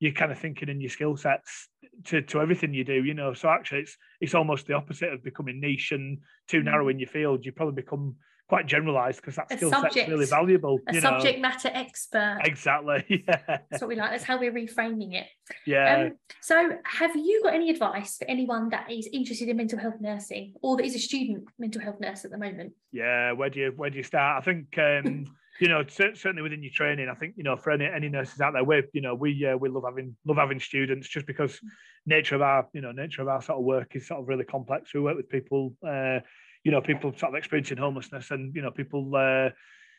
your 0.00 0.10
kind 0.10 0.32
of 0.32 0.40
thinking 0.40 0.70
and 0.70 0.82
your 0.82 0.90
skill 0.90 1.16
sets 1.16 1.68
to, 2.06 2.20
to 2.22 2.40
everything 2.40 2.74
you 2.74 2.82
do, 2.82 3.04
you 3.04 3.14
know. 3.14 3.32
So 3.32 3.48
actually, 3.48 3.82
it's 3.82 3.96
it's 4.20 4.34
almost 4.34 4.66
the 4.66 4.74
opposite 4.74 5.12
of 5.12 5.22
becoming 5.22 5.60
niche 5.60 5.92
and 5.92 6.18
too 6.48 6.64
narrow 6.64 6.88
in 6.88 6.98
your 6.98 7.06
field. 7.08 7.46
You 7.46 7.52
probably 7.52 7.80
become 7.80 8.16
quite 8.50 8.66
generalized 8.66 9.20
because 9.20 9.36
that 9.36 9.50
skill 9.52 9.70
set's 9.70 9.94
really 10.08 10.26
valuable. 10.26 10.80
A 10.88 11.00
subject 11.00 11.38
know. 11.38 11.48
matter 11.48 11.70
expert. 11.72 12.40
Exactly. 12.44 13.06
Yeah. 13.30 13.58
That's 13.70 13.82
what 13.82 13.88
we 13.88 13.96
like. 13.96 14.10
That's 14.10 14.24
how 14.24 14.38
we're 14.38 14.52
reframing 14.52 15.14
it. 15.14 15.26
Yeah. 15.66 16.06
Um, 16.06 16.12
so, 16.40 16.70
have 16.84 17.14
you 17.14 17.42
got 17.44 17.54
any 17.54 17.70
advice 17.70 18.16
for 18.16 18.24
anyone 18.28 18.70
that 18.70 18.90
is 18.90 19.08
interested 19.12 19.48
in 19.48 19.56
mental 19.56 19.78
health 19.78 20.00
nursing 20.00 20.54
or 20.62 20.76
that 20.76 20.84
is 20.84 20.94
a 20.94 20.98
student 20.98 21.44
mental 21.58 21.80
health 21.80 22.00
nurse 22.00 22.24
at 22.24 22.30
the 22.30 22.38
moment? 22.38 22.72
Yeah, 22.92 23.32
where 23.32 23.50
do 23.50 23.60
you 23.60 23.72
where 23.76 23.90
do 23.90 23.98
you 23.98 24.02
start? 24.02 24.42
I 24.42 24.44
think 24.44 24.76
um, 24.78 25.26
you 25.60 25.68
know 25.68 25.84
certainly 25.86 26.42
within 26.42 26.62
your 26.62 26.72
training. 26.72 27.08
I 27.08 27.14
think 27.14 27.34
you 27.36 27.44
know 27.44 27.56
for 27.56 27.70
any, 27.70 27.86
any 27.86 28.08
nurses 28.08 28.40
out 28.40 28.54
there, 28.54 28.64
we 28.64 28.82
you 28.92 29.02
know 29.02 29.14
we 29.14 29.46
uh, 29.46 29.56
we 29.56 29.68
love 29.68 29.84
having 29.86 30.16
love 30.24 30.38
having 30.38 30.60
students 30.60 31.08
just 31.08 31.26
because 31.26 31.60
nature 32.06 32.34
of 32.34 32.42
our 32.42 32.66
you 32.72 32.80
know 32.80 32.92
nature 32.92 33.22
of 33.22 33.28
our 33.28 33.42
sort 33.42 33.58
of 33.58 33.64
work 33.64 33.94
is 33.94 34.06
sort 34.08 34.20
of 34.20 34.28
really 34.28 34.44
complex. 34.44 34.94
We 34.94 35.00
work 35.00 35.16
with 35.16 35.28
people, 35.28 35.74
uh, 35.86 36.20
you 36.64 36.70
know, 36.70 36.80
people 36.80 37.12
sort 37.16 37.32
of 37.32 37.38
experiencing 37.38 37.78
homelessness 37.78 38.30
and 38.30 38.54
you 38.54 38.62
know 38.62 38.70
people 38.70 39.14
uh, 39.16 39.50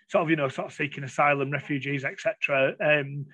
sort 0.10 0.24
of 0.24 0.30
you 0.30 0.36
know 0.36 0.50
sort 0.50 0.68
of 0.68 0.74
seeking 0.74 1.04
asylum, 1.04 1.52
refugees, 1.52 2.04
etc. 2.06 2.74
Um, 2.84 3.26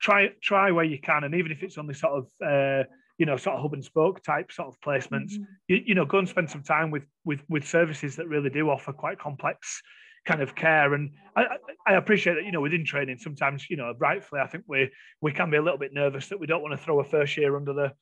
try 0.00 0.28
try 0.42 0.70
where 0.70 0.84
you 0.84 1.00
can, 1.00 1.24
and 1.24 1.34
even 1.34 1.52
if 1.52 1.62
it's 1.62 1.78
only 1.78 1.94
sort 1.94 2.12
of 2.12 2.24
uh, 2.46 2.84
you 3.18 3.26
know 3.26 3.36
sort 3.36 3.56
of 3.56 3.62
hub 3.62 3.74
and 3.74 3.84
spoke 3.84 4.22
type 4.22 4.52
sort 4.52 4.68
of 4.68 4.80
placements 4.80 5.32
Mhm. 5.34 5.46
you, 5.66 5.82
you 5.86 5.94
know 5.94 6.04
go 6.04 6.18
and 6.18 6.28
spend 6.28 6.48
some 6.48 6.62
time 6.62 6.90
with 6.90 7.04
with 7.24 7.42
with 7.48 7.66
services 7.66 8.16
that 8.16 8.28
really 8.28 8.48
do 8.48 8.70
offer 8.70 8.92
quite 8.92 9.18
complex 9.18 9.82
kind 10.24 10.40
of 10.40 10.54
care 10.54 10.94
and 10.94 11.10
I, 11.34 11.42
I 11.44 11.56
I 11.88 11.92
appreciate 11.94 12.34
that 12.34 12.44
you 12.44 12.52
know 12.52 12.60
within 12.60 12.84
training 12.84 13.18
sometimes 13.18 13.68
you 13.68 13.76
know 13.76 13.92
rightfully 13.98 14.40
I 14.40 14.46
think 14.46 14.64
we 14.68 14.90
we 15.20 15.32
can 15.32 15.50
be 15.50 15.56
a 15.56 15.62
little 15.62 15.78
bit 15.78 15.92
nervous 15.92 16.28
that 16.28 16.38
we 16.38 16.46
don't 16.46 16.62
want 16.62 16.78
to 16.78 16.84
throw 16.84 17.00
a 17.00 17.04
first 17.04 17.36
year 17.36 17.56
under 17.56 17.72
the 17.72 17.92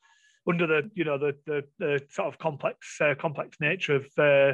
under 0.48 0.66
the 0.66 0.90
you 0.94 1.04
know 1.04 1.18
the 1.18 1.36
the, 1.46 1.64
the 1.78 2.00
sort 2.10 2.28
of 2.28 2.38
complex 2.38 2.98
uh, 3.00 3.14
complex 3.18 3.56
nature 3.60 3.96
of 3.96 4.06
uh, 4.18 4.52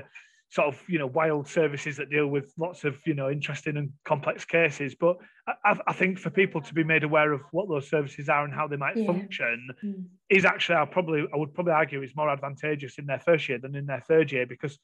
sort 0.50 0.68
of 0.68 0.82
you 0.88 0.98
know 0.98 1.06
wild 1.06 1.48
services 1.48 1.96
that 1.96 2.10
deal 2.10 2.26
with 2.26 2.52
lots 2.58 2.84
of 2.84 2.96
you 3.06 3.14
know 3.14 3.30
interesting 3.30 3.76
and 3.76 3.90
complex 4.04 4.44
cases 4.44 4.94
but 4.98 5.16
I, 5.64 5.78
I- 5.86 5.92
think 5.94 6.18
for 6.18 6.30
people 6.30 6.60
to 6.60 6.74
be 6.74 6.84
made 6.84 7.04
aware 7.04 7.32
of 7.32 7.40
what 7.52 7.68
those 7.68 7.88
services 7.88 8.28
are 8.28 8.44
and 8.44 8.52
how 8.54 8.66
they 8.68 8.76
might 8.76 8.96
Yeah. 8.96 9.06
function 9.06 9.68
Mm. 9.84 10.04
is 10.28 10.44
actually 10.44 10.76
I 10.76 10.84
probably 10.84 11.26
I 11.32 11.36
would 11.36 11.54
probably 11.54 11.72
argue 11.72 12.02
is 12.02 12.14
more 12.16 12.30
advantageous 12.30 12.98
in 12.98 13.06
their 13.06 13.20
first 13.20 13.48
year 13.48 13.58
than 13.58 13.74
in 13.74 13.86
their 13.86 14.00
third 14.06 14.30
year 14.32 14.46
because 14.46 14.78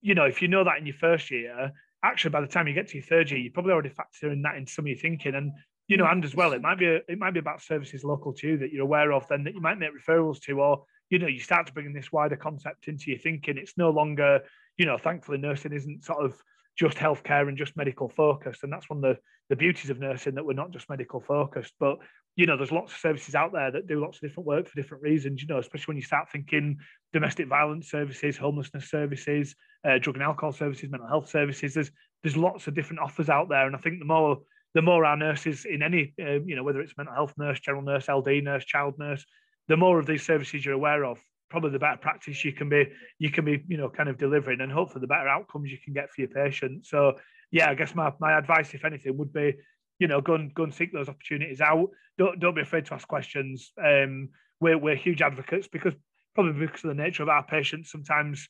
you 0.00 0.14
know 0.14 0.24
if 0.24 0.42
you 0.42 0.48
know 0.48 0.64
that 0.64 0.78
in 0.78 0.86
your 0.86 0.96
first 0.96 1.30
year, 1.30 1.72
actually 2.04 2.30
by 2.30 2.40
the 2.40 2.46
time 2.48 2.66
you 2.68 2.74
get 2.74 2.88
to 2.88 2.98
your 2.98 3.06
third 3.06 3.30
year, 3.30 3.38
you're 3.40 3.52
probably 3.52 3.72
already 3.72 3.90
factoring 3.90 4.42
that 4.42 4.56
into 4.56 4.72
some 4.72 4.84
of 4.84 4.88
your 4.88 4.98
thinking 4.98 5.34
and 5.36 5.52
you 5.92 5.98
know 5.98 6.06
and 6.06 6.24
as 6.24 6.34
well 6.34 6.54
it 6.54 6.62
might 6.62 6.78
be 6.78 6.86
a, 6.86 7.00
it 7.06 7.18
might 7.18 7.34
be 7.34 7.38
about 7.38 7.60
services 7.60 8.02
local 8.02 8.32
to 8.32 8.48
you 8.48 8.56
that 8.56 8.72
you're 8.72 8.82
aware 8.82 9.12
of 9.12 9.28
then 9.28 9.44
that 9.44 9.52
you 9.54 9.60
might 9.60 9.78
make 9.78 9.90
referrals 9.94 10.40
to 10.40 10.58
or 10.58 10.82
you 11.10 11.18
know 11.18 11.26
you 11.26 11.38
start 11.38 11.66
to 11.66 11.72
bring 11.74 11.92
this 11.92 12.10
wider 12.10 12.34
concept 12.34 12.88
into 12.88 13.10
your 13.10 13.18
thinking 13.18 13.58
it's 13.58 13.76
no 13.76 13.90
longer 13.90 14.40
you 14.78 14.86
know 14.86 14.96
thankfully 14.96 15.36
nursing 15.36 15.74
isn't 15.74 16.02
sort 16.02 16.24
of 16.24 16.34
just 16.78 16.96
healthcare 16.96 17.46
and 17.46 17.58
just 17.58 17.76
medical 17.76 18.08
focused 18.08 18.62
and 18.62 18.72
that's 18.72 18.88
one 18.88 18.96
of 18.96 19.02
the 19.02 19.18
the 19.50 19.56
beauties 19.56 19.90
of 19.90 20.00
nursing 20.00 20.34
that 20.34 20.46
we're 20.46 20.54
not 20.54 20.70
just 20.70 20.88
medical 20.88 21.20
focused 21.20 21.74
but 21.78 21.98
you 22.34 22.46
know, 22.46 22.56
there's 22.56 22.72
lots 22.72 22.92
of 22.92 22.98
services 22.98 23.34
out 23.34 23.52
there 23.52 23.70
that 23.70 23.86
do 23.86 24.00
lots 24.00 24.16
of 24.16 24.22
different 24.22 24.46
work 24.46 24.66
for 24.66 24.74
different 24.74 25.02
reasons, 25.02 25.42
you 25.42 25.48
know, 25.48 25.58
especially 25.58 25.92
when 25.92 25.96
you 25.98 26.02
start 26.02 26.30
thinking 26.30 26.78
domestic 27.12 27.46
violence 27.46 27.90
services, 27.90 28.38
homelessness 28.38 28.88
services, 28.88 29.54
uh, 29.84 29.98
drug 29.98 30.16
and 30.16 30.22
alcohol 30.22 30.52
services, 30.52 30.90
mental 30.90 31.08
health 31.08 31.28
services. 31.28 31.74
There's 31.74 31.90
there's 32.22 32.36
lots 32.36 32.66
of 32.68 32.74
different 32.74 33.00
offers 33.00 33.28
out 33.28 33.48
there. 33.48 33.66
And 33.66 33.76
I 33.76 33.78
think 33.78 33.98
the 33.98 34.06
more 34.06 34.40
the 34.74 34.82
more 34.82 35.04
our 35.04 35.16
nurses 35.16 35.64
in 35.64 35.82
any, 35.82 36.14
uh, 36.20 36.40
you 36.44 36.56
know, 36.56 36.62
whether 36.62 36.80
it's 36.80 36.96
mental 36.96 37.14
health 37.14 37.34
nurse, 37.36 37.60
general 37.60 37.82
nurse, 37.82 38.08
LD 38.08 38.42
nurse, 38.42 38.64
child 38.64 38.94
nurse, 38.98 39.24
the 39.68 39.76
more 39.76 39.98
of 39.98 40.06
these 40.06 40.22
services 40.22 40.64
you're 40.64 40.74
aware 40.74 41.04
of, 41.04 41.18
probably 41.50 41.70
the 41.70 41.78
better 41.78 41.98
practice 41.98 42.44
you 42.44 42.52
can 42.52 42.68
be, 42.68 42.86
you 43.18 43.30
can 43.30 43.44
be, 43.44 43.62
you 43.68 43.76
know, 43.76 43.88
kind 43.88 44.08
of 44.08 44.18
delivering 44.18 44.60
and 44.60 44.72
hopefully 44.72 45.00
the 45.00 45.06
better 45.06 45.28
outcomes 45.28 45.70
you 45.70 45.78
can 45.84 45.92
get 45.92 46.10
for 46.10 46.22
your 46.22 46.30
patient. 46.30 46.86
So 46.86 47.18
yeah, 47.50 47.68
I 47.68 47.74
guess 47.74 47.94
my, 47.94 48.12
my 48.18 48.36
advice, 48.36 48.72
if 48.72 48.84
anything, 48.84 49.16
would 49.18 49.32
be, 49.32 49.54
you 49.98 50.08
know, 50.08 50.20
go 50.20 50.34
and 50.34 50.52
go 50.54 50.64
and 50.64 50.74
seek 50.74 50.92
those 50.92 51.08
opportunities 51.08 51.60
out. 51.60 51.90
Don't 52.18 52.40
don't 52.40 52.54
be 52.56 52.62
afraid 52.62 52.86
to 52.86 52.94
ask 52.94 53.06
questions. 53.06 53.72
Um, 53.82 54.30
we're 54.60 54.78
we're 54.78 54.96
huge 54.96 55.22
advocates 55.22 55.68
because 55.68 55.94
probably 56.34 56.66
because 56.66 56.82
of 56.84 56.88
the 56.88 57.02
nature 57.02 57.22
of 57.22 57.28
our 57.28 57.44
patients, 57.44 57.92
sometimes 57.92 58.48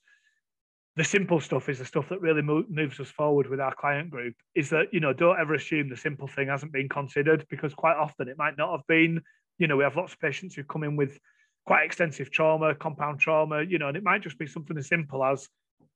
the 0.95 1.03
simple 1.03 1.39
stuff 1.39 1.69
is 1.69 1.79
the 1.79 1.85
stuff 1.85 2.09
that 2.09 2.21
really 2.21 2.41
mo- 2.41 2.65
moves 2.69 2.99
us 2.99 3.09
forward 3.09 3.49
with 3.49 3.59
our 3.59 3.73
client 3.73 4.11
group. 4.11 4.35
Is 4.55 4.69
that 4.69 4.93
you 4.93 4.99
know 4.99 5.13
don't 5.13 5.39
ever 5.39 5.55
assume 5.55 5.89
the 5.89 5.97
simple 5.97 6.27
thing 6.27 6.47
hasn't 6.47 6.71
been 6.71 6.89
considered 6.89 7.45
because 7.49 7.73
quite 7.73 7.95
often 7.97 8.27
it 8.27 8.37
might 8.37 8.57
not 8.57 8.71
have 8.71 8.85
been. 8.87 9.21
You 9.57 9.67
know, 9.67 9.77
we 9.77 9.83
have 9.83 9.95
lots 9.95 10.13
of 10.13 10.19
patients 10.19 10.55
who 10.55 10.63
come 10.63 10.83
in 10.83 10.95
with 10.95 11.17
quite 11.65 11.85
extensive 11.85 12.31
trauma, 12.31 12.75
compound 12.75 13.19
trauma. 13.19 13.63
You 13.63 13.79
know, 13.79 13.87
and 13.87 13.97
it 13.97 14.03
might 14.03 14.21
just 14.21 14.37
be 14.37 14.47
something 14.47 14.77
as 14.77 14.87
simple 14.87 15.23
as 15.23 15.47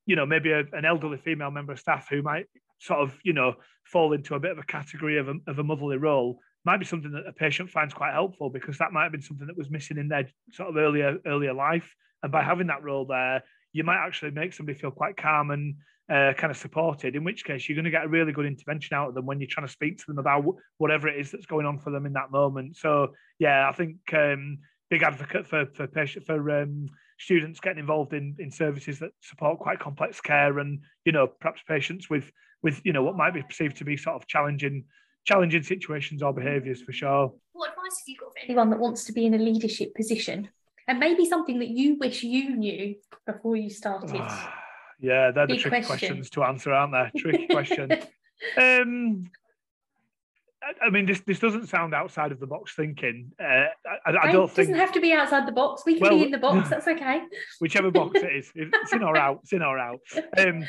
you 0.06 0.16
know 0.16 0.26
maybe 0.26 0.50
a, 0.50 0.64
an 0.72 0.84
elderly 0.84 1.18
female 1.18 1.50
member 1.52 1.72
of 1.72 1.78
staff 1.78 2.08
who 2.10 2.22
might 2.22 2.46
sort 2.80 3.00
of 3.00 3.16
you 3.22 3.32
know 3.32 3.54
fall 3.84 4.12
into 4.12 4.34
a 4.34 4.40
bit 4.40 4.52
of 4.52 4.58
a 4.58 4.62
category 4.64 5.18
of 5.18 5.28
a, 5.28 5.34
of 5.46 5.58
a 5.58 5.64
motherly 5.64 5.96
role 5.96 6.40
might 6.64 6.78
be 6.78 6.84
something 6.84 7.12
that 7.12 7.26
a 7.26 7.32
patient 7.32 7.70
finds 7.70 7.94
quite 7.94 8.12
helpful 8.12 8.50
because 8.50 8.78
that 8.78 8.92
might 8.92 9.04
have 9.04 9.12
been 9.12 9.22
something 9.22 9.46
that 9.46 9.56
was 9.56 9.70
missing 9.70 9.96
in 9.96 10.08
their 10.08 10.28
sort 10.52 10.68
of 10.68 10.76
earlier 10.76 11.18
earlier 11.26 11.54
life 11.54 11.94
and 12.22 12.32
by 12.32 12.42
having 12.42 12.66
that 12.66 12.82
role 12.82 13.06
there 13.06 13.42
you 13.72 13.84
might 13.84 14.04
actually 14.04 14.30
make 14.30 14.52
somebody 14.52 14.78
feel 14.78 14.90
quite 14.90 15.16
calm 15.16 15.50
and 15.50 15.74
uh, 16.10 16.32
kind 16.38 16.50
of 16.50 16.56
supported 16.56 17.14
in 17.14 17.24
which 17.24 17.44
case 17.44 17.68
you're 17.68 17.76
going 17.76 17.84
to 17.84 17.90
get 17.90 18.04
a 18.04 18.08
really 18.08 18.32
good 18.32 18.46
intervention 18.46 18.96
out 18.96 19.08
of 19.08 19.14
them 19.14 19.26
when 19.26 19.40
you're 19.40 19.48
trying 19.50 19.66
to 19.66 19.72
speak 19.72 19.98
to 19.98 20.04
them 20.06 20.18
about 20.18 20.42
wh- 20.42 20.80
whatever 20.80 21.06
it 21.06 21.20
is 21.20 21.30
that's 21.30 21.46
going 21.46 21.66
on 21.66 21.78
for 21.78 21.90
them 21.90 22.06
in 22.06 22.14
that 22.14 22.30
moment 22.30 22.76
so 22.76 23.08
yeah 23.38 23.68
i 23.68 23.72
think 23.72 23.96
um, 24.14 24.58
big 24.88 25.02
advocate 25.02 25.46
for 25.46 25.66
for 25.74 25.86
patient 25.86 26.24
for 26.24 26.62
um, 26.62 26.86
students 27.18 27.60
getting 27.60 27.80
involved 27.80 28.14
in 28.14 28.34
in 28.38 28.50
services 28.50 28.98
that 28.98 29.10
support 29.20 29.58
quite 29.58 29.78
complex 29.78 30.18
care 30.18 30.58
and 30.60 30.80
you 31.04 31.12
know 31.12 31.26
perhaps 31.26 31.60
patients 31.68 32.08
with 32.08 32.30
with 32.62 32.80
you 32.84 32.92
know 32.94 33.02
what 33.02 33.16
might 33.16 33.34
be 33.34 33.42
perceived 33.42 33.76
to 33.76 33.84
be 33.84 33.96
sort 33.96 34.16
of 34.16 34.26
challenging 34.26 34.84
challenging 35.28 35.62
situations 35.62 36.22
or 36.22 36.32
behaviours 36.32 36.80
for 36.80 36.92
sure. 36.92 37.32
What 37.52 37.70
advice 37.70 37.98
have 38.00 38.08
you 38.08 38.16
got 38.18 38.32
for 38.32 38.38
anyone 38.44 38.70
that 38.70 38.78
wants 38.78 39.04
to 39.04 39.12
be 39.12 39.26
in 39.26 39.34
a 39.34 39.38
leadership 39.38 39.94
position? 39.94 40.48
And 40.88 40.98
maybe 40.98 41.26
something 41.26 41.58
that 41.58 41.68
you 41.68 41.96
wish 41.98 42.22
you 42.22 42.56
knew 42.56 42.96
before 43.26 43.56
you 43.56 43.70
started. 43.70 44.20
yeah, 44.98 45.30
they're 45.30 45.46
the 45.46 45.54
Big 45.54 45.60
tricky 45.60 45.86
question. 45.86 45.86
questions 45.86 46.30
to 46.30 46.42
answer, 46.42 46.72
aren't 46.72 46.92
they? 46.92 47.20
Tricky 47.20 47.46
question. 47.50 47.92
Um, 48.56 49.30
I 50.82 50.90
mean, 50.90 51.06
this 51.06 51.20
this 51.20 51.38
doesn't 51.38 51.68
sound 51.68 51.94
outside 51.94 52.32
of 52.32 52.40
the 52.40 52.46
box 52.46 52.74
thinking. 52.74 53.32
Uh, 53.40 53.66
I, 54.04 54.28
I, 54.28 54.32
don't 54.32 54.48
think 54.50 54.68
it 54.68 54.72
doesn't 54.72 54.86
have 54.86 54.92
to 54.92 55.00
be 55.00 55.12
outside 55.12 55.46
the 55.46 55.52
box. 55.52 55.82
We 55.86 55.94
can 55.94 56.02
well, 56.02 56.18
be 56.18 56.24
in 56.24 56.30
the 56.30 56.38
box. 56.38 56.68
That's 56.70 56.88
okay. 56.88 57.22
whichever 57.60 57.90
box 57.90 58.12
it 58.16 58.32
is, 58.34 58.52
it's 58.54 58.92
in 58.92 59.02
or 59.02 59.16
out. 59.16 59.40
It's 59.42 59.52
in 59.52 59.62
or 59.62 59.78
out. 59.78 60.00
Um, 60.38 60.64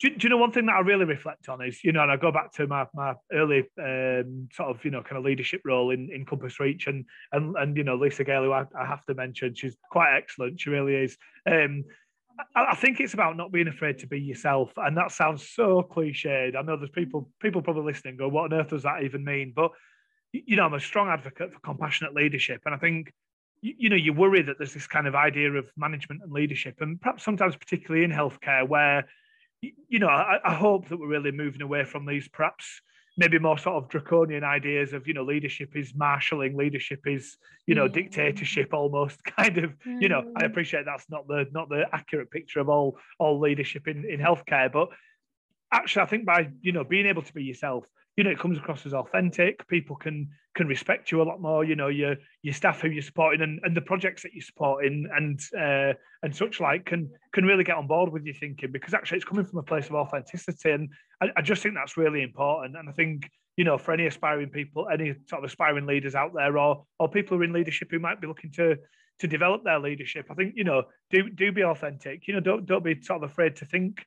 do, 0.00 0.10
do, 0.10 0.16
you 0.20 0.28
know 0.28 0.36
one 0.36 0.52
thing 0.52 0.66
that 0.66 0.74
I 0.74 0.80
really 0.80 1.04
reflect 1.06 1.48
on 1.48 1.64
is, 1.64 1.82
you 1.82 1.92
know, 1.92 2.02
and 2.02 2.12
I 2.12 2.16
go 2.16 2.30
back 2.30 2.52
to 2.54 2.66
my 2.66 2.86
my 2.94 3.14
early 3.32 3.64
um, 3.82 4.48
sort 4.52 4.70
of, 4.70 4.84
you 4.84 4.90
know, 4.90 5.02
kind 5.02 5.16
of 5.16 5.24
leadership 5.24 5.62
role 5.64 5.90
in, 5.90 6.10
in 6.12 6.26
Compass 6.26 6.60
Reach 6.60 6.86
and 6.86 7.04
and 7.32 7.56
and 7.56 7.76
you 7.76 7.84
know, 7.84 7.96
Lisa 7.96 8.24
Gale, 8.24 8.44
who 8.44 8.52
I, 8.52 8.66
I 8.78 8.86
have 8.86 9.04
to 9.06 9.14
mention, 9.14 9.54
she's 9.54 9.76
quite 9.90 10.14
excellent. 10.16 10.60
She 10.60 10.70
really 10.70 10.94
is. 10.94 11.16
Um, 11.50 11.84
I, 12.54 12.66
I 12.72 12.74
think 12.74 13.00
it's 13.00 13.14
about 13.14 13.36
not 13.36 13.52
being 13.52 13.68
afraid 13.68 13.98
to 14.00 14.06
be 14.06 14.20
yourself, 14.20 14.70
and 14.76 14.96
that 14.96 15.12
sounds 15.12 15.48
so 15.48 15.82
cliched. 15.82 16.56
I 16.56 16.62
know 16.62 16.76
there's 16.76 16.90
people 16.90 17.30
people 17.40 17.62
probably 17.62 17.84
listening 17.84 18.16
go, 18.16 18.28
"What 18.28 18.52
on 18.52 18.58
earth 18.58 18.70
does 18.70 18.82
that 18.82 19.02
even 19.02 19.24
mean?" 19.24 19.52
But 19.56 19.72
you 20.32 20.56
know, 20.56 20.64
I'm 20.64 20.74
a 20.74 20.80
strong 20.80 21.08
advocate 21.08 21.52
for 21.52 21.60
compassionate 21.60 22.14
leadership, 22.14 22.60
and 22.66 22.74
I 22.74 22.78
think 22.78 23.12
you 23.62 23.88
know 23.88 23.96
you 23.96 24.12
worry 24.12 24.42
that 24.42 24.58
there's 24.58 24.74
this 24.74 24.86
kind 24.86 25.06
of 25.06 25.14
idea 25.14 25.50
of 25.52 25.70
management 25.76 26.22
and 26.22 26.32
leadership, 26.32 26.76
and 26.80 27.00
perhaps 27.00 27.24
sometimes 27.24 27.56
particularly 27.56 28.04
in 28.04 28.10
healthcare 28.10 28.68
where 28.68 29.06
you 29.88 29.98
know, 29.98 30.08
I, 30.08 30.38
I, 30.44 30.54
hope 30.54 30.88
that 30.88 30.98
we're 30.98 31.08
really 31.08 31.32
moving 31.32 31.62
away 31.62 31.84
from 31.84 32.06
these 32.06 32.28
perhaps 32.28 32.80
maybe 33.16 33.38
more 33.38 33.56
sort 33.56 33.82
of 33.82 33.88
draconian 33.88 34.44
ideas 34.44 34.92
of, 34.92 35.06
you 35.06 35.14
know, 35.14 35.22
leadership 35.22 35.74
is 35.74 35.94
marshalling, 35.94 36.56
leadership 36.56 37.00
is, 37.06 37.36
you 37.66 37.74
know, 37.74 37.88
dictatorship 37.88 38.74
almost 38.74 39.22
kind 39.38 39.58
of, 39.58 39.70
mm. 39.86 40.02
you 40.02 40.08
know, 40.08 40.32
I 40.36 40.42
mm. 40.42 40.46
appreciate 40.46 40.84
that's 40.84 41.08
not 41.08 41.26
the 41.26 41.46
not 41.52 41.68
the 41.68 41.86
accurate 41.92 42.30
picture 42.30 42.60
of 42.60 42.68
all 42.68 42.98
all 43.18 43.40
leadership 43.40 43.88
in, 43.88 44.04
in 44.08 44.20
healthcare, 44.20 44.70
but 44.70 44.88
actually 45.72 46.02
I 46.02 46.06
think 46.06 46.24
by, 46.24 46.48
you 46.60 46.72
know, 46.72 46.84
being 46.84 47.06
able 47.06 47.22
to 47.22 47.32
be 47.32 47.44
yourself, 47.44 47.86
you 48.16 48.24
know, 48.24 48.30
it 48.30 48.38
comes 48.38 48.56
across 48.56 48.86
as 48.86 48.94
authentic. 48.94 49.66
People 49.68 49.96
can 49.96 50.28
can 50.54 50.66
respect 50.66 51.12
you 51.12 51.20
a 51.20 51.24
lot 51.24 51.40
more. 51.40 51.64
You 51.64 51.76
know, 51.76 51.88
your 51.88 52.16
your 52.42 52.54
staff 52.54 52.80
who 52.80 52.88
you're 52.88 53.02
supporting 53.02 53.42
and, 53.42 53.60
and 53.62 53.76
the 53.76 53.82
projects 53.82 54.22
that 54.22 54.32
you're 54.32 54.42
supporting 54.42 55.06
and 55.14 55.38
uh, 55.58 55.92
and 56.22 56.34
such 56.34 56.60
like 56.60 56.86
can 56.86 57.10
can 57.32 57.44
really 57.44 57.64
get 57.64 57.76
on 57.76 57.86
board 57.86 58.10
with 58.10 58.24
your 58.24 58.34
thinking 58.34 58.72
because 58.72 58.94
actually 58.94 59.16
it's 59.16 59.26
coming 59.26 59.44
from 59.44 59.58
a 59.58 59.62
place 59.62 59.88
of 59.88 59.94
authenticity. 59.94 60.70
And 60.70 60.88
I, 61.20 61.28
I 61.36 61.42
just 61.42 61.62
think 61.62 61.74
that's 61.74 61.98
really 61.98 62.22
important. 62.22 62.76
And 62.76 62.88
I 62.88 62.92
think 62.92 63.28
you 63.56 63.64
know, 63.64 63.78
for 63.78 63.92
any 63.92 64.06
aspiring 64.06 64.50
people, 64.50 64.88
any 64.92 65.14
sort 65.28 65.42
of 65.42 65.48
aspiring 65.48 65.86
leaders 65.86 66.14
out 66.14 66.32
there, 66.34 66.56
or 66.58 66.84
or 66.98 67.08
people 67.08 67.36
who 67.36 67.42
are 67.42 67.44
in 67.44 67.52
leadership 67.52 67.88
who 67.90 67.98
might 67.98 68.20
be 68.20 68.26
looking 68.26 68.52
to 68.52 68.76
to 69.18 69.26
develop 69.26 69.64
their 69.64 69.78
leadership, 69.78 70.26
I 70.30 70.34
think 70.34 70.54
you 70.56 70.64
know, 70.64 70.84
do 71.10 71.28
do 71.30 71.52
be 71.52 71.64
authentic. 71.64 72.26
You 72.28 72.34
know, 72.34 72.40
don't 72.40 72.66
don't 72.66 72.84
be 72.84 73.00
sort 73.02 73.22
of 73.22 73.30
afraid 73.30 73.56
to 73.56 73.66
think 73.66 74.04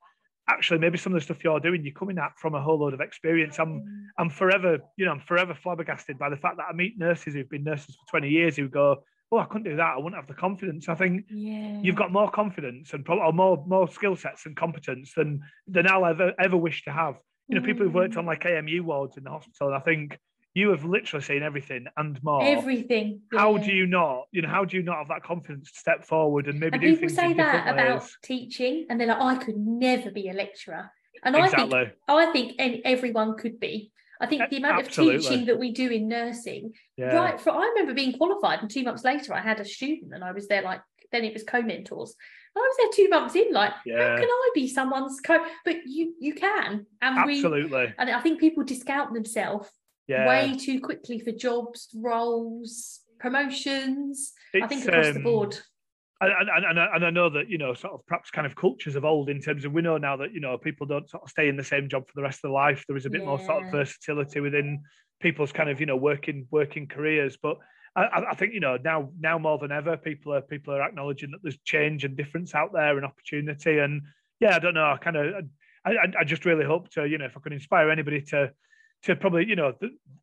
actually 0.50 0.80
maybe 0.80 0.98
some 0.98 1.14
of 1.14 1.20
the 1.20 1.24
stuff 1.24 1.44
you're 1.44 1.60
doing 1.60 1.84
you're 1.84 1.94
coming 1.94 2.18
at 2.18 2.38
from 2.38 2.56
a 2.56 2.62
whole 2.62 2.80
load 2.80 2.94
of 2.94 3.02
experience 3.02 3.60
i'm 3.60 3.82
mm. 3.82 4.04
i'm 4.18 4.30
forever 4.30 4.80
you 4.98 5.06
know 5.06 5.12
i'm 5.12 5.20
forever 5.20 5.54
flabbergasted 5.54 6.18
by 6.18 6.30
the 6.30 6.36
fact 6.36 6.58
that 6.58 6.66
i 6.70 6.74
meet 6.74 6.98
nurses 6.98 7.34
who've 7.34 7.50
been 7.50 7.64
nurses 7.64 7.96
for 7.96 8.20
20 8.20 8.30
years 8.30 8.56
who 8.56 8.68
go 8.68 8.98
oh 9.32 9.38
i 9.38 9.46
couldn't 9.46 9.70
do 9.70 9.76
that 9.76 9.94
i 9.94 9.98
wouldn't 9.98 10.16
have 10.16 10.28
the 10.28 10.34
confidence 10.34 10.90
i 10.90 10.96
think 10.96 11.26
yeah. 11.30 11.80
you've 11.82 11.96
got 11.96 12.12
more 12.12 12.30
confidence 12.30 12.94
and 12.94 13.06
probably 13.06 13.32
more 13.32 13.64
more 13.68 13.88
skill 13.88 14.16
sets 14.16 14.46
and 14.46 14.56
competence 14.56 15.14
than 15.16 15.42
than 15.68 15.88
i'll 15.88 16.06
ever 16.06 16.34
ever 16.40 16.58
wish 16.58 16.84
to 16.84 16.92
have 16.92 17.16
you 17.48 17.60
know 17.60 17.66
people 17.66 17.86
who've 17.86 17.94
worked 17.94 18.18
on 18.18 18.26
mm. 18.26 18.28
like 18.28 18.46
amu 18.46 18.84
wards 18.84 19.18
in 19.18 19.24
the 19.24 19.30
hospital 19.30 19.68
and 19.68 19.76
i 19.76 19.80
think 19.80 20.18
you 20.54 20.70
have 20.72 20.84
literally 20.84 21.24
seen 21.24 21.44
everything 21.44 21.86
and 21.98 22.22
more. 22.24 22.44
Everything. 22.44 23.22
Yeah. 23.32 23.40
How 23.40 23.58
do 23.58 23.72
you 23.72 23.86
not, 23.86 24.24
you 24.32 24.42
know, 24.42 24.50
how 24.50 24.66
do 24.66 24.78
you 24.78 24.84
not 24.84 24.98
have 24.98 25.08
that 25.10 25.24
confidence 25.24 25.72
to 25.72 25.80
step 25.80 26.06
forward 26.06 26.48
and 26.48 26.60
maybe 26.60 26.74
and 26.74 26.82
do 26.82 26.96
people 26.96 27.10
say 27.10 27.34
that 27.34 27.68
about 27.68 28.02
ways? 28.02 28.18
teaching, 28.24 28.86
and 28.90 29.00
they're 29.00 29.08
like, 29.08 29.18
oh, 29.20 29.28
I 29.28 29.36
could 29.36 29.58
never 29.58 30.12
be 30.12 30.30
a 30.30 30.34
lecturer, 30.34 30.92
and 31.24 31.36
exactly. 31.36 31.92
I 32.08 32.26
think 32.28 32.56
I 32.60 32.70
think 32.70 32.82
everyone 32.86 33.38
could 33.38 33.60
be. 33.60 33.92
I 34.22 34.26
think 34.26 34.42
eh, 34.42 34.48
the 34.50 34.58
amount 34.58 34.86
Absolutely. 34.86 35.16
of 35.16 35.22
teaching 35.22 35.46
that 35.46 35.60
we 35.60 35.72
do 35.72 35.90
in 35.90 36.10
nursing, 36.10 36.74
yeah. 36.98 37.16
right? 37.16 37.40
For 37.40 37.52
I 37.52 37.68
remember 37.68 37.94
being 37.94 38.18
qualified, 38.18 38.60
and 38.62 38.70
two 38.70 38.84
months 38.84 39.04
later, 39.04 39.34
I 39.34 39.42
had 39.42 39.60
a 39.60 39.66
student, 39.66 40.14
and 40.14 40.24
I 40.24 40.32
was 40.32 40.48
there 40.48 40.62
like 40.62 40.82
then 41.12 41.24
it 41.24 41.34
was 41.34 41.44
co-mentors. 41.44 42.16
I 42.56 42.60
was 42.60 42.78
there 42.78 43.06
two 43.06 43.10
months 43.10 43.36
in, 43.36 43.54
like, 43.54 43.72
yeah. 43.86 43.98
how 43.98 44.16
can 44.18 44.28
I 44.30 44.50
be 44.54 44.68
someone's 44.68 45.20
co? 45.22 45.46
But 45.64 45.78
you 45.86 46.16
you 46.20 46.34
can, 46.34 46.86
and 47.02 47.18
Absolutely. 47.18 47.86
we 47.86 47.94
and 47.98 48.10
I 48.10 48.20
think 48.22 48.40
people 48.40 48.64
discount 48.64 49.14
themselves 49.14 49.70
yeah. 50.10 50.28
way 50.28 50.56
too 50.56 50.82
quickly 50.82 51.20
for 51.20 51.32
jobs, 51.32 51.90
roles, 51.96 53.02
promotions. 53.20 54.34
It's, 54.54 54.64
I 54.64 54.68
think 54.68 54.86
across 54.86 55.08
um, 55.08 55.14
the 55.14 55.20
board. 55.20 55.60
And, 56.22 56.50
and, 56.50 56.66
and, 56.66 56.80
and 56.80 57.06
I 57.06 57.10
know 57.12 57.30
that, 57.30 57.50
you 57.50 57.58
know, 57.58 57.74
sort 57.74 57.94
of 57.94 58.06
perhaps 58.06 58.30
kind 58.30 58.46
of 58.46 58.56
cultures 58.56 58.96
of 58.96 59.06
old 59.06 59.30
in 59.30 59.40
terms 59.40 59.64
of 59.64 59.72
we 59.72 59.82
know 59.82 59.98
now 59.98 60.18
that, 60.18 60.34
you 60.34 60.42
know, 60.42 60.58
people 60.58 60.86
don't 60.86 61.10
sort 61.10 61.24
of 61.24 61.30
stay 61.30 61.48
in 61.48 61.56
the 61.56 61.64
same 61.64 61.88
job 61.88 62.08
for 62.08 62.14
the 62.16 62.24
rest 62.24 62.40
of 62.40 62.50
their 62.50 62.52
life. 62.52 62.84
There 62.88 62.98
is 62.98 63.06
a 63.06 63.10
bit 63.10 63.22
yeah. 63.22 63.28
more 63.28 63.40
sort 63.40 63.64
of 63.64 63.72
versatility 63.72 64.42
within 64.42 64.82
people's 65.22 65.54
kind 65.54 65.70
of, 65.70 65.80
you 65.80 65.86
know, 65.86 65.96
working 65.96 66.46
working 66.52 66.88
careers. 66.88 67.38
But 67.42 67.58
I, 67.96 68.26
I, 68.32 68.36
think, 68.36 68.54
you 68.54 68.60
know, 68.60 68.78
now 68.84 69.12
now 69.18 69.38
more 69.38 69.58
than 69.58 69.72
ever, 69.72 69.96
people 69.96 70.34
are 70.34 70.42
people 70.42 70.74
are 70.74 70.82
acknowledging 70.82 71.32
that 71.32 71.40
there's 71.42 71.58
change 71.60 72.04
and 72.04 72.18
difference 72.18 72.54
out 72.54 72.74
there 72.74 72.98
and 72.98 73.06
opportunity. 73.06 73.80
And 73.80 74.02
yeah, 74.42 74.56
I 74.56 74.60
don't 74.60 74.74
know, 74.74 74.92
I 74.92 74.98
kind 74.98 75.16
of 75.16 75.46
I, 75.86 75.94
I 76.20 76.24
just 76.26 76.46
really 76.46 76.66
hope 76.66 76.90
to, 76.92 77.08
you 77.08 77.18
know, 77.18 77.26
if 77.26 77.38
I 77.38 77.40
could 77.40 77.54
inspire 77.54 77.90
anybody 77.90 78.22
to 78.24 78.52
to 79.04 79.16
probably, 79.16 79.48
you 79.48 79.56
know, 79.56 79.74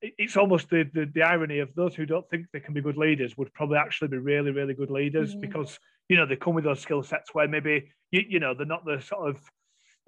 it's 0.03 0.37
almost 0.37 0.69
the, 0.69 0.89
the, 0.93 1.11
the 1.15 1.23
irony 1.23 1.61
of 1.61 1.75
those 1.75 1.95
who 1.95 2.05
don't 2.05 2.29
think 2.29 2.47
they 2.53 2.61
can 2.61 2.75
be 2.75 2.83
good 2.83 2.97
leaders 2.97 3.37
would 3.37 3.53
probably 3.55 3.79
actually 3.79 4.09
be 4.09 4.19
really, 4.19 4.51
really 4.51 4.75
good 4.75 4.91
leaders 4.91 5.31
mm-hmm. 5.31 5.41
because, 5.41 5.79
you 6.09 6.17
know, 6.17 6.27
they 6.27 6.37
come 6.37 6.55
with 6.55 6.65
those 6.65 6.81
skill 6.81 7.03
sets 7.03 7.35
where 7.35 7.49
maybe, 7.49 7.91
you, 8.11 8.23
you 8.29 8.41
know, 8.41 8.55
they're 8.55 8.67
not 8.67 8.85
the 8.85 9.01
sort 9.01 9.31
of 9.31 9.41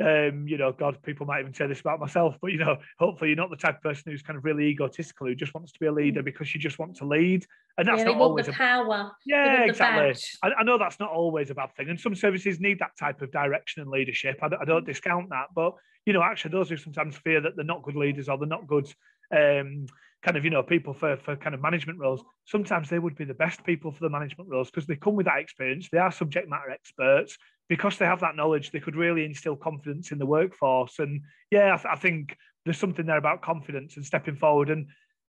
um, 0.01 0.47
you 0.47 0.57
know, 0.57 0.71
God, 0.71 1.03
people 1.03 1.27
might 1.27 1.41
even 1.41 1.53
say 1.53 1.67
this 1.67 1.81
about 1.81 1.99
myself, 1.99 2.37
but 2.41 2.53
you 2.53 2.59
know, 2.59 2.77
hopefully 2.99 3.31
you're 3.31 3.37
not 3.37 3.51
the 3.51 3.57
type 3.57 3.77
of 3.77 3.83
person 3.83 4.05
who's 4.07 4.23
kind 4.23 4.37
of 4.37 4.45
really 4.45 4.67
egotistical 4.67 5.27
who 5.27 5.35
just 5.35 5.55
wants 5.55 5.73
to 5.73 5.81
be 5.81 5.87
a 5.87 5.93
leader 5.93 6.23
mm. 6.23 6.25
because 6.25 6.55
you 6.55 6.61
just 6.61 6.79
want 6.79 6.95
to 6.97 7.05
lead, 7.05 7.45
and 7.77 7.89
that's 7.89 7.99
yeah, 7.99 8.05
not 8.05 8.17
always 8.17 8.47
the 8.47 8.53
power. 8.53 9.11
Yeah, 9.27 9.65
exactly. 9.65 10.15
I, 10.43 10.61
I, 10.61 10.63
know 10.63 10.79
that's 10.79 11.01
not 11.01 11.11
always 11.11 11.51
a 11.51 11.55
bad 11.55 11.75
thing, 11.75 11.89
and 11.89 11.99
some 11.99 12.15
services 12.15 12.61
need 12.61 12.79
that 12.79 12.97
type 12.97 13.23
of 13.23 13.33
direction 13.33 13.83
and 13.83 13.91
leadership. 13.91 14.39
I, 14.41 14.51
I 14.61 14.65
don't 14.65 14.87
discount 14.87 15.31
that, 15.31 15.47
but 15.55 15.75
you 16.09 16.13
know, 16.13 16.23
actually, 16.23 16.53
those 16.53 16.71
who 16.71 16.77
sometimes 16.77 17.17
fear 17.17 17.41
that 17.41 17.57
they're 17.57 17.65
not 17.65 17.83
good 17.83 17.97
leaders 17.97 18.29
or 18.29 18.39
they're 18.39 18.49
not 18.49 18.67
good. 18.67 18.93
Um, 19.31 19.87
kind 20.21 20.37
of 20.37 20.43
you 20.43 20.51
know 20.51 20.65
people 20.65 20.93
for 20.93 21.17
for 21.17 21.37
kind 21.37 21.55
of 21.55 21.63
management 21.63 21.97
roles 21.97 22.25
sometimes 22.45 22.91
they 22.91 22.99
would 22.99 23.15
be 23.15 23.25
the 23.25 23.35
best 23.35 23.65
people 23.65 23.93
for 23.93 24.01
the 24.01 24.11
management 24.11 24.51
roles 24.51 24.69
because 24.69 24.85
they 24.85 24.97
come 24.97 25.15
with 25.15 25.27
that 25.27 25.39
experience 25.39 25.89
they 25.93 25.99
are 25.99 26.11
subject 26.11 26.49
matter 26.49 26.71
experts 26.71 27.39
because 27.69 27.99
they 27.99 28.07
have 28.07 28.21
that 28.21 28.37
knowledge, 28.37 28.71
they 28.71 28.81
could 28.81 28.97
really 28.97 29.25
instill 29.25 29.57
confidence 29.57 30.11
in 30.11 30.19
the 30.19 30.27
workforce. 30.27 30.99
And 30.99 31.23
yeah, 31.51 31.75
I, 31.75 31.77
th- 31.77 31.93
I, 31.93 31.97
think 31.97 32.37
there's 32.65 32.79
something 32.79 33.07
there 33.07 33.19
about 33.19 33.43
confidence 33.43 33.97
and 33.97 34.05
stepping 34.05 34.37
forward. 34.37 34.71
And 34.71 34.89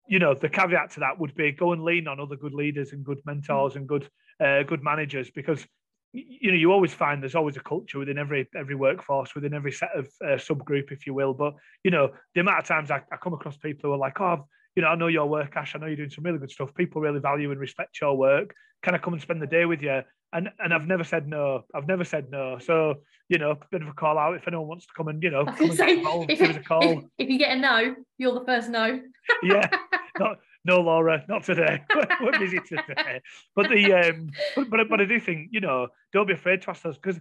you 0.07 0.19
know, 0.19 0.33
the 0.33 0.49
caveat 0.49 0.91
to 0.91 0.99
that 1.01 1.19
would 1.19 1.35
be 1.35 1.51
go 1.51 1.71
and 1.71 1.83
lean 1.83 2.07
on 2.07 2.19
other 2.19 2.35
good 2.35 2.53
leaders 2.53 2.91
and 2.91 3.05
good 3.05 3.19
mentors 3.25 3.75
and 3.75 3.87
good 3.87 4.09
uh, 4.39 4.63
good 4.63 4.83
managers 4.83 5.29
because 5.29 5.65
you 6.13 6.51
know 6.51 6.57
you 6.57 6.71
always 6.71 6.93
find 6.93 7.21
there's 7.21 7.35
always 7.35 7.57
a 7.57 7.61
culture 7.61 7.97
within 7.97 8.19
every 8.19 8.47
every 8.55 8.75
workforce 8.75 9.33
within 9.33 9.53
every 9.53 9.71
set 9.71 9.89
of 9.95 10.05
uh, 10.23 10.35
subgroup 10.35 10.91
if 10.91 11.07
you 11.07 11.13
will 11.13 11.33
but 11.33 11.53
you 11.83 11.89
know 11.89 12.11
the 12.35 12.41
amount 12.41 12.59
of 12.59 12.65
times 12.65 12.91
I, 12.91 13.01
I 13.11 13.17
come 13.17 13.33
across 13.33 13.57
people 13.57 13.89
who 13.89 13.93
are 13.95 13.97
like 13.97 14.21
oh 14.21 14.45
you 14.75 14.81
know, 14.81 14.89
I 14.89 14.95
know 14.95 15.07
your 15.07 15.27
work, 15.27 15.55
Ash. 15.55 15.75
I 15.75 15.79
know 15.79 15.85
you're 15.85 15.95
doing 15.95 16.09
some 16.09 16.23
really 16.23 16.39
good 16.39 16.51
stuff. 16.51 16.73
People 16.75 17.01
really 17.01 17.19
value 17.19 17.51
and 17.51 17.59
respect 17.59 17.99
your 18.01 18.17
work. 18.17 18.55
Can 18.81 18.95
I 18.95 18.97
come 18.97 19.13
and 19.13 19.21
spend 19.21 19.41
the 19.41 19.47
day 19.47 19.65
with 19.65 19.81
you? 19.81 20.01
And 20.33 20.49
and 20.59 20.73
I've 20.73 20.87
never 20.87 21.03
said 21.03 21.27
no. 21.27 21.63
I've 21.75 21.87
never 21.87 22.03
said 22.03 22.31
no. 22.31 22.57
So 22.59 22.95
you 23.29 23.37
know, 23.37 23.51
a 23.51 23.57
bit 23.71 23.81
of 23.81 23.87
a 23.87 23.93
call 23.93 24.17
out 24.17 24.35
if 24.35 24.47
anyone 24.47 24.67
wants 24.67 24.85
to 24.87 24.93
come 24.97 25.07
and 25.07 25.21
you 25.21 25.29
know, 25.29 25.45
come 25.45 25.69
and 25.69 25.73
say, 25.73 25.97
involved, 25.97 26.31
if, 26.31 26.39
give 26.39 26.49
us 26.49 26.57
a 26.57 26.59
call. 26.59 26.83
If, 26.83 27.03
if, 27.19 27.29
you 27.29 27.37
get 27.37 27.55
a 27.57 27.61
no, 27.61 27.95
you're 28.17 28.33
the 28.33 28.45
first 28.45 28.69
no. 28.69 28.99
yeah, 29.43 29.69
not, 30.19 30.39
no, 30.65 30.81
Laura, 30.81 31.23
not 31.27 31.43
today. 31.43 31.83
We're 32.21 32.39
busy 32.39 32.59
today. 32.59 33.21
But 33.55 33.69
the 33.69 33.93
um, 33.93 34.29
but, 34.55 34.69
but 34.69 34.79
but 34.89 35.01
I 35.01 35.05
do 35.05 35.19
think 35.19 35.49
you 35.51 35.61
know, 35.61 35.87
don't 36.11 36.27
be 36.27 36.33
afraid 36.33 36.61
to 36.63 36.69
ask 36.69 36.81
those 36.83 36.97
because 36.97 37.19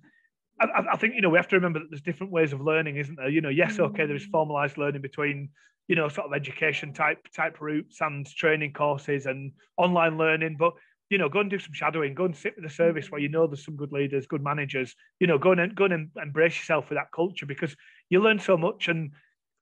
I, 0.60 0.84
I, 0.92 0.96
think 0.96 1.14
you 1.14 1.22
know 1.22 1.30
we 1.30 1.38
have 1.38 1.48
to 1.48 1.56
remember 1.56 1.80
that 1.80 1.90
there's 1.90 2.02
different 2.02 2.32
ways 2.32 2.52
of 2.52 2.60
learning, 2.60 2.96
isn't 2.96 3.16
there? 3.16 3.28
You 3.28 3.40
know, 3.40 3.48
yes, 3.48 3.78
okay, 3.78 4.06
there 4.06 4.16
is 4.16 4.26
mm. 4.26 4.30
formalized 4.30 4.78
learning 4.78 5.02
between 5.02 5.50
you 5.88 5.96
know, 5.96 6.08
sort 6.08 6.26
of 6.26 6.32
education 6.32 6.92
type 6.92 7.18
type 7.34 7.60
routes 7.60 8.00
and 8.00 8.26
training 8.26 8.72
courses 8.72 9.26
and 9.26 9.52
online 9.76 10.16
learning. 10.16 10.56
But 10.58 10.72
you 11.10 11.18
know, 11.18 11.28
go 11.28 11.40
and 11.40 11.50
do 11.50 11.58
some 11.58 11.74
shadowing. 11.74 12.14
Go 12.14 12.24
and 12.24 12.36
sit 12.36 12.54
with 12.56 12.64
the 12.64 12.74
service 12.74 13.10
where 13.10 13.20
you 13.20 13.28
know 13.28 13.46
there's 13.46 13.64
some 13.64 13.76
good 13.76 13.92
leaders, 13.92 14.26
good 14.26 14.42
managers. 14.42 14.94
You 15.20 15.26
know, 15.26 15.38
go 15.38 15.52
and 15.52 15.74
go 15.74 15.84
and 15.84 16.10
embrace 16.20 16.56
yourself 16.56 16.88
with 16.88 16.98
that 16.98 17.12
culture 17.14 17.46
because 17.46 17.76
you 18.08 18.20
learn 18.20 18.38
so 18.38 18.56
much. 18.56 18.88
And 18.88 19.10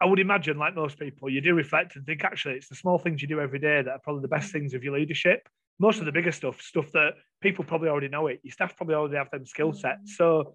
I 0.01 0.07
would 0.07 0.19
imagine, 0.19 0.59
like 0.59 0.75
most 0.75 0.99
people, 0.99 1.29
you 1.29 1.41
do 1.41 1.55
reflect 1.55 1.97
and 1.97 2.07
think 2.07 2.25
actually 2.25 2.55
it's 2.55 2.69
the 2.69 2.75
small 2.75 2.99
things 2.99 3.21
you 3.21 3.29
do 3.29 3.41
every 3.41 3.59
day 3.59 3.83
that 3.83 3.91
are 3.91 3.99
probably 3.99 4.23
the 4.23 4.29
best 4.29 4.49
mm. 4.49 4.53
things 4.53 4.75
of 4.75 4.83
your 4.83 4.95
leadership. 4.95 5.47
Most 5.79 5.99
of 5.99 6.07
the 6.07 6.11
mm. 6.11 6.15
bigger 6.15 6.33
stuff, 6.33 6.61
stuff 6.63 6.91
that 6.93 7.15
people 7.43 7.65
probably 7.65 7.91
already 7.91 8.09
know 8.09 8.27
it. 8.29 8.41
Your 8.43 8.53
staff 8.53 8.77
probably 8.77 8.95
already 8.95 9.17
have 9.17 9.31
them 9.31 9.45
skill 9.45 9.73
sets. 9.75 10.13
Mm. 10.13 10.17
So 10.17 10.55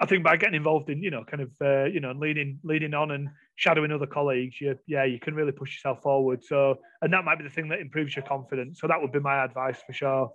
I 0.00 0.06
think 0.06 0.24
by 0.24 0.36
getting 0.38 0.54
involved 0.54 0.88
in, 0.88 1.02
you 1.02 1.10
know, 1.10 1.22
kind 1.22 1.42
of, 1.42 1.50
uh, 1.60 1.84
you 1.84 2.00
know, 2.00 2.12
leading, 2.12 2.58
leading 2.64 2.94
on 2.94 3.10
and 3.10 3.28
shadowing 3.56 3.92
other 3.92 4.06
colleagues, 4.06 4.58
you, 4.60 4.78
yeah, 4.86 5.04
you 5.04 5.20
can 5.20 5.34
really 5.34 5.52
push 5.52 5.76
yourself 5.76 6.02
forward. 6.02 6.42
So, 6.42 6.78
and 7.02 7.12
that 7.12 7.24
might 7.24 7.36
be 7.36 7.44
the 7.44 7.50
thing 7.50 7.68
that 7.68 7.80
improves 7.80 8.16
your 8.16 8.24
confidence. 8.24 8.80
So 8.80 8.88
that 8.88 9.00
would 9.00 9.12
be 9.12 9.20
my 9.20 9.44
advice 9.44 9.80
for 9.86 9.92
sure. 9.92 10.32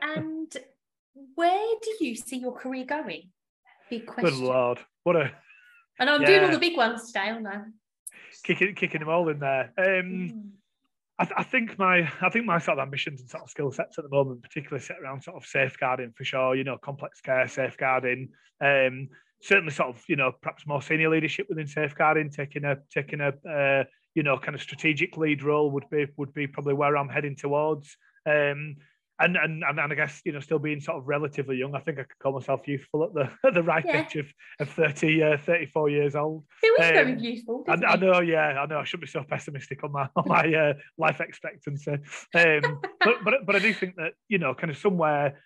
And 0.00 0.56
where 1.34 1.74
do 1.82 2.04
you 2.04 2.16
see 2.16 2.38
your 2.38 2.52
career 2.52 2.86
going? 2.86 3.30
Big 3.90 4.06
question. 4.06 4.30
Good 4.30 4.42
lord, 4.42 4.78
what 5.04 5.16
a! 5.16 5.32
And 5.98 6.10
I'm 6.10 6.20
yeah. 6.22 6.26
doing 6.26 6.44
all 6.44 6.50
the 6.50 6.58
big 6.58 6.76
ones 6.76 7.06
today, 7.06 7.30
aren't 7.30 7.46
I? 7.46 7.60
kicking 8.46 8.74
kicking 8.74 9.00
them 9.00 9.08
all 9.08 9.28
in 9.28 9.38
there. 9.38 9.72
Um, 9.76 9.84
mm. 9.84 10.48
I, 11.18 11.24
th- 11.24 11.34
I, 11.38 11.42
think 11.42 11.78
my 11.78 12.10
I 12.20 12.28
think 12.30 12.44
my 12.44 12.58
sort 12.58 12.78
of 12.78 12.82
ambitions 12.82 13.20
and 13.20 13.30
sort 13.30 13.42
of 13.42 13.50
skill 13.50 13.72
sets 13.72 13.98
at 13.98 14.04
the 14.04 14.10
moment, 14.10 14.42
particularly 14.42 14.82
set 14.82 14.98
around 15.02 15.22
sort 15.22 15.36
of 15.36 15.46
safeguarding 15.46 16.12
for 16.16 16.24
sure. 16.24 16.54
You 16.54 16.64
know, 16.64 16.78
complex 16.78 17.20
care, 17.20 17.48
safeguarding. 17.48 18.28
Um, 18.60 19.08
certainly, 19.42 19.72
sort 19.72 19.90
of 19.90 20.02
you 20.08 20.16
know 20.16 20.32
perhaps 20.40 20.66
more 20.66 20.82
senior 20.82 21.10
leadership 21.10 21.46
within 21.48 21.66
safeguarding, 21.66 22.30
taking 22.30 22.64
a 22.64 22.76
taking 22.90 23.20
a 23.20 23.32
uh, 23.48 23.84
you 24.14 24.22
know 24.22 24.38
kind 24.38 24.54
of 24.54 24.62
strategic 24.62 25.16
lead 25.16 25.42
role 25.42 25.70
would 25.70 25.88
be 25.90 26.06
would 26.16 26.32
be 26.32 26.46
probably 26.46 26.74
where 26.74 26.96
I'm 26.96 27.08
heading 27.08 27.36
towards. 27.36 27.96
Um, 28.26 28.76
and, 29.18 29.36
and 29.36 29.62
and 29.66 29.80
I 29.80 29.94
guess 29.94 30.20
you 30.24 30.32
know 30.32 30.40
still 30.40 30.58
being 30.58 30.80
sort 30.80 30.98
of 30.98 31.08
relatively 31.08 31.56
young, 31.56 31.74
I 31.74 31.80
think 31.80 31.98
I 31.98 32.02
could 32.02 32.18
call 32.18 32.32
myself 32.32 32.66
youthful 32.66 33.04
at 33.04 33.14
the 33.14 33.30
at 33.48 33.54
the 33.54 33.62
right 33.62 33.84
yeah. 33.84 34.04
age 34.04 34.16
of, 34.16 34.26
of 34.60 34.68
30, 34.70 35.22
uh, 35.22 35.36
34 35.38 35.88
years 35.90 36.14
old. 36.14 36.44
It 36.62 36.78
was 36.78 36.88
um, 36.88 36.94
very 36.94 37.20
youthful. 37.20 37.64
I, 37.68 37.74
I, 37.74 37.96
know, 37.96 38.20
yeah, 38.20 38.60
I 38.60 38.66
know. 38.66 38.78
I 38.78 38.84
shouldn't 38.84 39.06
be 39.06 39.10
so 39.10 39.24
pessimistic 39.28 39.82
on 39.84 39.92
my 39.92 40.08
on 40.16 40.24
my 40.26 40.54
uh, 40.54 40.74
life 40.98 41.20
expectancy, 41.20 41.92
um, 41.92 42.00
but 43.00 43.14
but 43.24 43.34
but 43.46 43.56
I 43.56 43.58
do 43.58 43.72
think 43.72 43.96
that 43.96 44.12
you 44.28 44.38
know, 44.38 44.54
kind 44.54 44.70
of 44.70 44.76
somewhere, 44.76 45.40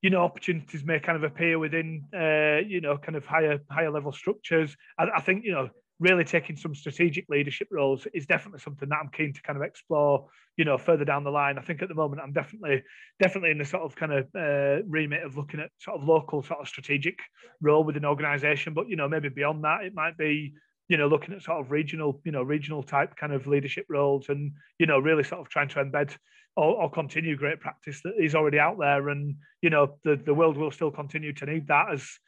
you 0.00 0.10
know, 0.10 0.22
opportunities 0.22 0.84
may 0.84 0.98
kind 0.98 1.16
of 1.16 1.22
appear 1.22 1.58
within 1.58 2.04
uh, 2.14 2.66
you 2.66 2.80
know, 2.80 2.98
kind 2.98 3.16
of 3.16 3.24
higher 3.24 3.60
higher 3.70 3.90
level 3.90 4.12
structures. 4.12 4.76
I, 4.98 5.06
I 5.16 5.20
think 5.20 5.44
you 5.44 5.52
know 5.52 5.70
really 6.02 6.24
taking 6.24 6.56
some 6.56 6.74
strategic 6.74 7.28
leadership 7.28 7.68
roles 7.70 8.06
is 8.12 8.26
definitely 8.26 8.58
something 8.58 8.88
that 8.88 8.98
I'm 9.00 9.10
keen 9.10 9.32
to 9.32 9.42
kind 9.42 9.56
of 9.56 9.62
explore, 9.62 10.26
you 10.56 10.64
know, 10.64 10.76
further 10.76 11.04
down 11.04 11.22
the 11.22 11.30
line. 11.30 11.58
I 11.58 11.62
think 11.62 11.80
at 11.80 11.88
the 11.88 11.94
moment 11.94 12.20
I'm 12.20 12.32
definitely 12.32 12.82
definitely 13.20 13.52
in 13.52 13.58
the 13.58 13.64
sort 13.64 13.84
of 13.84 13.94
kind 13.94 14.12
of 14.12 14.26
uh, 14.34 14.82
remit 14.88 15.22
of 15.22 15.36
looking 15.36 15.60
at 15.60 15.70
sort 15.78 16.00
of 16.00 16.06
local 16.06 16.42
sort 16.42 16.60
of 16.60 16.68
strategic 16.68 17.20
role 17.60 17.84
within 17.84 18.04
organisation, 18.04 18.74
but 18.74 18.88
you 18.88 18.96
know 18.96 19.08
maybe 19.08 19.28
beyond 19.28 19.62
that 19.62 19.84
it 19.84 19.94
might 19.94 20.18
be 20.18 20.52
you 20.88 20.96
know 20.96 21.06
looking 21.06 21.34
at 21.34 21.42
sort 21.42 21.60
of 21.60 21.70
regional 21.70 22.20
you 22.24 22.32
know 22.32 22.42
regional 22.42 22.82
type 22.82 23.14
kind 23.14 23.32
of 23.32 23.46
leadership 23.46 23.86
roles 23.88 24.28
and 24.28 24.52
you 24.80 24.86
know 24.86 24.98
really 24.98 25.22
sort 25.22 25.40
of 25.40 25.48
trying 25.48 25.68
to 25.68 25.76
embed 25.76 26.16
or, 26.56 26.82
or 26.82 26.90
continue 26.90 27.36
great 27.36 27.60
practice 27.60 28.00
that 28.02 28.14
is 28.20 28.34
already 28.34 28.58
out 28.58 28.76
there 28.78 29.08
and 29.08 29.36
you 29.62 29.70
know 29.70 29.96
the 30.02 30.16
the 30.16 30.34
world 30.34 30.56
will 30.56 30.72
still 30.72 30.90
continue 30.90 31.32
to 31.32 31.46
need 31.46 31.68
that 31.68 31.86
as 31.92 32.18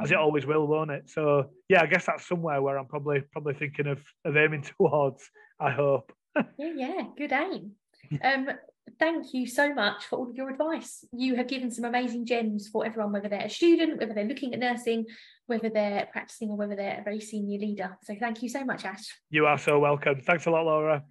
as 0.00 0.10
it 0.10 0.16
always 0.16 0.46
will, 0.46 0.66
won't 0.66 0.90
it? 0.90 1.10
So 1.10 1.50
yeah, 1.68 1.82
I 1.82 1.86
guess 1.86 2.06
that's 2.06 2.26
somewhere 2.26 2.62
where 2.62 2.78
I'm 2.78 2.86
probably 2.86 3.20
probably 3.32 3.54
thinking 3.54 3.86
of, 3.86 4.02
of 4.24 4.36
aiming 4.36 4.62
towards. 4.78 5.28
I 5.60 5.70
hope. 5.70 6.12
yeah, 6.58 6.72
yeah, 6.74 7.02
good 7.16 7.32
aim. 7.32 7.72
Um, 8.22 8.48
thank 8.98 9.32
you 9.32 9.46
so 9.46 9.74
much 9.74 10.04
for 10.04 10.18
all 10.18 10.30
of 10.30 10.34
your 10.34 10.50
advice. 10.50 11.04
You 11.12 11.36
have 11.36 11.46
given 11.46 11.70
some 11.70 11.84
amazing 11.84 12.26
gems 12.26 12.68
for 12.68 12.84
everyone, 12.84 13.12
whether 13.12 13.28
they're 13.28 13.46
a 13.46 13.50
student, 13.50 13.98
whether 14.00 14.14
they're 14.14 14.24
looking 14.24 14.54
at 14.54 14.60
nursing, 14.60 15.06
whether 15.46 15.68
they're 15.68 16.08
practicing, 16.10 16.50
or 16.50 16.56
whether 16.56 16.74
they're 16.74 17.00
a 17.00 17.04
very 17.04 17.20
senior 17.20 17.58
leader. 17.58 17.96
So 18.02 18.14
thank 18.18 18.42
you 18.42 18.48
so 18.48 18.64
much, 18.64 18.84
Ash. 18.84 19.06
You 19.30 19.46
are 19.46 19.58
so 19.58 19.78
welcome. 19.78 20.20
Thanks 20.20 20.46
a 20.46 20.50
lot, 20.50 20.64
Laura. 20.64 21.04